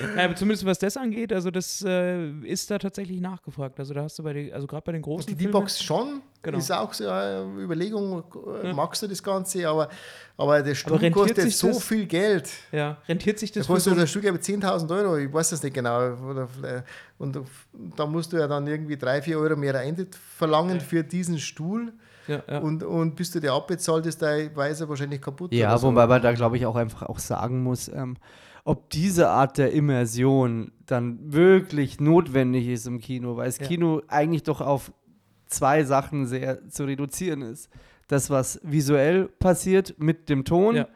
[0.01, 3.79] Naja, aber zumindest was das angeht, also das äh, ist da tatsächlich nachgefragt.
[3.79, 6.23] Also da hast du bei den, also gerade bei den großen die Filmen- D-Box schon,
[6.43, 6.59] Genau.
[6.59, 8.23] ist auch so eine Überlegung,
[8.63, 8.73] äh, Ja.
[8.75, 9.89] magst du das Ganze, aber,
[10.37, 11.83] aber der Strom rentiert kostet sich so das?
[11.85, 12.49] viel Geld.
[12.71, 15.51] Ja, rentiert sich Da das für kostet so der Stück aber 10.000 Euro, ich weiß
[15.51, 16.13] das nicht genau.
[16.31, 16.85] Oder, vielleicht-
[17.19, 17.39] und
[17.97, 21.93] da musst du ja dann irgendwie 3, 4 Euro mehr Eintritt verlangen für diesen Stuhl.
[22.29, 22.59] Ja, ja.
[22.59, 25.53] Und, und bis du dir abbezahlt ist, deine Weise wahrscheinlich kaputt.
[25.53, 25.89] Ja, so.
[25.89, 28.17] wobei man da, glaube ich, auch einfach auch sagen muss, ähm,
[28.69, 33.67] ob diese Art der Immersion dann wirklich notwendig ist im Kino, weil das Ja.
[33.67, 34.93] Kino eigentlich doch auf
[35.47, 37.71] zwei Sachen sehr zu reduzieren ist.
[38.09, 40.89] Das, was visuell passiert mit dem Ton Ja.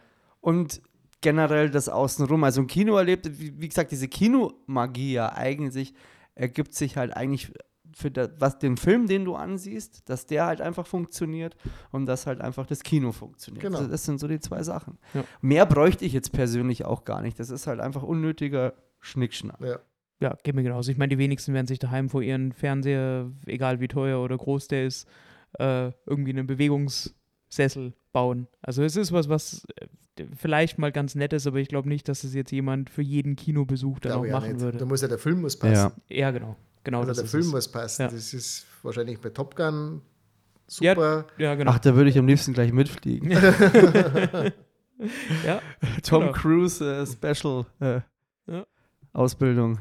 [0.42, 0.82] und
[1.22, 2.44] generell das Außenrum.
[2.44, 5.94] Also ein Kino erlebt, wie, wie gesagt, diese Kinomagie ja eigentlich
[6.34, 7.52] ergibt sich halt eigentlich
[7.94, 11.56] für das, was den Film, den du ansiehst, dass der halt einfach funktioniert
[11.90, 13.62] und dass halt einfach das Kino funktioniert.
[13.62, 13.78] Genau.
[13.78, 14.98] Also das sind so die zwei Sachen.
[15.14, 15.24] Ja.
[15.40, 17.38] Mehr bräuchte ich jetzt persönlich auch gar nicht.
[17.38, 19.60] Das ist halt einfach unnötiger Schnickschnack.
[19.60, 19.78] Ja.
[20.20, 20.92] Ja, geht mir genauso.
[20.92, 24.68] Ich meine, die wenigsten werden sich daheim vor ihren Fernseher, egal wie teuer oder groß
[24.68, 25.08] der ist,
[25.58, 28.46] äh, irgendwie einen Bewegungssessel bauen.
[28.60, 29.86] Also es ist was, was äh,
[30.36, 33.34] vielleicht mal ganz nett ist, aber ich glaube nicht, dass es jetzt jemand für jeden
[33.34, 34.60] Kinobesuch dann auch machen nicht.
[34.60, 34.78] würde.
[34.78, 35.92] Da muss ja der Film muss passen.
[36.08, 36.56] Ja, genau.
[36.84, 37.52] Genau also das der ist Film es.
[37.52, 38.02] muss passen.
[38.02, 38.08] Ja.
[38.08, 40.02] Das ist wahrscheinlich bei Top Gun
[40.80, 41.26] Ja, super.
[41.38, 41.70] Ja, genau.
[41.72, 43.30] Ach, da würde ich am liebsten gleich mitfliegen.
[43.30, 43.52] ja,
[46.02, 46.32] Tom Genau.
[46.32, 48.00] Cruise äh, Special äh,
[48.50, 48.66] Ja.
[49.12, 49.78] Ausbildung.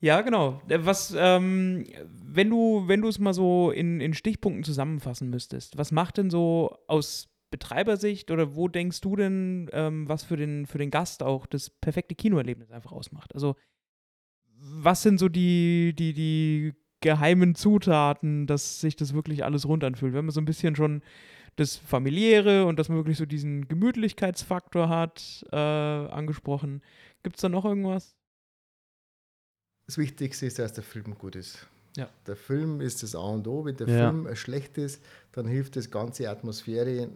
[0.00, 0.60] Ja, genau.
[0.68, 1.86] Äh, Was, ähm,
[2.22, 6.30] wenn du, wenn du es mal so in, in Stichpunkten zusammenfassen müsstest, was macht denn
[6.30, 11.22] so aus Betreibersicht oder wo denkst du denn, ähm, was für den, für den Gast
[11.22, 13.32] auch das perfekte Kinoerlebnis einfach ausmacht?
[13.34, 13.56] Also,
[14.66, 20.12] was sind so die, die, die geheimen Zutaten, dass sich das wirklich alles rund anfühlt?
[20.12, 21.02] Wir haben so ein bisschen schon
[21.56, 26.82] das Familiäre und dass man wirklich so diesen Gemütlichkeitsfaktor hat, äh, angesprochen.
[27.22, 28.16] Gibt es da noch irgendwas?
[29.86, 31.68] Das Wichtigste ist, dass der Film gut ist.
[31.96, 32.08] Ja.
[32.26, 33.64] Der Film ist das A und O.
[33.64, 34.10] Wenn der Ja.
[34.10, 37.10] Film schlecht ist, dann hilft das ganze Atmosphäre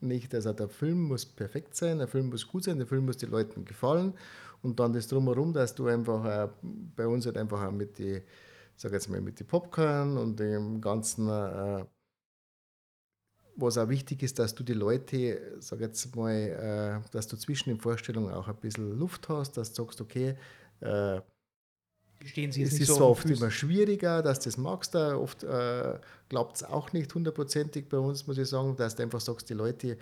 [0.00, 0.34] nicht.
[0.34, 3.30] Also der Film muss perfekt sein, der Film muss gut sein, der Film muss den
[3.30, 4.12] Leuten gefallen
[4.62, 8.22] und dann das drumherum, dass du einfach bei uns halt einfach auch mit die,
[8.76, 11.84] sag jetzt mal, mit die Popcorn und dem ganzen, äh,
[13.56, 16.32] was auch wichtig ist, dass du die Leute, sag jetzt mal,
[17.04, 20.36] äh, dass du zwischen den Vorstellungen auch ein bisschen Luft hast, dass du sagst, okay,
[20.80, 21.20] äh,
[22.24, 25.98] Stehen Sie es ist zwar oft immer schwieriger, dass du das magst, da oft äh,
[26.28, 29.54] klappt es auch nicht hundertprozentig bei uns, muss ich sagen, dass du einfach sagst, die
[29.54, 29.98] Leute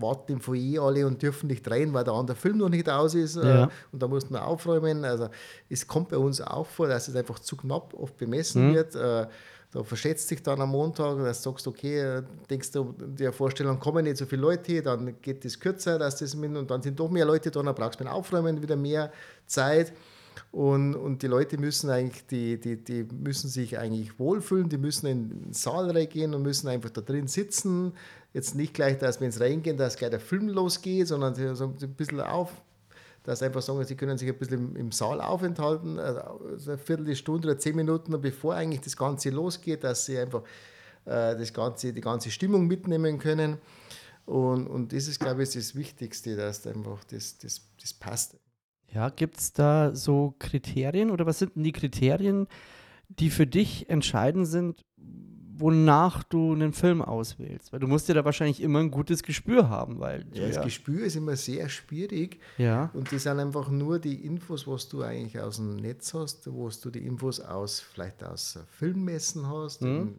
[0.00, 3.14] warten im Foyer alle und dürfen nicht rein, weil der andere Film noch nicht aus
[3.14, 3.64] ist Ja.
[3.64, 5.04] äh, und da musst du aufräumen.
[5.04, 5.28] Also
[5.68, 8.74] es kommt bei uns auch vor, dass es einfach zu knapp oft bemessen Mhm.
[8.74, 8.94] wird.
[8.94, 9.26] Äh,
[9.72, 13.78] da verschätzt dich dann am Montag, dass du sagst, okay, äh, denkst du, der Vorstellung
[13.78, 16.98] kommen nicht so viele Leute, dann geht das kürzer, dass das mit, und dann sind
[16.98, 19.12] doch mehr Leute da, dann brauchst du beim Aufräumen wieder mehr
[19.46, 19.92] Zeit.
[20.52, 25.06] Und, und die Leute müssen eigentlich, die, die, die müssen sich eigentlich wohlfühlen, die müssen
[25.06, 27.92] in den Saal reingehen und müssen einfach da drin sitzen.
[28.32, 31.64] Jetzt nicht gleich, dass wenn sie reingehen, dass gleich der Film losgeht, sondern sie so
[31.64, 32.52] ein bisschen auf,
[33.24, 37.58] dass einfach sagen, sie können sich ein bisschen im, Saal aufenthalten, also eine Viertelstunde oder
[37.58, 40.42] zehn Minuten, bevor eigentlich das Ganze losgeht, dass sie einfach
[41.04, 43.58] äh, das Ganze, die ganze Stimmung mitnehmen können.
[44.26, 48.36] Und, und das ist, glaube ich, das Wichtigste, dass einfach das, das, das passt.
[48.92, 52.48] Ja, gibt es da so Kriterien oder was sind denn die Kriterien,
[53.08, 54.84] die für dich entscheidend sind,
[55.60, 57.72] wonach du einen Film auswählst?
[57.72, 60.64] Weil du musst ja da wahrscheinlich immer ein gutes Gespür haben, weil Ja, das ja,
[60.64, 62.40] Gespür ist immer sehr schwierig.
[62.58, 62.90] ja.
[62.94, 66.68] Und das sind einfach nur die Infos, was du eigentlich aus dem Netz hast, wo
[66.68, 69.82] du die Infos aus, vielleicht aus Filmmessen hast.
[69.82, 70.14] Mhm.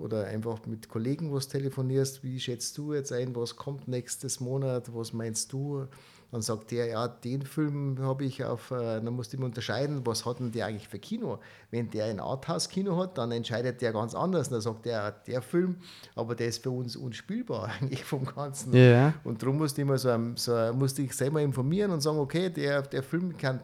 [0.00, 4.94] Oder einfach mit Kollegen, was telefonierst, wie schätzt du jetzt ein, was kommt nächstes Monat,
[4.94, 5.86] was meinst du?
[6.32, 10.06] Dann sagt der, ja, den Film habe ich auf, äh, dann musst du immer unterscheiden,
[10.06, 11.40] was hat denn der eigentlich für Kino?
[11.72, 14.48] Wenn der ein Arthouse-Kino hat, dann entscheidet der ganz anders.
[14.48, 15.78] Dann sagt der, der Film,
[16.14, 18.72] aber der ist für uns unspielbar eigentlich vom Ganzen.
[18.74, 19.12] Ja.
[19.24, 22.48] Und darum musste ich, immer so, ein- so, musste ich selber informieren und sagen, okay,
[22.48, 23.60] der, der Film kann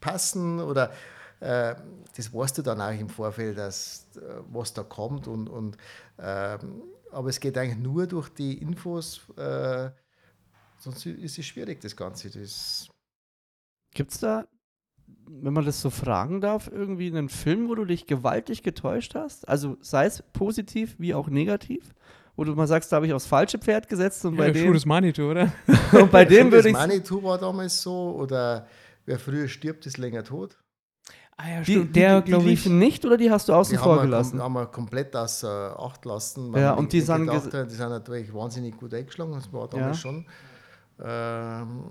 [0.00, 0.90] passen oder
[1.40, 4.20] das weißt du dann auch im Vorfeld, dass, äh,
[4.50, 5.28] was da kommt.
[5.28, 5.76] Und, und,
[6.18, 6.82] ähm,
[7.12, 9.90] aber es geht eigentlich nur durch die Infos, äh,
[10.78, 12.30] sonst ist es schwierig, das Ganze.
[12.30, 12.88] Das,
[13.94, 14.46] Gibt es da,
[15.26, 19.48] wenn man das so fragen darf, irgendwie einen Film, wo du dich gewaltig getäuscht hast?
[19.48, 21.94] Also sei es positiv wie auch negativ?
[22.36, 24.66] Wo du mal sagst, da habe ich aufs falsche Pferd gesetzt und bei Ja, dem,
[24.66, 25.52] Schuh des Manitou, oder?
[25.92, 26.74] und bei dem würde ich.
[26.74, 28.66] Manitou war damals so oder
[29.06, 30.56] wer früher stirbt, ist länger tot.
[31.40, 31.94] Ah ja, Die, stimmt.
[31.96, 32.50] die, der, die glaube ich.
[32.50, 34.38] liefen nicht oder die hast du außen Die vor haben wir, gelassen?
[34.38, 36.52] kom- haben wir komplett außer Acht lassen.
[36.56, 39.32] Ja, und die sind gedacht die sind natürlich wahnsinnig gut eingeschlagen.
[39.32, 40.10] Das war damals Ja.
[40.10, 40.26] schon.
[41.00, 41.84] Ähm,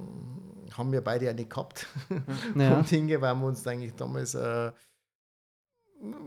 [0.78, 1.88] haben wir beide ja nicht gehabt.
[2.56, 2.76] Ja.
[2.76, 4.72] vom Dinge, weil wir uns eigentlich damals, äh,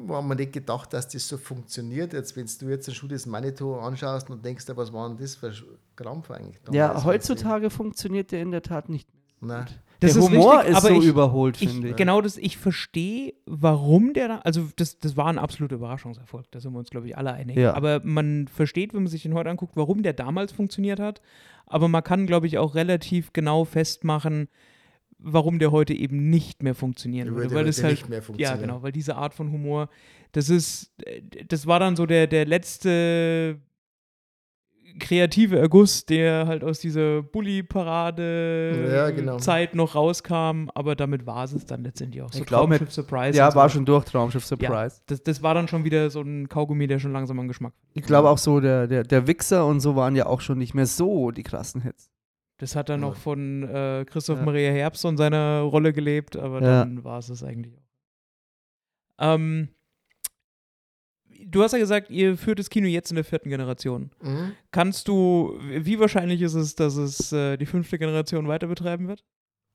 [0.08, 2.12] haben wir nicht gedacht, dass das so funktioniert.
[2.14, 5.36] Jetzt, wenn du jetzt den Schuh des Manitou anschaust und denkst, was war denn das
[5.36, 5.54] für ein
[5.94, 6.58] Krampf eigentlich?
[6.72, 7.04] Ja, damals?
[7.04, 9.08] heutzutage funktioniert der in der Tat nicht
[9.40, 9.58] mehr.
[9.58, 9.66] Nein.
[10.00, 11.96] Das der ist Humor richtig, ist aber so ich- überholt, Ich, finde ich.
[11.96, 16.60] genau das, ich verstehe, warum der da, also das, das war ein absoluter Überraschungserfolg, da
[16.60, 17.56] sind wir uns, glaube ich, alle einig.
[17.56, 17.74] Ja.
[17.74, 21.20] Aber man versteht, wenn man sich den heute anguckt, warum der damals funktioniert hat.
[21.66, 24.48] Aber man kann, glaube ich, auch relativ genau festmachen,
[25.18, 27.54] warum der heute eben nicht mehr funktionieren Der würde.
[27.54, 29.88] Weil das halt, nicht mehr ja, genau, weil diese Art von Humor,
[30.32, 33.60] das ist, äh, das war dann so der, der letzte
[34.98, 39.36] kreative Erguss, der halt aus dieser Bully-Parade Ja, genau.
[39.38, 43.38] Zeit noch rauskam, aber damit war es dann letztendlich auch so Ich mit- Traumschiff Surprise.
[43.38, 43.74] ja, war so.
[43.76, 45.00] schon durch Traumschiff Surprise.
[45.06, 47.72] Das, das war dann schon wieder so ein Kaugummi, der schon langsam an Geschmack.
[47.94, 50.74] Ich glaube auch so, der, der, der Wichser und so waren ja auch schon nicht
[50.74, 52.10] mehr so die krassen Hits.
[52.58, 53.08] Das hat dann Ja.
[53.08, 54.44] noch von äh, Christoph Ja.
[54.44, 56.80] Maria Herbst und seiner Rolle gelebt, aber Ja.
[56.80, 57.82] dann war es das eigentlich auch.
[59.34, 59.68] Ähm,
[61.50, 64.10] du hast ja gesagt, ihr führt das Kino jetzt in der vierten Generation.
[64.22, 64.52] Mhm.
[64.70, 69.24] Kannst du, wie wahrscheinlich ist es, dass es äh, die fünfte Generation weiter betreiben wird?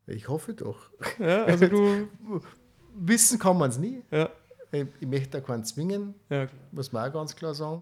[0.08, 0.92] Ich hoffe doch.
[1.20, 2.08] Ja, also du.
[2.98, 4.04] Wissen kann man es nie.
[4.10, 4.30] Ja.
[4.72, 6.48] Ich, ich möchte da keinen zwingen, ja.
[6.72, 7.82] muss man auch ganz klar sagen.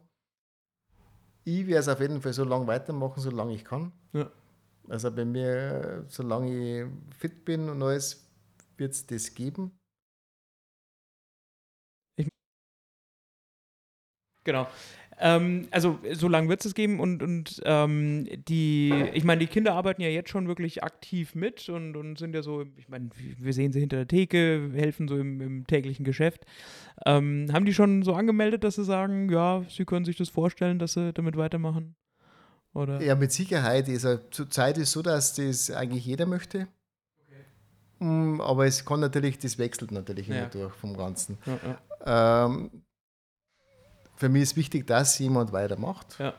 [1.44, 3.92] Ich werde es auf jeden Fall so lange weitermachen, solange ich kann.
[4.14, 4.32] Ja.
[4.88, 8.28] Also bei mir, solange ich fit bin und alles,
[8.78, 9.72] wird es das geben.
[14.44, 14.68] Genau.
[15.20, 19.76] Ähm, also so lange wird es geben und, und ähm, die, ich meine, die Kinder
[19.76, 23.54] arbeiten ja jetzt schon wirklich aktiv mit und, und sind ja so, ich meine, wir
[23.54, 26.46] sehen sie hinter der Theke, helfen so im, im täglichen Geschäft.
[27.06, 30.80] Ähm, haben die schon so angemeldet, dass sie sagen, ja, sie können sich das vorstellen,
[30.80, 31.96] dass sie damit weitermachen?
[32.74, 33.02] Oder?
[33.02, 33.88] Ja, mit Sicherheit.
[33.88, 36.68] Also, zurzeit ist es so, dass das eigentlich jeder möchte.
[38.00, 40.46] Mm, Aber es kann natürlich, das wechselt natürlich immer Ja.
[40.48, 41.38] durch vom Ganzen.
[41.46, 41.60] Ja,
[42.06, 42.46] ja.
[42.46, 42.83] Ähm,
[44.16, 46.18] für mich ist wichtig, dass jemand weitermacht.
[46.20, 46.34] Ja.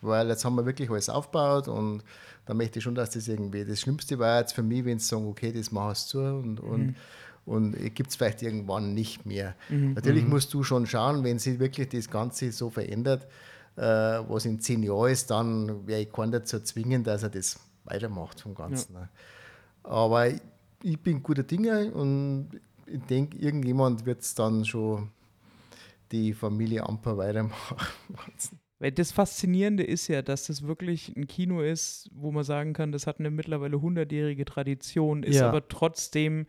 [0.00, 2.02] Weil jetzt haben wir wirklich alles aufgebaut und
[2.46, 5.06] da möchte ich schon, dass das irgendwie, das Schlimmste war jetzt für mich, wenn sie
[5.06, 6.94] sagen, okay, das machst du zu und, und,
[7.46, 9.54] und gibt es vielleicht irgendwann nicht mehr.
[9.70, 9.94] Mhm.
[9.94, 13.26] Natürlich musst du schon schauen, wenn sich wirklich das Ganze so verändert,
[13.76, 17.58] äh, was in zehn Jahren ist, dann wäre ich keinen dazu zwingen, dass er das
[17.84, 18.94] weitermacht vom Ganzen.
[18.94, 19.08] ne.
[19.82, 20.40] Aber ich,
[20.82, 22.48] ich bin guter Dinge und
[22.86, 25.10] ich denke, irgendjemand wird es dann schon
[26.14, 27.76] die Familie Amper weitermachen.
[28.78, 32.92] Weil das Faszinierende ist ja, dass das wirklich ein Kino ist, wo man sagen kann,
[32.92, 35.48] das hat eine mittlerweile hundertjährige Tradition, ist Ja.
[35.48, 36.46] aber trotzdem,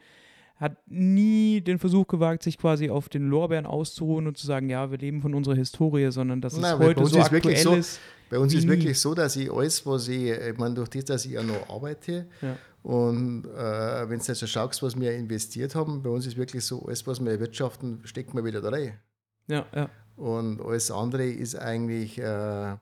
[0.57, 4.89] hat nie den Versuch gewagt, sich quasi auf den Lorbeeren auszuruhen und zu sagen, ja,
[4.89, 7.75] wir leben von unserer Historie, sondern dass es Nein, bei heute so ist aktuell so,
[7.75, 7.99] ist.
[8.29, 11.25] Bei uns ist wirklich so, dass ich alles, was ich, ich meine, durch das, dass
[11.25, 12.57] ich ja noch arbeite Ja.
[12.83, 16.63] und äh, wenn du jetzt so schaust, was wir investiert haben, bei uns ist wirklich
[16.63, 18.97] so, alles, was wir erwirtschaften, steckt man wieder rein.
[19.47, 19.89] Ja, ja.
[20.15, 22.77] Und alles andere ist eigentlich, äh,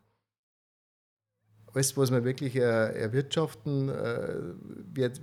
[1.74, 4.54] alles, was wir wirklich äh, erwirtschaften, äh,
[4.94, 5.20] wird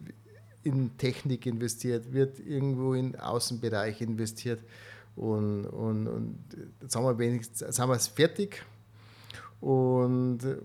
[0.62, 4.60] in Technik investiert, wird irgendwo in Außenbereich investiert.
[5.16, 6.38] Und, und, und
[7.04, 8.62] wir wenigstens, jetzt haben wir es fertig.
[9.60, 10.56] Und, äh,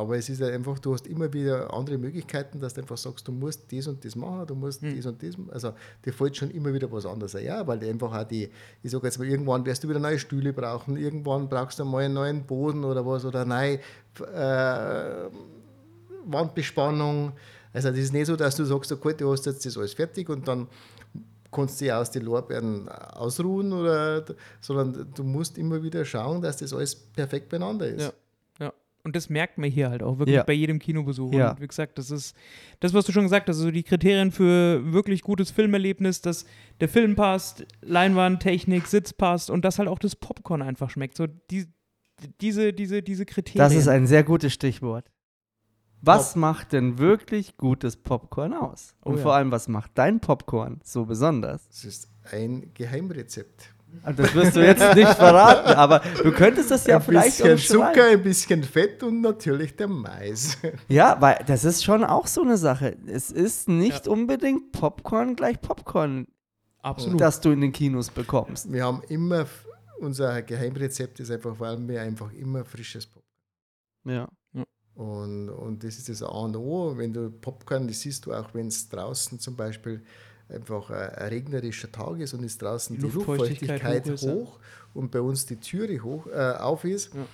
[0.00, 3.26] aber es ist halt einfach, du hast immer wieder andere Möglichkeiten, dass du einfach sagst,
[3.28, 4.96] du musst das und das machen, du musst Hm.
[4.96, 5.34] das und das.
[5.50, 5.72] Also
[6.04, 7.44] dir fällt schon immer wieder was anderes ein.
[7.44, 8.50] Ja, weil einfach auch die,
[8.82, 12.04] ich sage jetzt mal, irgendwann wirst du wieder neue Stühle brauchen, irgendwann brauchst du mal
[12.04, 13.78] einen neuen Boden oder was oder neue
[14.34, 15.30] äh,
[16.26, 17.32] Wandbespannung.
[17.72, 20.28] Also das ist nicht so, dass du sagst, okay, du hast jetzt das alles fertig
[20.28, 20.66] und dann
[21.52, 24.24] kannst du dich aus den Lorbeeren ausruhen, oder,
[24.60, 28.02] sondern du musst immer wieder schauen, dass das alles perfekt beieinander ist.
[28.02, 28.12] Ja.
[29.02, 30.42] Und das merkt man hier halt auch wirklich Ja.
[30.42, 31.32] bei jedem Kinobesuch.
[31.32, 31.52] Ja.
[31.52, 32.36] Und wie gesagt, das ist
[32.80, 36.44] das, was du schon gesagt hast, also die Kriterien für wirklich gutes Filmerlebnis, dass
[36.80, 41.16] der Film passt, Leinwand, Technik, Sitz passt und dass halt auch das Popcorn einfach schmeckt.
[41.16, 41.66] So die,
[42.40, 43.58] diese, diese, diese Kriterien.
[43.68, 45.10] Das ist ein sehr gutes Stichwort.
[46.02, 48.94] Was macht denn wirklich gutes Popcorn aus?
[49.04, 49.22] Oh Und ja.
[49.22, 51.68] vor allem, was macht dein Popcorn so besonders?
[51.68, 53.74] Das ist ein Geheimrezept.
[54.04, 57.52] Und das wirst du jetzt nicht verraten, aber du könntest das ja ein vielleicht bisschen
[57.52, 57.94] umschreiben.
[57.94, 60.56] Zucker, ein bisschen Fett und natürlich der Mais.
[60.88, 62.96] Ja, weil das ist schon auch so eine Sache.
[63.06, 66.26] Es ist nicht unbedingt Popcorn gleich Popcorn,
[66.82, 67.20] absolut.
[67.20, 68.72] das du in den Kinos bekommst.
[68.72, 69.46] Wir haben immer,
[69.98, 73.24] unser Geheimrezept ist einfach, weil wir einfach immer frisches Popcorn
[74.06, 74.28] Ja.
[74.94, 76.96] Und, und das ist das A und O.
[76.96, 80.02] Wenn du Popcorn, das siehst du auch, wenn es draußen zum Beispiel
[80.50, 84.58] einfach ein, ein regnerischer Tag ist und ist draußen Die die, Luftfeuchtigkeit Luftfeuchtigkeit hoch hoch
[84.94, 87.14] und bei uns die Türe hoch, äh, auf ist.
[87.14, 87.26] Ja.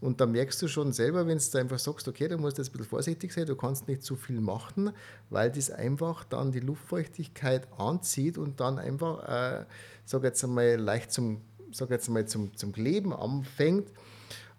[0.00, 2.72] Und da merkst du schon selber, wenn du einfach sagst, okay, du musst jetzt ein
[2.72, 4.92] bisschen vorsichtig sein, du kannst nicht zu viel machen,
[5.30, 9.64] weil das einfach dann die Luftfeuchtigkeit anzieht und dann einfach, äh,
[10.04, 11.40] sag jetzt einmal, leicht zum,
[11.72, 13.90] sag jetzt einmal, zum, zum Kleben anfängt.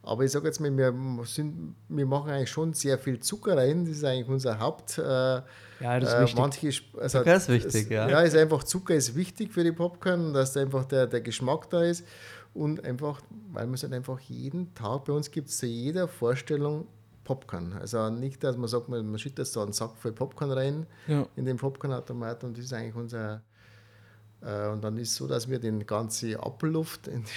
[0.07, 0.93] Aber ich sage jetzt mal, wir,
[1.25, 3.85] sind, wir machen eigentlich schon sehr viel Zucker rein.
[3.85, 4.97] Das ist eigentlich unser Haupt.
[4.97, 6.39] Äh, Ja, das ist äh, wichtig.
[6.39, 6.71] manche,
[7.01, 8.09] also, Zucker ist wichtig, es, ja.
[8.09, 11.69] Ja, ist einfach Zucker ist wichtig für die Popcorn, dass da einfach der, der Geschmack
[11.69, 12.05] da ist.
[12.53, 13.21] Und einfach,
[13.51, 16.87] weil man es halt einfach jeden Tag, bei uns gibt es zu jeder Vorstellung
[17.23, 17.73] Popcorn.
[17.73, 21.27] Also nicht, dass man sagt, man, man schüttet da einen Sack voll Popcorn rein Ja.
[21.35, 23.41] in den Popcornautomat und das ist eigentlich unser.
[24.41, 27.29] Äh, und dann ist es so, dass wir den ganze Abluft in, die,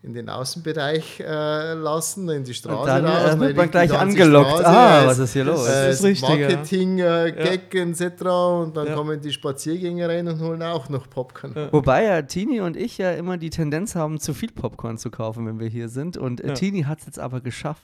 [0.00, 3.20] in den Außenbereich äh, lassen, in die Straße Und dann raus.
[3.20, 4.50] äh, dann wird man gleich angelockt.
[4.50, 5.66] Straße Ah, was ist hier los?
[5.66, 6.48] Das äh, ist richtig, ja.
[6.48, 8.22] Marketing, äh, Gag etc.
[8.62, 8.94] Und dann Ja.
[8.94, 11.52] kommen die Spaziergänger rein und holen auch noch Popcorn.
[11.72, 15.46] Wobei ja Tini und ich ja immer die Tendenz haben, zu viel Popcorn zu kaufen,
[15.46, 16.16] wenn wir hier sind.
[16.16, 16.54] Und äh, Ja.
[16.54, 17.82] Tini hat es jetzt aber geschafft,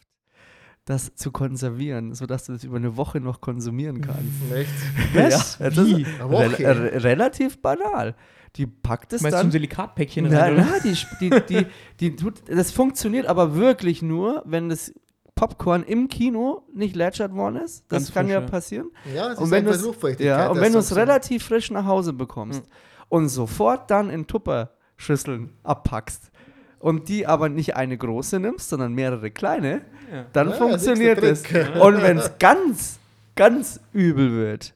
[0.84, 4.52] das zu konservieren, sodass du das über eine Woche noch konsumieren kannst.
[4.54, 4.70] Echt?
[5.14, 5.58] Was?
[5.58, 6.06] Ja, das ist Wie?
[6.20, 6.58] Eine Woche?
[6.58, 8.14] rel re relativ banal.
[8.56, 9.46] Die packt es Meinst du dann.
[9.48, 10.54] ein Silikatpäckchen Na, rein?
[10.54, 10.66] oder?
[10.70, 11.66] na, die, die, die,
[12.00, 14.92] die tut, das funktioniert aber wirklich nur, wenn das
[15.34, 17.84] Popcorn im Kino nicht lätschert worden ist.
[17.88, 18.46] Das Ganz kann frisch, ja ja.
[18.46, 18.90] passieren.
[19.12, 20.26] Ja, es Und ist wenn einfach du's- Luftfeuchtigkeit.
[20.38, 20.94] Ja, und das wenn du es du.
[20.94, 22.62] relativ frisch nach Hause bekommst
[23.08, 26.30] und sofort dann in Tupperschüsseln abpackst
[26.78, 29.80] und die aber nicht eine große nimmst, sondern mehrere kleine,
[30.12, 30.26] Ja.
[30.32, 31.80] dann Ja, funktioniert das es.
[31.80, 32.98] Und wenn es ganz,
[33.34, 34.74] ganz übel wird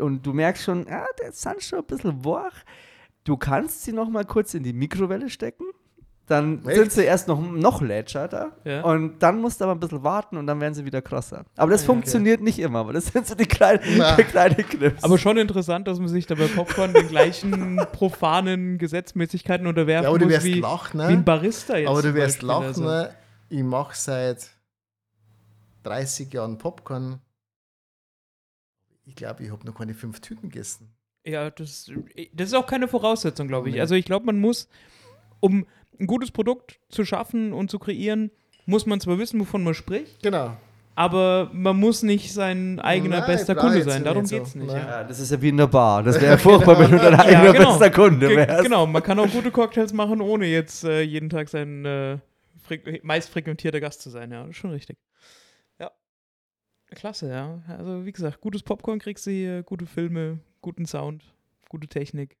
[0.00, 2.54] und du merkst schon, ja, der ist dann schon ein bisschen wach,
[3.28, 5.64] du kannst sie noch mal kurz in die Mikrowelle stecken.
[6.26, 6.76] Dann Echt?
[6.76, 8.82] sind sie erst noch, noch lätscherter Ja.
[8.82, 11.46] und dann musst du aber ein bisschen warten und dann werden sie wieder krosser.
[11.56, 11.94] Aber das Ah, ja, okay.
[11.94, 13.80] funktioniert nicht immer, weil das sind so die kleinen,
[14.18, 15.02] die kleinen Knips.
[15.02, 20.08] Aber schon interessant, dass man sich da bei Popcorn den gleichen profanen Gesetzmäßigkeiten unterwerfen Ja,
[20.10, 21.22] aber du muss wirst wie, lachen, wie ein ne?
[21.22, 21.88] Barista jetzt.
[21.88, 22.48] Aber du wirst Beispiel.
[22.48, 23.14] lachen, Also, ne?
[23.48, 24.50] Ich mache seit
[25.84, 27.20] 30 Jahren Popcorn.
[29.06, 30.92] Ich glaube, ich habe noch keine fünf Tüten gegessen.
[31.28, 31.90] Ja, das,
[32.32, 33.74] das ist auch keine Voraussetzung, glaube ich.
[33.74, 33.80] Nee.
[33.80, 34.68] Also ich glaube, man muss,
[35.40, 35.66] um
[36.00, 38.30] ein gutes Produkt zu schaffen und zu kreieren,
[38.66, 40.56] muss man zwar wissen, wovon man spricht, Genau.
[40.94, 44.04] aber man muss nicht sein eigener Nein, bester Kunde sein.
[44.04, 44.70] Darum geht es nicht.
[44.70, 44.78] Ja.
[44.78, 46.02] ja, das ist ja wie in der Bar.
[46.02, 47.70] Das wäre furchtbar, wenn du dein eigener Ja, genau.
[47.70, 48.62] bester Kunde Ge- wärst.
[48.64, 52.18] Genau, man kann auch gute Cocktails machen, ohne jetzt äh, jeden Tag sein äh,
[53.02, 54.30] meist frequentierter Gast zu sein.
[54.32, 54.98] Ja, das ist schon richtig.
[55.78, 55.90] Ja.
[56.94, 57.62] Klasse, ja.
[57.68, 61.24] Also, wie gesagt, gutes Popcorn kriegst du hier, gute Filme, guten Sound,
[61.68, 62.36] gute Technik.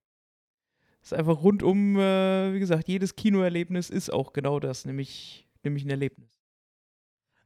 [1.02, 5.90] Ist einfach rundum, äh, wie gesagt, jedes Kinoerlebnis ist auch genau das, nämlich, nämlich ein
[5.90, 6.38] Erlebnis.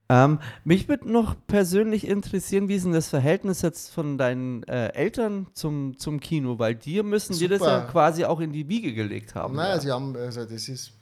[0.08, 4.88] Ähm, mich würde noch persönlich interessieren, wie ist denn das Verhältnis jetzt von deinen äh,
[4.88, 6.58] Eltern zum, zum Kino?
[6.58, 7.92] Weil dir müssen dir das ja Super.
[7.92, 9.54] quasi auch in die Wiege gelegt haben.
[9.54, 9.80] Nein, ja.
[9.80, 10.92] sie haben, also das ist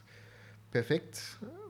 [0.70, 1.20] perfekt.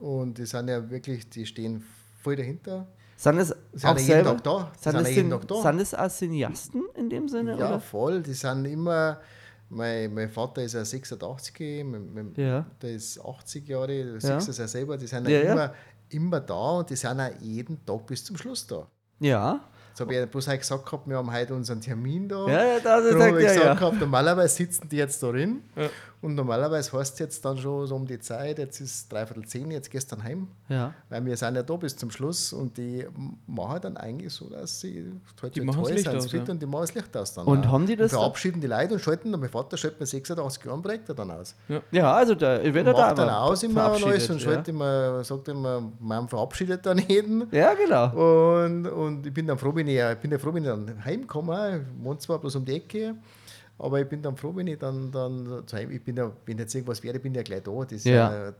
[0.00, 1.82] Und die sind ja wirklich, die stehen
[2.22, 2.86] voll dahinter.
[3.22, 4.30] Sind es auch sind jeden selber?
[4.36, 4.72] Tag da.
[4.78, 5.62] Sind sind jeden den, Tag da.
[5.62, 7.52] sind es auch Cineasten in dem Sinne?
[7.58, 7.80] Ja, oder?
[7.80, 8.22] voll.
[8.22, 9.18] Die sind immer.
[9.72, 12.66] Mein, mein Vater ist ja 86, mein, mein, Ja.
[12.82, 14.20] der ist 80 Jahre, du Ja.
[14.40, 15.74] siehst es ja selber, die sind Ja, ja, immer,
[16.08, 18.88] immer da und die sind auch jeden Tag bis zum Schluss da.
[19.20, 19.60] Ja.
[19.90, 22.48] Jetzt habe ich bloß heute gesagt gehabt, wir haben heute unseren Termin da.
[22.48, 23.74] Ja, ja, da Darum sagt habe ich ja, gesagt ja.
[23.74, 25.88] gehabt, normalerweise sitzen die jetzt da drin Ja.
[26.22, 29.70] Und normalerweise heißt es jetzt dann schon so um die Zeit, jetzt ist dreiviertel zehn,
[29.70, 30.92] jetzt dann heim, ja.
[31.08, 33.06] weil wir sind ja da bis zum Schluss und die
[33.46, 36.52] machen dann eigentlich so, dass sie heute Die machen das Licht aus, fit ja.
[36.52, 37.46] und die machen das Licht aus dann.
[37.46, 37.72] Und auch.
[37.72, 40.64] haben die das Und verabschieden die Leute und schalten dann, mein Vater schaltet mir 86
[40.64, 41.54] Jahren Projektor dann aus.
[41.90, 44.68] Ja, also da wird er Und da macht dann aus immer und alles und schaltet
[44.68, 47.50] immer, sagt immer, man verabschiedet dann jeden.
[47.50, 48.64] Ja, ja genau.
[48.64, 51.02] Und, und ich bin dann froh, wenn ich, ich bin ja froh, wenn ich dann
[51.02, 51.86] heimkomme.
[51.98, 53.14] Ich wohne zwar bloß um die Ecke,
[53.80, 57.02] aber ich bin dann froh, wenn ich dann, dann ich bin ja, wenn jetzt irgendwas
[57.02, 57.72] wäre, bin ich ja gleich da.
[57.82, 58.32] Das ist Ja.
[58.48, 58.52] ja,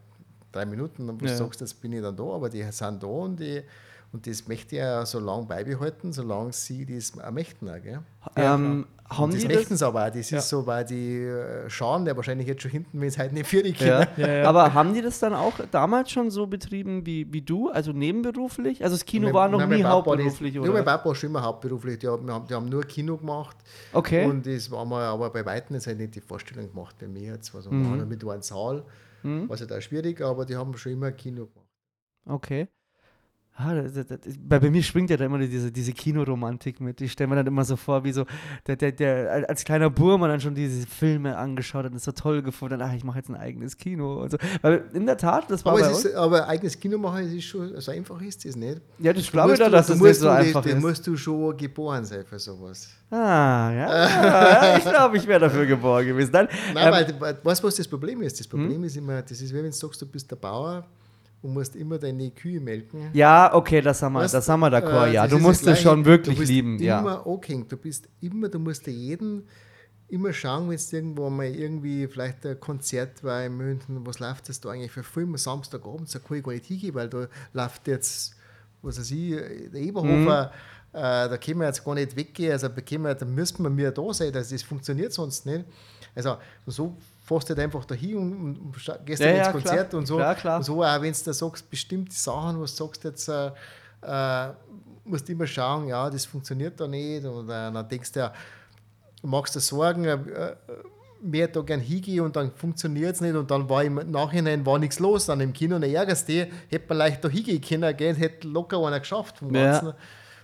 [0.51, 1.37] drei Minuten, du Ja.
[1.37, 3.63] sagst, jetzt bin ich dann da, aber die sind da und, die,
[4.13, 7.69] und das möchte ich ja so lange beibehalten, solange sie das auch möchten.
[7.69, 8.01] Auch, gell?
[8.37, 10.11] ähm, haben Und das die möchten sie aber auch.
[10.11, 10.39] Das Ja.
[10.39, 13.47] ist so, weil die äh, schauen, der wahrscheinlich jetzt schon hinten, wenn es heute nicht
[13.47, 14.05] fertig ja.
[14.05, 14.19] geht.
[14.19, 14.49] Ja, ja.
[14.49, 18.83] Aber haben die das dann auch damals schon so betrieben wie, wie du, also nebenberuflich?
[18.85, 20.83] Also das Kino war noch Nein, nie mein Papa, hauptberuflich, das, Ja, mein oder?
[20.93, 21.99] Papa war schon immer hauptberuflich.
[21.99, 23.57] Die haben, haben, die haben nur Kino gemacht.
[23.93, 24.25] Okay.
[24.27, 27.33] Und das war mal aber bei Weitem jetzt halt nicht die Vorstellung gemacht bei mir
[27.35, 27.53] jetzt.
[27.55, 27.83] Also Mhm.
[27.83, 28.85] wir haben mit einem Saal,
[29.23, 29.49] Hm?
[29.49, 31.69] war halt auch schwierig, aber die haben schon immer Kino gemacht.
[32.27, 32.69] Okay.
[33.63, 37.01] Ah, das, das, bei, bei mir schwingt ja da immer diese, diese Kinoromantik mit.
[37.03, 38.25] Ich stelle mir dann immer so vor, wie so
[38.67, 42.13] der, der, der als kleiner Burm dann schon diese Filme angeschaut hat und es so
[42.13, 44.39] toll gefunden hat, ach, ich mache jetzt ein eigenes Kino und so.
[44.63, 47.45] Weil in der Tat, das war Aber, es ist, aber eigenes Kino machen, es ist
[47.45, 48.81] schon, so einfach ist das nicht.
[48.99, 50.81] ja, das glaube ich da, dass das nicht so einfach Da ist.
[50.81, 52.89] musst du schon geboren sein für sowas.
[53.11, 56.33] Ah, ja, ich glaube, ich wäre dafür geboren gewesen.
[56.33, 58.39] Dann, Nein, ähm, weil, weißt du, was das Problem ist?
[58.41, 60.87] Das Problem ist immer, das ist wenn du sagst, du bist der Bauer
[61.43, 63.11] und musst immer deine Kühe melken.
[63.13, 65.27] ja, okay, das haben wir, Weißt das haben wir d'accord, äh, ja.
[65.27, 67.01] Du musst es schon wirklich du bist lieben, ja.
[67.01, 67.73] immer angehängt.
[67.73, 69.45] Du bist immer, du musst dir jeden
[70.11, 74.49] immer schauen, wenn es irgendwo mal irgendwie vielleicht ein Konzert war in München, was läuft
[74.49, 77.87] das da eigentlich für Filme Samstagabend, da kann ich gar nicht hingehen, weil da läuft
[77.87, 78.35] jetzt,
[78.83, 79.37] was weiß ich,
[79.73, 80.53] der Eberhofer,
[80.93, 83.93] äh, da können wir jetzt gar nicht weggehen, also da, wir, da müssen wir mir
[83.93, 85.65] da sein, das, das funktioniert sonst nicht.
[86.15, 86.97] Also so
[87.31, 89.99] fährst du halt einfach dahin und, und, und gehst Ja, dann ja, ins Konzert klar.
[90.01, 90.17] und so.
[90.17, 90.57] Klar, klar.
[90.59, 93.51] Und so auch, wenn du da sagst, bestimmte Sachen, was du sagst jetzt, äh,
[94.03, 94.53] äh,
[95.05, 97.25] musst du immer schauen, ja, das funktioniert da nicht.
[97.25, 98.33] Und äh, dann denkst du ja,
[99.23, 100.57] du machst dir Sorgen, äh, äh,
[101.23, 104.79] mehr da gern hingehe und dann funktioniert es nicht und dann war im Nachhinein war
[104.79, 105.27] nichts los.
[105.27, 108.49] Dann im Kino, dann ärgerst du dich, hätte man leicht da hingehen können, gell, hätte
[108.49, 109.73] locker einer geschafft vom Ja.
[109.73, 109.93] Ganzen.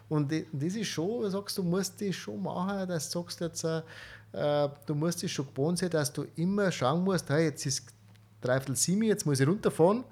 [0.08, 3.40] Und die- das ist schon, du sagst du, musst das schon machen, dass du sagst
[3.40, 3.66] jetzt,
[4.32, 7.86] äh, du musst es schon gewohnt sein, dass du immer schauen musst, hey, jetzt ist
[8.40, 10.04] dreiviertel sieben, jetzt muss ich runterfahren,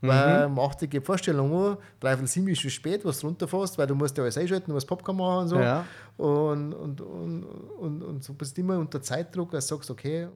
[0.00, 3.86] weil mach dir die Vorstellung an, dreiviertel sieben ist schon spät, was du runterfährst, weil
[3.86, 5.58] du musst ja alles einschalten, du musst Popcorn machen und so.
[5.58, 5.84] Ja.
[6.16, 10.28] Und, und, und, und, und so bist du immer unter Zeitdruck, dass du sagst, okay,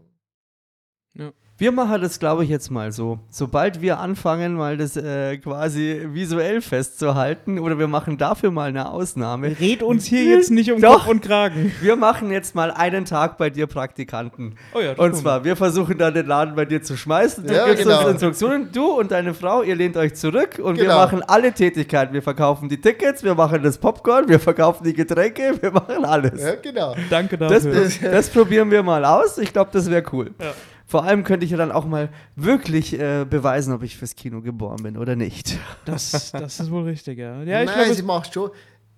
[1.57, 3.21] Wir machen das, glaube ich, jetzt mal so.
[3.31, 8.91] Sobald wir anfangen, mal das äh, quasi visuell festzuhalten, oder wir machen dafür mal eine
[8.91, 9.55] Ausnahme.
[9.61, 10.95] Red uns hier jetzt nicht um Doch.
[11.05, 11.71] Kopf und Kragen.
[11.81, 14.57] Wir machen jetzt mal einen Tag bei dir Praktikanten.
[14.75, 17.47] Oh ja, das Und zwar, wir versuchen dann den Laden bei dir zu schmeißen.
[17.47, 18.01] Du Ja, gibst genau.
[18.01, 18.73] uns Instruktionen.
[18.73, 20.97] Du und deine Frau, ihr lehnt euch zurück und wir Genau.
[20.97, 22.13] machen alle Tätigkeiten.
[22.15, 26.43] Wir verkaufen die Tickets, wir machen das Popcorn, wir verkaufen die Getränke, wir machen alles.
[26.43, 26.97] ja, genau.
[27.11, 28.11] Danke Das, dafür.
[28.11, 29.39] das probieren wir mal aus.
[29.39, 30.33] Ich glaube, das wäre cool.
[30.41, 30.53] Ja.
[30.87, 34.43] Vor allem könnte ich ja dann auch mal wirklich äh, beweisen, ob ich fürs Kino
[34.43, 35.59] geboren bin oder nicht.
[35.85, 37.43] Das, das ist wohl richtig, ja.
[37.43, 38.51] Ja, ich Nein, glaube, es macht schon,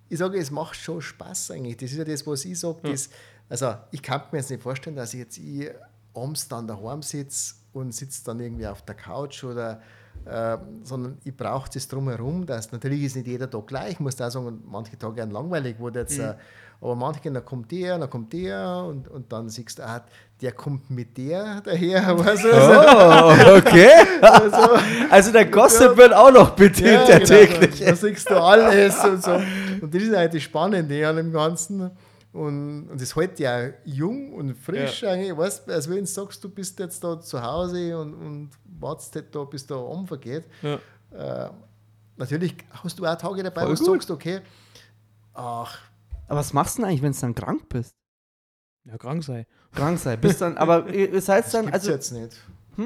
[0.09, 1.77] ich sage, es macht schon Spaß eigentlich.
[1.77, 2.79] Das ist ja das, was ich sage.
[2.83, 3.09] Das,
[3.49, 5.71] also, ich kann mir jetzt nicht vorstellen, dass ich jetzt ich
[6.15, 9.81] abends dann daheim sitze und sitze dann irgendwie auf der Couch oder
[10.27, 14.17] äh, sondern ich brauche das drumherum, dass natürlich ist nicht jeder Tag gleich, ich muss
[14.17, 16.35] da sagen, manche Tage werden langweilig, wo jetzt, äh,
[16.81, 20.05] aber manche, dann kommt der, dann kommt der und, und dann siehst du, ah,
[20.41, 22.49] der kommt mit der daher, weißt du?
[22.53, 23.91] Oh, okay.
[25.11, 27.81] Also der Gossip wird auch noch bedient, der genau, täglich.
[27.81, 29.33] Da siehst du alles und so.
[29.33, 31.91] Und das ist eigentlich das Spannende an dem Ganzen.
[32.33, 35.35] Und, und das hält ja jung und frisch eigentlich.
[35.35, 39.35] Weißt, als wenn du sagst, du bist jetzt da zu Hause und, und wartest halt
[39.35, 40.45] da, bis der Abend vergeht.
[40.61, 41.47] Ja.
[41.47, 41.51] Äh,
[42.17, 44.41] natürlich hast du auch Tage dabei, Voll wo du sagst, okay,
[45.33, 45.79] ach,
[46.29, 47.97] Aber was machst du denn eigentlich, wenn du dann krank bist?
[48.87, 49.47] ja, krank sei.
[49.77, 50.21] Krank sein.
[50.21, 50.87] Bist dann, aber
[51.21, 51.91] seid das dann, gibt es also.
[51.93, 52.37] jetzt nicht.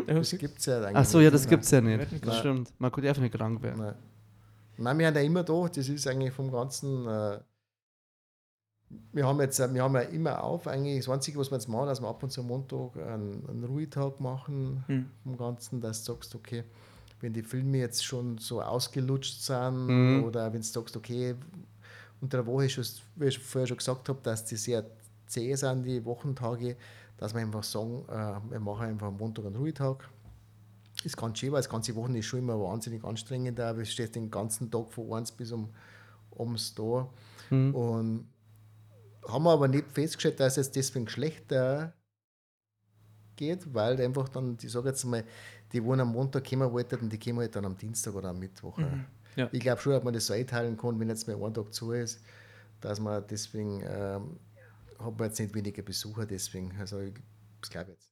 [0.07, 1.35] Ja, Das gibt es ja eigentlich Ach so, ja, nicht.
[1.35, 2.25] das gibt's ja nicht.
[2.27, 2.71] Das stimmt.
[2.79, 3.81] Man könnte einfach nicht krank werden.
[3.83, 3.95] Nein.
[4.77, 7.07] Nein, wir haben ja immer da, das ist eigentlich vom Ganzen.
[7.07, 7.39] Äh,
[9.13, 11.69] wir haben jetzt äh, wir haben ja immer auf, eigentlich das Einzige, was wir jetzt
[11.69, 15.07] machen, dass wir ab und zu am Montag einen, einen Ruhetag machen Hm.
[15.23, 16.65] vom Ganzen, dass du sagst, okay,
[17.21, 20.25] wenn die Filme jetzt schon so ausgelutscht sind Mhm.
[20.25, 21.35] oder wenn du sagst, okay,
[22.21, 22.85] unter der Woche, schon,
[23.17, 24.85] wie ich vorher schon gesagt habe, dass die sehr
[25.31, 26.77] zäh sind, die Wochentage,
[27.17, 30.09] dass wir einfach sagen, äh, wir machen einfach am Montag einen Ruhetag.
[31.05, 34.15] Ist ganz schön, weil das ganze Wochen ist schon immer wahnsinnig anstrengend, da du stehst
[34.15, 35.71] den ganzen Tag von 1 bis um
[36.37, 37.09] abends da.
[37.51, 37.75] Mhm.
[37.75, 38.29] Und
[39.27, 41.95] haben wir aber nicht festgestellt, dass es deswegen schlechter
[43.37, 45.25] geht, weil einfach dann, ich sage jetzt mal,
[45.73, 48.79] die, wo am Montag kommen wollten, die kommen halt dann am Dienstag oder am Mittwoch.
[49.37, 49.49] Ja.
[49.53, 51.93] Ich glaube schon, dass man das so einteilen kann, wenn jetzt mal ein Tag zu
[51.93, 52.21] ist,
[52.81, 54.39] dass man deswegen, ähm,
[55.05, 57.15] hat man jetzt nicht weniger Besucher, deswegen, also ich,
[57.71, 58.11] glaube ich jetzt.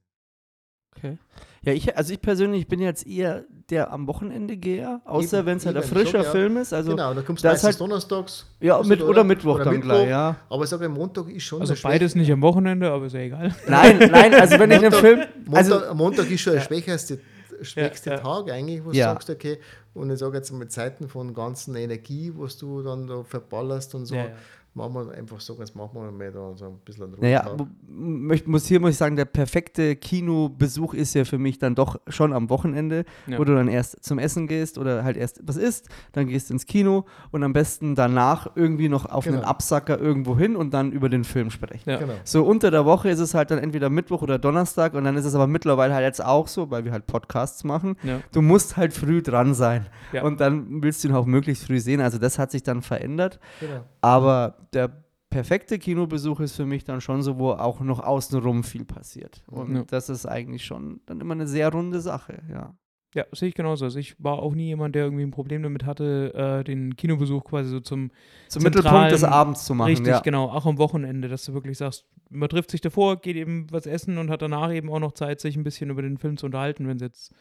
[0.96, 1.18] Okay.
[1.62, 5.66] Ja, ich, also ich persönlich bin jetzt eher der am Wochenende gehe, außer wenn es
[5.66, 6.30] halt ein frischer schon, ja.
[6.30, 6.72] Film ist.
[6.72, 8.46] Also genau, da kommst du das ist meistens halt- donnerstags.
[8.60, 10.36] ja, mit, du oder, da, Mittwoch dann gleich, ja.
[10.48, 13.54] Aber ich sage, Montag ist schon Also beides nicht am Wochenende, aber ist ja egal.
[13.68, 15.20] Nein, nein, also wenn ich einen Montag- Film,
[15.52, 17.20] also Montag, Montag ist schon der schwächste,
[17.62, 18.22] schwächste Ja, ja.
[18.22, 19.08] Tag eigentlich, wo Ja.
[19.08, 19.58] du sagst, okay,
[19.94, 24.06] und ich sage jetzt mit Zeiten von ganzen Energie, was du dann da verballerst und
[24.06, 24.30] so, Ja, ja.
[24.78, 27.54] Machen wir einfach so, jetzt machen wir mal da so ein bisschen einen Naja,
[27.88, 32.32] muss hier muss ich sagen, der perfekte Kinobesuch ist ja für mich dann doch schon
[32.32, 33.38] am Wochenende, Ja.
[33.38, 36.66] wo du dann erst zum Essen gehst oder halt erst was isst, dann gehst ins
[36.66, 39.48] Kino und am besten danach irgendwie noch auf einen Genau.
[39.48, 41.90] Absacker irgendwo hin und dann über den Film sprechen.
[41.90, 41.98] Ja.
[41.98, 42.14] Genau.
[42.24, 45.24] So unter der Woche ist es halt dann entweder Mittwoch oder Donnerstag und dann ist
[45.24, 47.96] es aber mittlerweile halt jetzt auch so, weil wir halt Podcasts machen.
[48.02, 48.20] Ja.
[48.32, 50.22] Du musst halt früh dran sein Ja.
[50.22, 52.00] und dann willst du ihn auch möglichst früh sehen.
[52.00, 53.40] Also das hat sich dann verändert.
[53.60, 53.80] Genau.
[54.00, 58.84] Aber der perfekte Kinobesuch ist für mich dann schon so, wo auch noch außenrum viel
[58.84, 59.42] passiert.
[59.46, 59.84] Und Ja.
[59.84, 62.74] das ist eigentlich schon dann immer eine sehr runde Sache, ja.
[63.14, 63.86] Ja, sehe ich genauso.
[63.86, 67.42] Also ich war auch nie jemand, der irgendwie ein Problem damit hatte, äh, den Kinobesuch
[67.42, 68.10] quasi so zum
[68.48, 70.20] Zum Mittelpunkt des Abends zu machen, richtig, ja.
[70.20, 73.86] genau, auch am Wochenende, dass du wirklich sagst, man trifft sich davor, geht eben was
[73.86, 76.44] essen und hat danach eben auch noch Zeit, sich ein bisschen über den Film zu
[76.46, 77.34] unterhalten, wenn es jetzt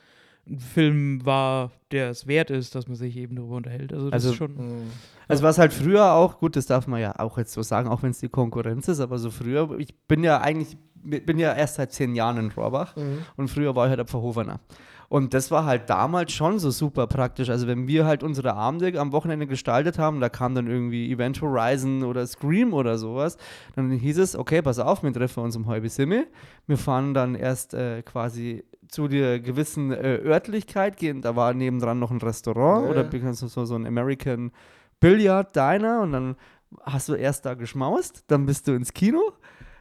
[0.50, 3.94] ein Film war, der es wert ist, dass man sich eben darüber unterhält.
[3.94, 4.54] Also das Also- ist schon.
[4.54, 4.82] Mhm.
[5.28, 8.02] Also was halt früher auch, gut, das darf man ja auch jetzt so sagen, auch
[8.04, 11.76] wenn es die Konkurrenz ist, aber so früher, ich bin ja eigentlich bin ja erst
[11.76, 13.20] seit zehn Jahren in Rohrbach Mhm.
[13.38, 14.60] und früher war ich halt ein Verhofener.
[15.10, 17.50] Und das war halt damals schon so super praktisch.
[17.50, 21.42] Also wenn wir halt unsere Abende am Wochenende gestaltet haben, da kam dann irgendwie Event
[21.42, 23.38] Horizon oder Scream oder sowas,
[23.78, 26.28] dann hieß es, okay, pass auf, wir treffen uns um halbe Simme.
[26.66, 32.00] Wir fahren dann erst äh, quasi zu der gewissen äh, Örtlichkeit, gehen, da war nebendran
[32.00, 34.52] noch ein Restaurant Ja, oder du so, so ein American
[35.00, 36.36] Billiard Diner und dann
[36.84, 39.34] hast du erst da geschmaust, dann bist du ins Kino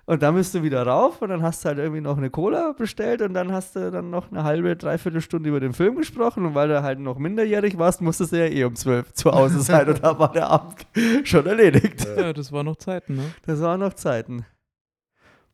[0.07, 2.73] und dann bist du wieder rauf und dann hast du halt irgendwie noch eine Cola
[2.73, 6.47] bestellt und dann hast du dann noch eine halbe, dreiviertel Stunde über den Film gesprochen
[6.47, 9.61] und weil du halt noch minderjährig warst, musstest du ja eh um zwölf zu Hause
[9.61, 10.87] sein und da war der Abend
[11.25, 12.07] schon erledigt.
[12.17, 13.25] Ja, das war noch Zeiten, ne?
[13.45, 14.47] Das waren noch Zeiten.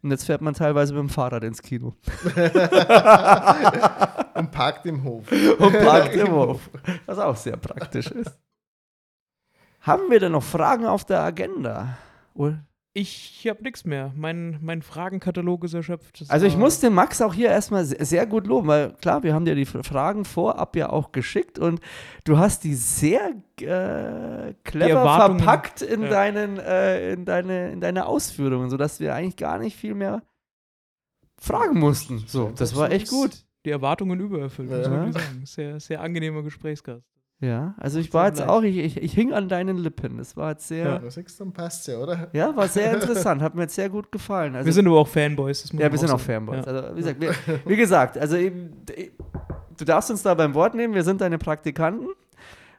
[0.02, 1.94] Und jetzt fährt man teilweise mit dem Fahrrad ins Kino
[4.34, 5.30] Und parkt im Hof.
[5.30, 6.68] und parkt im Hof,
[7.06, 8.36] was auch sehr praktisch ist.
[9.80, 11.96] Haben wir denn noch Fragen auf der Agenda?
[12.34, 12.64] Oder?
[12.94, 14.12] Ich habe nichts mehr.
[14.14, 16.20] Mein, mein Fragenkatalog ist erschöpft.
[16.20, 19.22] Das Also ich muss den Max auch hier erstmal se- sehr gut loben, weil klar,
[19.22, 21.80] wir haben dir die Fragen vorab ja auch geschickt und
[22.24, 26.08] du hast die sehr äh, clever Erwartungen- verpackt in, ja.
[26.10, 30.22] deinen, äh, in, deine, in deine Ausführungen, sodass wir eigentlich gar nicht viel mehr
[31.38, 32.22] fragen mussten.
[32.26, 33.30] So, das war echt gut.
[33.64, 35.46] die Erwartungen übererfüllt, muss man sagen.
[35.46, 37.06] Sehr, sehr angenehmer Gesprächsgast.
[37.42, 40.16] Ja, also ich war jetzt auch, ich, ich, ich hing an deinen Lippen.
[40.18, 42.28] Das war jetzt sehr, Du sagst, dann passt ja, oder?
[42.32, 44.54] ja, war sehr interessant, hat mir jetzt sehr gut gefallen.
[44.54, 45.62] Also, wir sind aber auch Fanboys.
[45.62, 46.46] Das Ja, man wir sind auch sagen.
[46.46, 46.64] Fanboys.
[46.64, 46.72] Ja.
[46.72, 47.34] Also, wie gesagt, wir,
[47.66, 48.70] wie gesagt, also eben,
[49.76, 52.06] du darfst uns da beim Wort nehmen, wir sind deine Praktikanten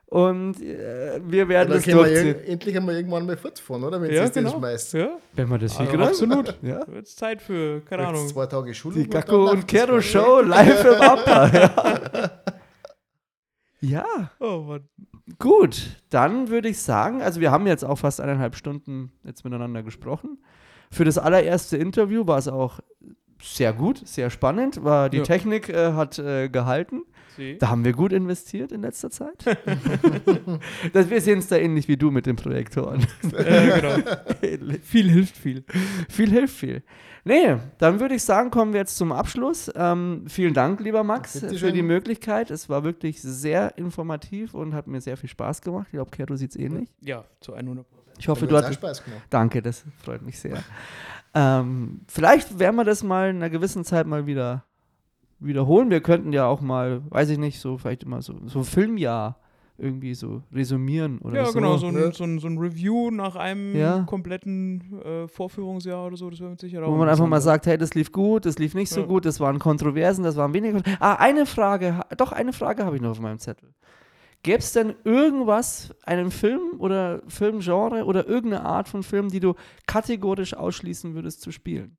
[0.06, 2.35] und äh, wir werden Dann das wir durchziehen.
[2.35, 4.02] irg- endlich einmal irgendwann mal fortfahren, oder?
[4.02, 4.52] Wenn Ja, du es genau.
[4.52, 4.94] den schmeißt.
[4.94, 6.07] Ja, Wenn wir das also hinkriegen.
[6.07, 6.56] absolut.
[6.61, 6.80] Ja.
[6.95, 8.26] Jetzt Zeit für, keine Ahnung.
[8.30, 8.95] Zwei Tage Schule.
[8.95, 12.31] Die Gacko und Kero Show live im Upper.
[13.84, 14.31] Ja.
[14.39, 14.88] Oh Mann.
[15.39, 16.01] gut.
[16.10, 20.41] Dann würde ich sagen, also wir haben jetzt auch fast eineinhalb Stunden jetzt miteinander gesprochen.
[20.89, 22.80] Für das allererste Interview war es auch
[23.44, 24.84] sehr gut, sehr spannend.
[24.84, 25.24] War, die Ja.
[25.24, 27.03] Technik äh, hat äh, gehalten.
[27.36, 27.57] Sie?
[27.57, 29.44] Da haben wir gut investiert in letzter Zeit.
[30.94, 33.06] das, wir sehen es da ähnlich wie du mit den Projektoren.
[33.36, 33.95] äh, genau.
[34.84, 35.64] Viel hilft viel.
[36.10, 36.84] viel hilft viel.
[37.26, 39.72] Nee, dann würde ich sagen, kommen wir jetzt zum Abschluss.
[39.76, 41.74] Ähm, vielen Dank, lieber Max, für schön.
[41.74, 42.52] die Möglichkeit.
[42.52, 45.88] Es war wirklich sehr informativ und hat mir sehr viel Spaß gemacht.
[45.88, 46.90] Ich glaube, Kero sieht es ähnlich.
[47.02, 47.86] Ja, zu 100
[48.20, 48.76] Ich hoffe, du hattest.
[48.76, 49.24] Spaß gemacht.
[49.30, 50.57] Danke, das freut mich sehr.
[51.34, 54.64] Ähm, vielleicht werden wir das mal in einer gewissen Zeit mal wieder
[55.39, 55.89] wiederholen.
[55.89, 59.38] Wir könnten ja auch mal, weiß ich nicht, so vielleicht immer so, so ein Filmjahr
[59.77, 61.53] irgendwie so resümieren oder Ja, so.
[61.53, 62.11] genau, so ein, Ja.
[62.11, 64.03] so, ein, so ein Review nach einem Ja.
[64.03, 67.65] kompletten äh, Vorführungsjahr oder so, das wäre mit Sicherheit auch Wo man einfach mal sagt,
[67.65, 69.07] hey, das lief gut, das lief nicht so Ja.
[69.07, 70.81] gut, das waren Kontroversen, das waren weniger.
[70.99, 73.69] Ah, eine Frage, doch eine Frage habe ich noch auf meinem Zettel.
[74.44, 79.56] Gäbe es denn irgendwas, einen Film oder Filmgenre oder irgendeine Art von Film, die du
[79.88, 81.98] kategorisch ausschließen würdest zu spielen?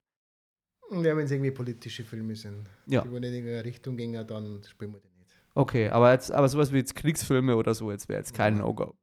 [0.91, 3.01] Ja, wenn es irgendwie politische Filme sind, Ja.
[3.03, 5.31] die wo nicht in irgendeine Richtung gehen, dann spielen wir die nicht.
[5.55, 8.95] Okay, aber, jetzt, aber sowas wie jetzt Kriegsfilme oder so, jetzt wäre jetzt kein No-Go.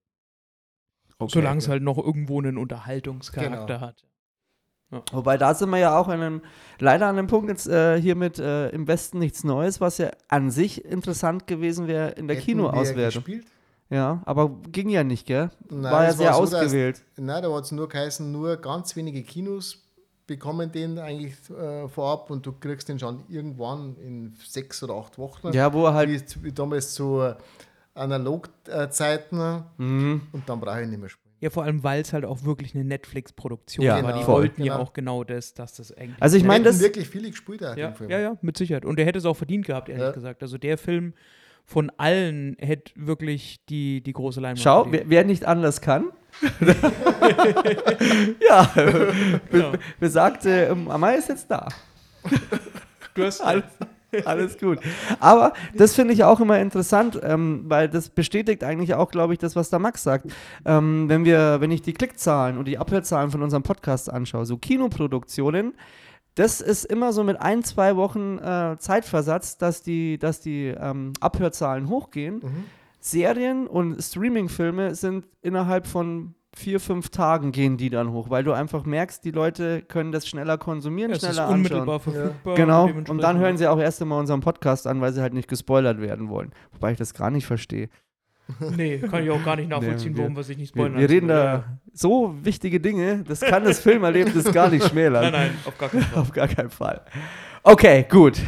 [1.17, 1.31] Okay.
[1.33, 3.79] Solange es halt noch irgendwo einen Unterhaltungscharakter Genau.
[3.79, 4.07] hat.
[5.13, 6.41] Wobei da sind wir ja auch an einem,
[6.79, 10.11] leider an einem Punkt jetzt äh, hier mit äh, im Westen nichts Neues, was ja
[10.27, 13.23] an sich interessant gewesen wäre in der Hätten wir Kinoauswertung.
[13.23, 13.45] gespielt?
[13.89, 15.49] Ja, aber ging ja nicht, gell?
[15.69, 17.01] Nein, war ja sehr so, dass- ausgewählt.
[17.17, 19.77] Nein, da hat es nur geheißen, nur ganz wenige Kinos
[20.27, 25.17] bekommen den eigentlich äh, vorab und du kriegst den schon irgendwann in sechs oder acht
[25.17, 25.51] Wochen.
[25.51, 26.09] Ja, wo er halt.
[26.09, 27.35] wie, wie damals zu äh,
[27.95, 30.21] Analogzeiten Mhm.
[30.31, 31.30] und dann brauche ich nicht mehr spielen.
[31.41, 34.13] Ja, vor allem, weil es halt auch wirklich eine Netflix-Produktion Ja, war.
[34.13, 34.27] Die genau.
[34.31, 34.83] wollten ja Genau.
[34.85, 36.21] auch genau das, dass das eigentlich.
[36.21, 36.79] Also ich meine, das.
[36.79, 38.09] wirklich viele gespielt, auch, ja, den Film.
[38.11, 38.85] ja, ja, mit Sicherheit.
[38.85, 40.11] Und der hätte es auch verdient gehabt, ehrlich Ja.
[40.11, 40.43] gesagt.
[40.43, 41.13] Also der Film
[41.65, 46.05] von allen hätte wirklich die, die große Leinwand Schau, wer, wer nicht anders kann.
[48.47, 48.71] ja,
[49.51, 49.71] Genau.
[49.71, 51.67] be- besagte ähm, Amai ist jetzt da.
[53.13, 53.63] Du hast Alles,
[54.25, 54.79] alles gut.
[55.19, 59.39] Aber das finde ich auch immer interessant, ähm, weil das bestätigt eigentlich auch, glaube ich,
[59.39, 60.27] das, was der Max sagt.
[60.65, 64.57] Ähm, wenn wir, wenn ich die Klickzahlen und die Abhörzahlen von unserem Podcast anschaue, so
[64.57, 65.73] Kinoproduktionen,
[66.35, 71.13] das ist immer so mit ein, zwei Wochen äh, Zeitversatz, dass die, dass die ähm,
[71.19, 72.35] Abhörzahlen hochgehen.
[72.35, 72.63] Mhm.
[72.99, 78.51] Serien und Streamingfilme sind innerhalb von vier, fünf Tagen gehen die dann hoch, weil du
[78.51, 81.55] einfach merkst, die Leute können das schneller konsumieren, ja, es ist schneller anschauen.
[81.57, 82.55] unmittelbar verfügbar.
[82.55, 85.47] Genau, und dann hören sie auch erst einmal unseren Podcast an, weil sie halt nicht
[85.47, 86.51] gespoilert werden wollen.
[86.73, 87.89] Wobei ich das gar nicht verstehe.
[88.75, 90.99] Nee, kann ich auch gar nicht nachvollziehen, Nee, wir- warum wir sich nicht Wir, spoilern
[90.99, 91.63] wir reden lassen.
[91.63, 95.23] da so wichtige Dinge, das kann das Filmerlebnis gar nicht schmälern.
[95.23, 96.21] Nein, nein, auf gar keinen Fall.
[96.21, 97.01] Auf gar keinen Fall.
[97.63, 98.41] Okay, gut.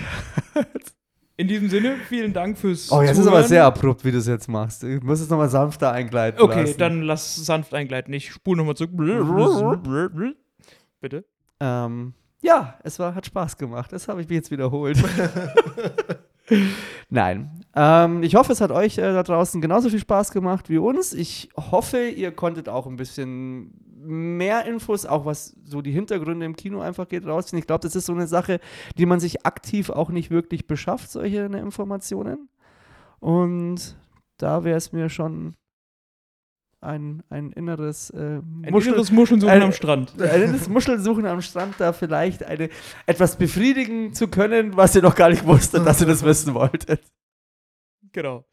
[1.36, 3.34] In diesem Sinne, vielen Dank fürs Oh, jetzt ist Zuhören.
[3.40, 4.84] aber sehr abrupt, wie du es jetzt machst.
[4.84, 6.78] Ich muss es nochmal sanfter eingleiten Okay, lassen.
[6.78, 8.14] dann lass sanft eingleiten.
[8.14, 8.92] Ich spule nochmal zurück.
[11.02, 11.26] Bitte.
[11.60, 13.92] Ähm, ja, es war, hat Spaß gemacht.
[13.92, 14.98] Das habe ich mir jetzt wiederholt.
[17.10, 17.50] Nein.
[17.76, 21.14] Ähm, ich hoffe, es hat euch äh, da draußen genauso viel Spaß gemacht wie uns.
[21.14, 23.72] Ich hoffe, ihr konntet auch ein bisschen
[24.04, 27.60] mehr Infos, auch was so die Hintergründe im Kino einfach geht, rausziehen.
[27.60, 28.60] Ich glaube, das ist so eine Sache,
[28.98, 32.50] die man sich aktiv auch nicht wirklich beschafft, solche ne, Informationen.
[33.20, 33.96] Und
[34.38, 35.56] da wäre es mir schon
[36.82, 40.14] ein, ein inneres äh, Ein Muschel- inneres Muscheln suchen ein- am Strand.
[40.22, 42.70] ein inneres Muschelsuchen am Strand, da vielleicht eine,
[43.06, 47.02] etwas befriedigen zu können, was ihr noch gar nicht wusstet, dass ihr das wissen wolltet.
[48.12, 48.44] Genau.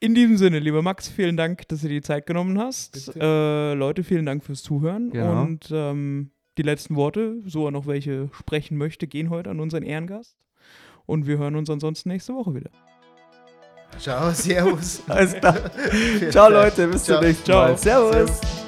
[0.00, 3.16] In diesem Sinne, lieber Max, vielen Dank, dass du dir die Zeit genommen hast.
[3.16, 5.10] Äh, Leute, vielen Dank fürs Zuhören.
[5.10, 5.42] Genau.
[5.42, 9.82] Und ähm, die letzten Worte, so er noch welche sprechen möchte, gehen heute an unseren
[9.82, 10.36] Ehrengast.
[11.06, 12.70] Und wir hören uns ansonsten nächste Woche wieder.
[13.98, 15.02] Ciao, Servus.
[15.08, 15.56] Alles klar.
[16.30, 17.24] Ciao Leute, bis zum Ciao.
[17.24, 17.68] nächsten Ciao.
[17.68, 17.78] Mal.
[17.78, 18.12] Servus.
[18.12, 18.67] Servus.